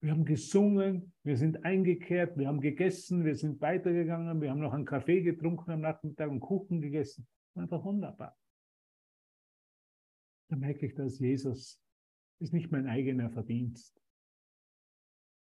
Wir 0.00 0.12
haben 0.12 0.24
gesungen, 0.24 1.12
wir 1.24 1.36
sind 1.36 1.64
eingekehrt, 1.64 2.38
wir 2.38 2.46
haben 2.46 2.60
gegessen, 2.60 3.24
wir 3.24 3.34
sind 3.34 3.60
weitergegangen, 3.60 4.40
wir 4.40 4.50
haben 4.50 4.60
noch 4.60 4.72
einen 4.72 4.84
Kaffee 4.84 5.22
getrunken 5.22 5.72
am 5.72 5.80
Nachmittag 5.80 6.30
und 6.30 6.38
Kuchen 6.38 6.80
gegessen. 6.80 7.26
Einfach 7.56 7.82
wunderbar. 7.82 8.38
Da 10.48 10.56
merke 10.56 10.86
ich, 10.86 10.94
dass 10.94 11.18
Jesus 11.18 11.82
ist 12.38 12.52
nicht 12.52 12.70
mein 12.70 12.86
eigener 12.86 13.28
Verdienst. 13.30 14.00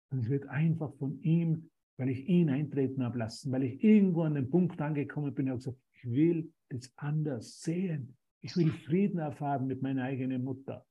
Und 0.10 0.20
es 0.20 0.30
wird 0.30 0.48
einfach 0.48 0.94
von 0.96 1.22
ihm, 1.22 1.70
weil 1.98 2.10
ich 2.10 2.28
ihn 2.28 2.50
eintreten 2.50 3.04
habe 3.04 3.18
lassen, 3.18 3.52
weil 3.52 3.64
ich 3.64 3.84
irgendwo 3.84 4.22
an 4.22 4.36
den 4.36 4.50
Punkt 4.50 4.80
angekommen 4.80 5.34
bin 5.34 5.50
und 5.50 5.58
gesagt, 5.58 5.80
ich 5.94 6.06
will 6.06 6.54
das 6.70 6.92
anders 6.96 7.62
sehen. 7.62 8.16
Ich 8.42 8.56
will 8.56 8.72
Frieden 8.72 9.20
erfahren 9.20 9.68
mit 9.68 9.82
meiner 9.82 10.04
eigenen 10.04 10.44
Mutter. 10.44 10.86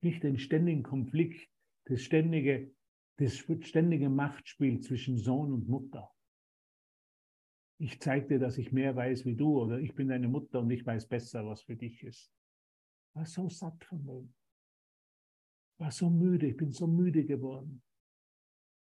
Nicht 0.00 0.22
den 0.22 0.38
ständigen 0.38 0.82
Konflikt, 0.82 1.50
das 1.86 2.02
ständige, 2.02 2.72
das 3.16 3.36
ständige 3.36 4.08
Machtspiel 4.08 4.80
zwischen 4.80 5.18
Sohn 5.18 5.52
und 5.52 5.68
Mutter. 5.68 6.10
Ich 7.78 8.00
zeige 8.00 8.28
dir, 8.28 8.38
dass 8.38 8.56
ich 8.56 8.72
mehr 8.72 8.94
weiß 8.94 9.24
wie 9.24 9.34
du 9.34 9.60
oder 9.60 9.80
ich 9.80 9.94
bin 9.94 10.08
deine 10.08 10.28
Mutter 10.28 10.60
und 10.60 10.70
ich 10.70 10.86
weiß 10.86 11.08
besser, 11.08 11.44
was 11.46 11.62
für 11.62 11.76
dich 11.76 12.02
ist. 12.04 12.32
Ich 13.08 13.16
war 13.16 13.26
so 13.26 13.48
satt 13.48 13.84
von 13.84 14.04
dem. 14.06 14.34
Ich 15.72 15.80
war 15.80 15.90
so 15.90 16.08
müde, 16.08 16.46
ich 16.46 16.56
bin 16.56 16.70
so 16.70 16.86
müde 16.86 17.24
geworden. 17.24 17.82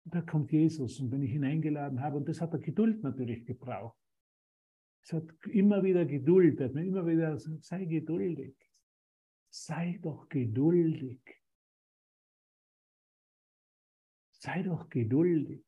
Da 0.05 0.21
kommt 0.21 0.51
Jesus 0.51 0.99
und 0.99 1.11
wenn 1.11 1.23
ich 1.23 1.33
ihn 1.33 1.43
eingeladen 1.43 1.99
habe, 1.99 2.17
und 2.17 2.29
das 2.29 2.39
hat 2.39 2.53
er 2.53 2.59
Geduld 2.59 3.01
natürlich 3.01 3.45
gebraucht. 3.45 3.97
Es 5.01 5.13
hat 5.13 5.25
immer 5.51 5.83
wieder 5.83 6.05
Geduld, 6.05 6.59
hat 6.61 6.73
mir 6.73 6.85
immer 6.85 7.05
wieder 7.05 7.33
gesagt, 7.33 7.63
sei 7.63 7.85
geduldig. 7.85 8.55
Sei 9.49 9.99
doch 10.01 10.27
geduldig. 10.29 11.21
Sei 14.31 14.61
doch 14.63 14.89
geduldig. 14.89 15.63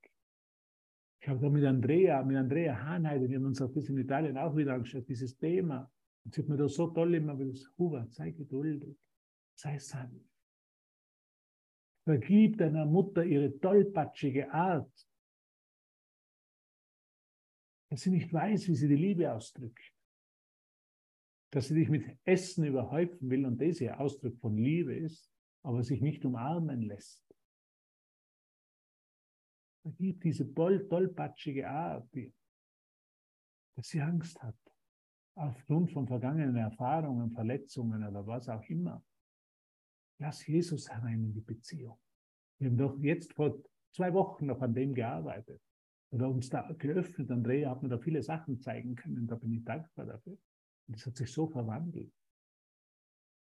Ich 1.20 1.28
habe 1.28 1.40
da 1.40 1.50
mit 1.50 1.66
Andrea, 1.66 2.24
mit 2.24 2.38
Andrea 2.38 2.80
Hahnheide, 2.80 3.28
wir 3.28 3.38
haben 3.38 3.46
uns 3.46 3.62
auch 3.62 3.72
das 3.72 3.90
in 3.90 3.98
Italien 3.98 4.38
auch 4.38 4.56
wieder 4.56 4.74
angeschaut, 4.74 5.08
dieses 5.10 5.38
Thema. 5.38 5.92
Und 6.24 6.34
sie 6.34 6.42
hat 6.42 6.50
mir 6.50 6.58
das 6.58 6.76
so 6.76 6.88
toll 6.88 7.16
immer 7.16 7.38
wieder 7.40 7.52
gesagt, 7.52 7.78
Hubert, 7.78 8.14
sei 8.14 8.32
geduldig, 8.32 8.98
sei 9.56 9.80
sanft. 9.80 10.37
Vergib 12.08 12.58
deiner 12.58 12.86
Mutter 12.86 13.26
ihre 13.26 13.60
tollpatschige 13.60 14.50
Art, 14.50 15.10
dass 17.90 18.00
sie 18.00 18.12
nicht 18.12 18.32
weiß, 18.32 18.70
wie 18.70 18.76
sie 18.76 18.88
die 18.88 18.96
Liebe 18.96 19.30
ausdrückt. 19.30 19.94
Dass 21.52 21.68
sie 21.68 21.76
dich 21.76 21.90
mit 21.90 22.18
Essen 22.24 22.64
überhäufen 22.64 23.30
will 23.30 23.46
und 23.46 23.60
das 23.60 23.82
ihr 23.82 24.00
Ausdruck 24.00 24.40
von 24.40 24.56
Liebe 24.56 24.96
ist, 24.96 25.30
aber 25.64 25.84
sich 25.84 26.00
nicht 26.00 26.24
umarmen 26.24 26.84
lässt. 26.84 27.28
Vergib 29.82 30.22
diese 30.22 30.54
tollpatschige 30.54 31.70
Art, 31.70 32.10
dass 33.76 33.90
sie 33.90 34.00
Angst 34.00 34.42
hat, 34.42 34.56
aufgrund 35.36 35.92
von 35.92 36.08
vergangenen 36.08 36.56
Erfahrungen, 36.56 37.32
Verletzungen 37.32 38.08
oder 38.08 38.26
was 38.26 38.48
auch 38.48 38.64
immer. 38.70 39.04
Lass 40.20 40.46
Jesus 40.48 40.90
herein 40.90 41.24
in 41.24 41.34
die 41.34 41.42
Beziehung. 41.42 42.00
Wir 42.60 42.70
haben 42.70 42.78
doch 42.78 42.98
jetzt 43.00 43.34
vor 43.34 43.62
zwei 43.92 44.14
Wochen 44.14 44.48
noch 44.48 44.62
an 44.62 44.74
dem 44.74 44.94
gearbeitet 44.94 45.62
oder 46.10 46.30
uns 46.30 46.50
da 46.50 46.72
geöffnet. 46.74 47.30
Andrea 47.30 47.70
hat 47.70 47.84
mir 47.84 47.90
da 47.90 48.00
viele 48.00 48.24
Sachen 48.24 48.60
zeigen 48.60 48.96
können, 48.96 49.28
da 49.28 49.36
bin 49.36 49.54
ich 49.54 49.64
dankbar 49.64 50.06
dafür. 50.06 50.38
Und 50.88 50.96
das 50.96 51.06
hat 51.06 51.18
sich 51.18 51.32
so 51.32 51.48
verwandelt. 51.48 52.12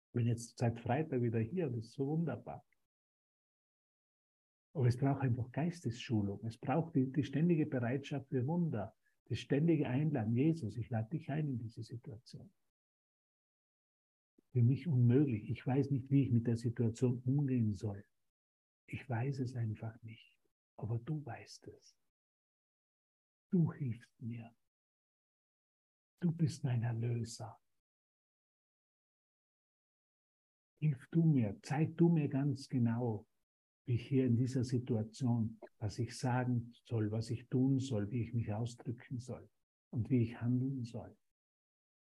Ich 0.06 0.12
bin 0.12 0.26
jetzt 0.26 0.58
seit 0.58 0.80
Freitag 0.80 1.22
wieder 1.22 1.40
hier, 1.40 1.68
das 1.68 1.86
ist 1.86 1.92
so 1.92 2.06
wunderbar. 2.06 2.64
Aber 4.72 4.88
es 4.88 4.96
braucht 4.96 5.22
einfach 5.22 5.52
Geistesschulung. 5.52 6.44
Es 6.44 6.58
braucht 6.58 6.96
die, 6.96 7.10
die 7.12 7.22
ständige 7.22 7.66
Bereitschaft 7.66 8.28
für 8.28 8.44
Wunder, 8.46 8.92
das 9.26 9.38
ständige 9.38 9.88
Einladen. 9.88 10.34
Jesus, 10.34 10.76
ich 10.76 10.90
lade 10.90 11.10
dich 11.10 11.30
ein 11.30 11.46
in 11.46 11.58
diese 11.58 11.84
Situation 11.84 12.50
für 14.54 14.62
mich 14.62 14.86
unmöglich. 14.86 15.50
Ich 15.50 15.66
weiß 15.66 15.90
nicht, 15.90 16.08
wie 16.12 16.22
ich 16.22 16.30
mit 16.30 16.46
der 16.46 16.56
Situation 16.56 17.20
umgehen 17.26 17.74
soll. 17.74 18.04
Ich 18.86 19.10
weiß 19.10 19.40
es 19.40 19.56
einfach 19.56 20.00
nicht. 20.04 20.38
Aber 20.76 21.00
du 21.00 21.26
weißt 21.26 21.66
es. 21.66 21.98
Du 23.50 23.72
hilfst 23.72 24.22
mir. 24.22 24.54
Du 26.20 26.30
bist 26.30 26.62
mein 26.62 26.84
Erlöser. 26.84 27.60
Hilf 30.78 31.04
du 31.10 31.24
mir, 31.24 31.58
zeig 31.62 31.96
du 31.96 32.08
mir 32.08 32.28
ganz 32.28 32.68
genau, 32.68 33.26
wie 33.86 33.94
ich 33.94 34.06
hier 34.06 34.26
in 34.26 34.36
dieser 34.36 34.62
Situation, 34.62 35.58
was 35.78 35.98
ich 35.98 36.16
sagen 36.16 36.72
soll, 36.84 37.10
was 37.10 37.28
ich 37.30 37.48
tun 37.48 37.80
soll, 37.80 38.08
wie 38.12 38.22
ich 38.22 38.34
mich 38.34 38.52
ausdrücken 38.52 39.18
soll 39.18 39.48
und 39.90 40.10
wie 40.10 40.22
ich 40.22 40.40
handeln 40.40 40.84
soll. 40.84 41.16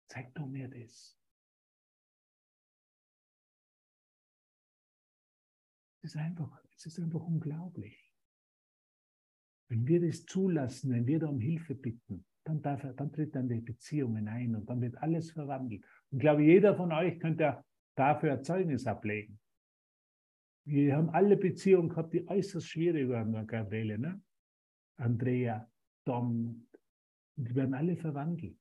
Zeig 0.09 0.35
du 0.35 0.47
mir 0.47 0.69
das. 0.69 1.17
Ist 6.05 6.17
einfach, 6.17 6.63
es 6.77 6.87
ist 6.87 6.99
einfach 6.99 7.25
unglaublich. 7.27 8.13
Wenn 9.69 9.87
wir 9.87 10.01
das 10.01 10.25
zulassen, 10.25 10.93
wenn 10.93 11.07
wir 11.07 11.19
da 11.19 11.29
um 11.29 11.41
Hilfe 11.41 11.75
bitten, 11.75 12.25
dann, 12.45 12.61
darf 12.61 12.85
er, 12.85 12.93
dann 12.93 13.11
tritt 13.13 13.35
dann 13.35 13.49
die 13.49 13.61
Beziehungen 13.61 14.29
ein 14.29 14.55
und 14.55 14.69
dann 14.69 14.81
wird 14.81 14.97
alles 14.99 15.31
verwandelt. 15.31 15.83
Und 16.11 16.19
ich 16.19 16.21
glaube, 16.21 16.43
jeder 16.43 16.77
von 16.77 16.93
euch 16.93 17.19
könnte 17.19 17.65
dafür 17.97 18.35
ein 18.35 18.45
Zeugnis 18.45 18.87
ablegen. 18.87 19.41
Wir 20.67 20.97
haben 20.97 21.11
alle 21.11 21.37
Beziehungen 21.37 21.89
gehabt, 21.89 22.13
die 22.15 22.27
äußerst 22.27 22.69
schwierig 22.69 23.09
waren, 23.09 23.47
Gabriele, 23.47 23.99
ne? 23.99 24.23
Andrea, 24.97 25.69
Tom, 26.05 26.67
und 27.37 27.49
die 27.49 27.55
werden 27.55 27.75
alle 27.75 27.97
verwandelt, 27.97 28.57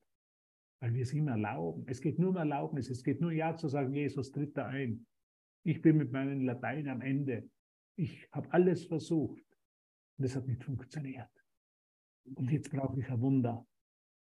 weil 0.80 0.94
wir 0.94 1.02
es 1.02 1.12
ihm 1.12 1.28
erlauben. 1.28 1.84
Es 1.86 2.00
geht 2.00 2.18
nur 2.18 2.30
um 2.30 2.36
Erlaubnis, 2.36 2.90
es 2.90 3.04
geht 3.04 3.20
nur 3.20 3.32
Ja 3.32 3.56
zu 3.56 3.68
sagen, 3.68 3.94
Jesus 3.94 4.32
tritt 4.32 4.56
da 4.56 4.66
ein. 4.66 5.06
Ich 5.66 5.80
bin 5.80 5.96
mit 5.96 6.12
meinem 6.12 6.42
Latein 6.42 6.88
am 6.88 7.00
Ende. 7.00 7.50
Ich 7.96 8.28
habe 8.32 8.52
alles 8.52 8.84
versucht 8.84 9.44
und 10.18 10.24
es 10.24 10.36
hat 10.36 10.46
nicht 10.46 10.62
funktioniert. 10.62 11.30
Und 12.34 12.50
jetzt 12.50 12.70
brauche 12.70 13.00
ich 13.00 13.08
ein 13.08 13.20
Wunder. 13.20 13.66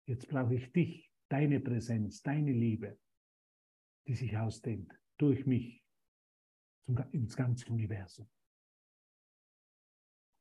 Jetzt 0.06 0.28
brauche 0.28 0.54
ich 0.54 0.70
dich, 0.72 1.10
deine 1.28 1.60
Präsenz, 1.60 2.22
deine 2.22 2.52
Liebe, 2.52 2.98
die 4.06 4.14
sich 4.14 4.36
ausdehnt 4.36 4.92
durch 5.16 5.46
mich 5.46 5.84
zum, 6.84 6.98
ins 7.12 7.36
ganze 7.36 7.70
Universum. 7.72 8.28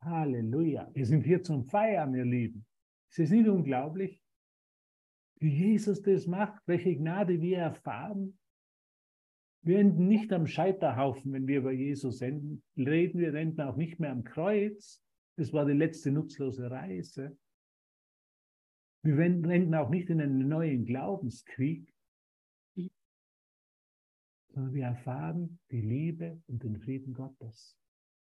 Halleluja. 0.01 0.89
Wir 0.93 1.05
sind 1.05 1.23
hier 1.23 1.43
zum 1.43 1.65
Feiern, 1.65 2.13
ihr 2.15 2.25
Lieben. 2.25 2.65
Ist 3.09 3.19
es 3.19 3.29
nicht 3.29 3.47
unglaublich, 3.47 4.21
wie 5.39 5.55
Jesus 5.55 6.01
das 6.01 6.27
macht, 6.27 6.61
welche 6.65 6.95
Gnade 6.95 7.39
wir 7.39 7.59
erfahren? 7.59 8.37
Wir 9.62 9.80
enden 9.80 10.07
nicht 10.07 10.32
am 10.32 10.47
Scheiterhaufen, 10.47 11.34
wenn 11.34 11.47
wir 11.47 11.60
über 11.60 11.72
Jesus 11.72 12.22
reden. 12.22 12.64
Wir 12.76 13.34
enden 13.34 13.62
auch 13.62 13.76
nicht 13.76 13.99
mehr 13.99 14.12
am 14.12 14.24
Kreuz. 14.24 15.03
Das 15.36 15.51
war 15.53 15.66
die 15.66 15.74
letzte 15.74 16.12
nutzlose 16.12 16.72
Reise. 16.72 17.38
Wir 19.03 19.18
enden 19.20 19.76
auch 19.76 19.89
nicht 19.89 20.10
in 20.10 20.22
einen 20.22 20.47
neuen 20.47 20.86
Glaubenskrieg, 20.86 21.93
sondern 24.49 24.74
wir 24.74 24.86
erfahren 24.86 25.60
die 25.72 25.82
Liebe 25.82 26.41
und 26.47 26.64
den 26.64 26.78
Frieden 26.80 27.14
Gottes 27.14 27.78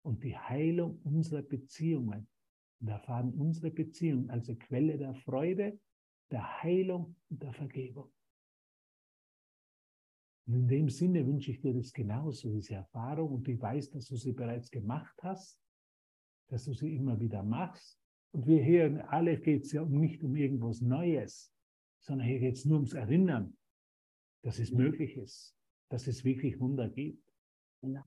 und 0.02 0.22
die 0.24 0.36
Heilung 0.36 1.00
unserer 1.02 1.42
Beziehungen 1.42 2.28
und 2.80 2.88
erfahren 2.88 3.34
unsere 3.34 3.70
Beziehung 3.70 4.30
als 4.30 4.50
Quelle 4.58 4.96
der 4.96 5.14
Freude, 5.14 5.78
der 6.30 6.62
Heilung 6.62 7.16
und 7.28 7.42
der 7.42 7.52
Vergebung. 7.52 8.10
Und 10.46 10.54
in 10.54 10.68
dem 10.68 10.88
Sinne 10.88 11.26
wünsche 11.26 11.52
ich 11.52 11.60
dir 11.60 11.72
das 11.72 11.92
genauso, 11.92 12.52
diese 12.52 12.74
Erfahrung 12.74 13.32
und 13.32 13.48
ich 13.48 13.60
weiß, 13.60 13.90
dass 13.90 14.06
du 14.06 14.16
sie 14.16 14.32
bereits 14.32 14.70
gemacht 14.70 15.14
hast, 15.22 15.60
dass 16.48 16.64
du 16.64 16.74
sie 16.74 16.96
immer 16.96 17.18
wieder 17.20 17.42
machst. 17.42 17.98
Und 18.32 18.46
wir 18.46 18.62
hier 18.62 19.10
alle 19.10 19.38
geht 19.38 19.64
es 19.64 19.72
ja 19.72 19.84
nicht 19.84 20.22
um 20.24 20.34
irgendwas 20.34 20.80
Neues, 20.80 21.52
sondern 22.00 22.26
hier 22.26 22.40
geht 22.40 22.56
es 22.56 22.64
nur 22.64 22.78
ums 22.78 22.94
Erinnern, 22.94 23.56
dass 24.42 24.58
es 24.58 24.72
möglich 24.72 25.16
ist, 25.16 25.56
dass 25.88 26.06
es 26.06 26.24
wirklich 26.24 26.58
Wunder 26.58 26.88
gibt. 26.88 27.22
Ja. 27.82 28.04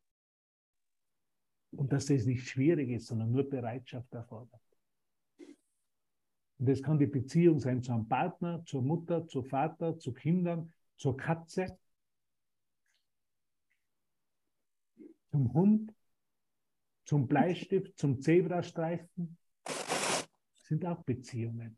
Und 1.72 1.92
dass 1.92 2.10
es 2.10 2.26
nicht 2.26 2.48
schwierig 2.48 2.90
ist, 2.90 3.08
sondern 3.08 3.32
nur 3.32 3.50
Bereitschaft 3.50 4.14
erfordert. 4.14 4.62
Und 6.58 6.70
das 6.70 6.82
kann 6.82 7.00
die 7.00 7.08
Beziehung 7.08 7.60
sein 7.60 7.82
zu 7.82 7.92
einem 7.92 8.08
Partner, 8.08 8.64
zur 8.66 8.82
Mutter, 8.82 9.28
zu 9.28 9.44
Vater, 9.44 9.98
zu 9.98 10.14
Kindern, 10.14 10.74
zur 10.98 11.18
Katze, 11.18 11.78
zum 15.36 15.52
Hund, 15.52 15.94
zum 17.04 17.28
Bleistift, 17.28 17.98
zum 17.98 18.22
Zebrastreifen. 18.22 19.38
sind 20.64 20.86
auch 20.86 21.04
Beziehungen. 21.04 21.78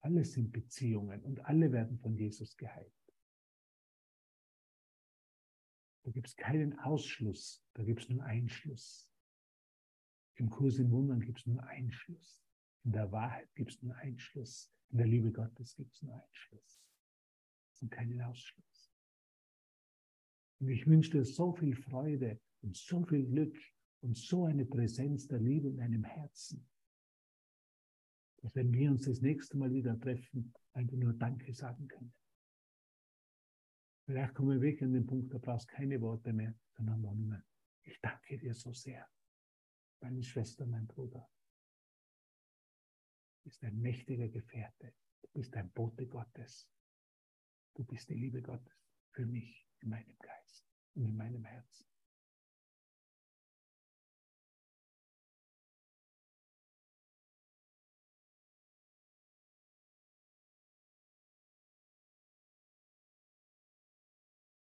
Alles 0.00 0.32
sind 0.32 0.50
Beziehungen 0.50 1.22
und 1.22 1.38
alle 1.44 1.70
werden 1.70 2.00
von 2.00 2.16
Jesus 2.16 2.56
geheilt. 2.56 2.92
Da 6.02 6.10
gibt 6.10 6.26
es 6.26 6.34
keinen 6.34 6.76
Ausschluss, 6.80 7.64
da 7.74 7.84
gibt 7.84 8.02
es 8.02 8.08
nur 8.08 8.24
Einschluss. 8.24 9.08
Im 10.34 10.50
Kurs 10.50 10.78
in 10.78 10.90
Wundern 10.90 11.20
gibt 11.20 11.38
es 11.38 11.46
nur 11.46 11.62
Einschluss. 11.62 12.44
In 12.82 12.90
der 12.90 13.12
Wahrheit 13.12 13.54
gibt 13.54 13.70
es 13.70 13.82
nur 13.82 13.94
Einschluss. 13.94 14.74
In 14.88 14.98
der 14.98 15.06
Liebe 15.06 15.30
Gottes 15.30 15.76
gibt 15.76 15.94
es 15.94 16.02
nur 16.02 16.20
Einschluss. 16.20 16.82
Und 17.82 17.90
keinen 17.90 18.20
Ausschluss. 18.20 18.69
Und 20.60 20.68
ich 20.68 20.86
wünsche 20.86 21.10
dir 21.10 21.24
so 21.24 21.52
viel 21.52 21.74
Freude 21.74 22.38
und 22.60 22.76
so 22.76 23.02
viel 23.04 23.26
Glück 23.26 23.56
und 24.02 24.16
so 24.16 24.44
eine 24.44 24.66
Präsenz 24.66 25.26
der 25.26 25.40
Liebe 25.40 25.68
in 25.68 25.78
deinem 25.78 26.04
Herzen, 26.04 26.68
dass 28.42 28.54
wenn 28.54 28.72
wir 28.72 28.90
uns 28.90 29.04
das 29.04 29.22
nächste 29.22 29.56
Mal 29.56 29.72
wieder 29.72 29.98
treffen, 29.98 30.52
einfach 30.72 30.96
nur 30.96 31.14
Danke 31.14 31.52
sagen 31.54 31.88
können. 31.88 32.14
Vielleicht 34.04 34.34
kommen 34.34 34.50
wir 34.50 34.60
weg 34.60 34.82
an 34.82 34.92
den 34.92 35.06
Punkt, 35.06 35.32
da 35.32 35.38
brauchst 35.38 35.68
keine 35.68 36.00
Worte 36.00 36.32
mehr, 36.32 36.54
sondern 36.76 37.00
nur, 37.00 37.42
ich 37.82 37.98
danke 38.00 38.38
dir 38.38 38.54
so 38.54 38.72
sehr 38.72 39.08
meine 40.00 40.22
Schwester, 40.22 40.66
mein 40.66 40.86
Bruder. 40.86 41.28
Du 43.38 43.44
bist 43.44 43.62
ein 43.64 43.78
mächtiger 43.80 44.28
Gefährte. 44.28 44.94
Du 45.22 45.28
bist 45.32 45.54
ein 45.54 45.70
Bote 45.72 46.06
Gottes. 46.06 46.68
Du 47.74 47.84
bist 47.84 48.08
die 48.08 48.14
Liebe 48.14 48.42
Gottes 48.42 48.74
für 49.12 49.26
mich 49.26 49.69
in 49.82 49.88
meinem 49.88 50.18
Geist 50.18 50.64
und 50.94 51.04
in 51.04 51.16
meinem 51.16 51.44
Herzen. 51.44 51.86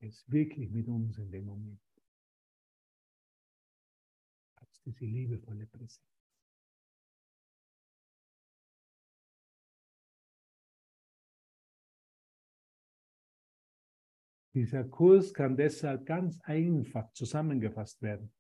Er 0.01 0.09
ist 0.09 0.31
wirklich 0.31 0.71
mit 0.71 0.87
uns 0.89 1.19
in 1.19 1.33
dem 1.33 1.47
Moment. 1.47 1.81
diese 4.87 5.05
liebevolle 5.05 5.67
Präsenz. 5.67 6.16
Dieser 14.57 14.85
Kurs 14.85 15.35
kann 15.35 15.55
deshalb 15.55 16.07
ganz 16.07 16.41
einfach 16.41 17.13
zusammengefasst 17.13 18.01
werden. 18.01 18.33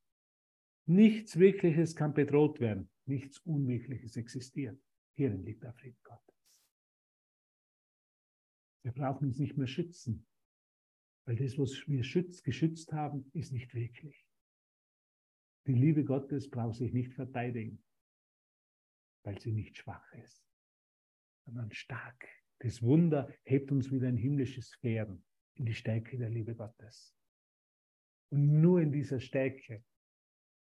Nichts 0.86 1.38
Wirkliches 1.38 1.94
kann 1.94 2.14
bedroht 2.14 2.58
werden, 2.58 2.88
nichts 3.04 3.38
Unwirkliches 3.40 4.16
existiert. 4.16 4.80
Hierin 5.12 5.44
liegt 5.44 5.62
der 5.62 5.74
Frieden 5.74 5.98
Gottes. 6.02 6.64
Wir 8.82 8.92
brauchen 8.92 9.28
uns 9.28 9.38
nicht 9.38 9.58
mehr 9.58 9.66
schützen, 9.66 10.26
weil 11.26 11.36
das, 11.36 11.58
was 11.58 11.86
wir 11.86 12.02
schützt, 12.02 12.44
geschützt 12.44 12.94
haben, 12.94 13.30
ist 13.34 13.52
nicht 13.52 13.74
wirklich. 13.74 14.26
Die 15.66 15.74
Liebe 15.74 16.02
Gottes 16.02 16.48
braucht 16.48 16.76
sich 16.76 16.94
nicht 16.94 17.12
verteidigen, 17.12 17.84
weil 19.22 19.38
sie 19.38 19.52
nicht 19.52 19.76
schwach 19.76 20.10
ist, 20.14 20.48
sondern 21.44 21.70
stark. 21.72 22.26
Das 22.60 22.80
Wunder 22.80 23.30
hebt 23.42 23.70
uns 23.70 23.92
wieder 23.92 24.08
in 24.08 24.16
himmlische 24.16 24.62
Sphären, 24.62 25.25
in 25.56 25.66
die 25.66 25.74
Stärke 25.74 26.16
der 26.18 26.30
Liebe 26.30 26.54
Gottes. 26.54 27.14
Und 28.30 28.60
nur 28.60 28.80
in 28.80 28.92
dieser 28.92 29.20
Stärke 29.20 29.84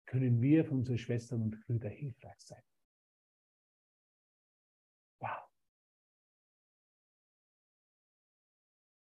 können 0.06 0.40
wir 0.40 0.64
für 0.64 0.72
unsere 0.72 0.98
Schwestern 0.98 1.42
und 1.42 1.60
Brüder 1.66 1.88
hilfreich 1.88 2.40
sein. 2.40 2.62
Wow. 5.20 5.48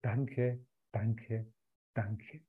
Danke, 0.03 0.65
danke, 0.91 1.53
danke. 1.95 2.45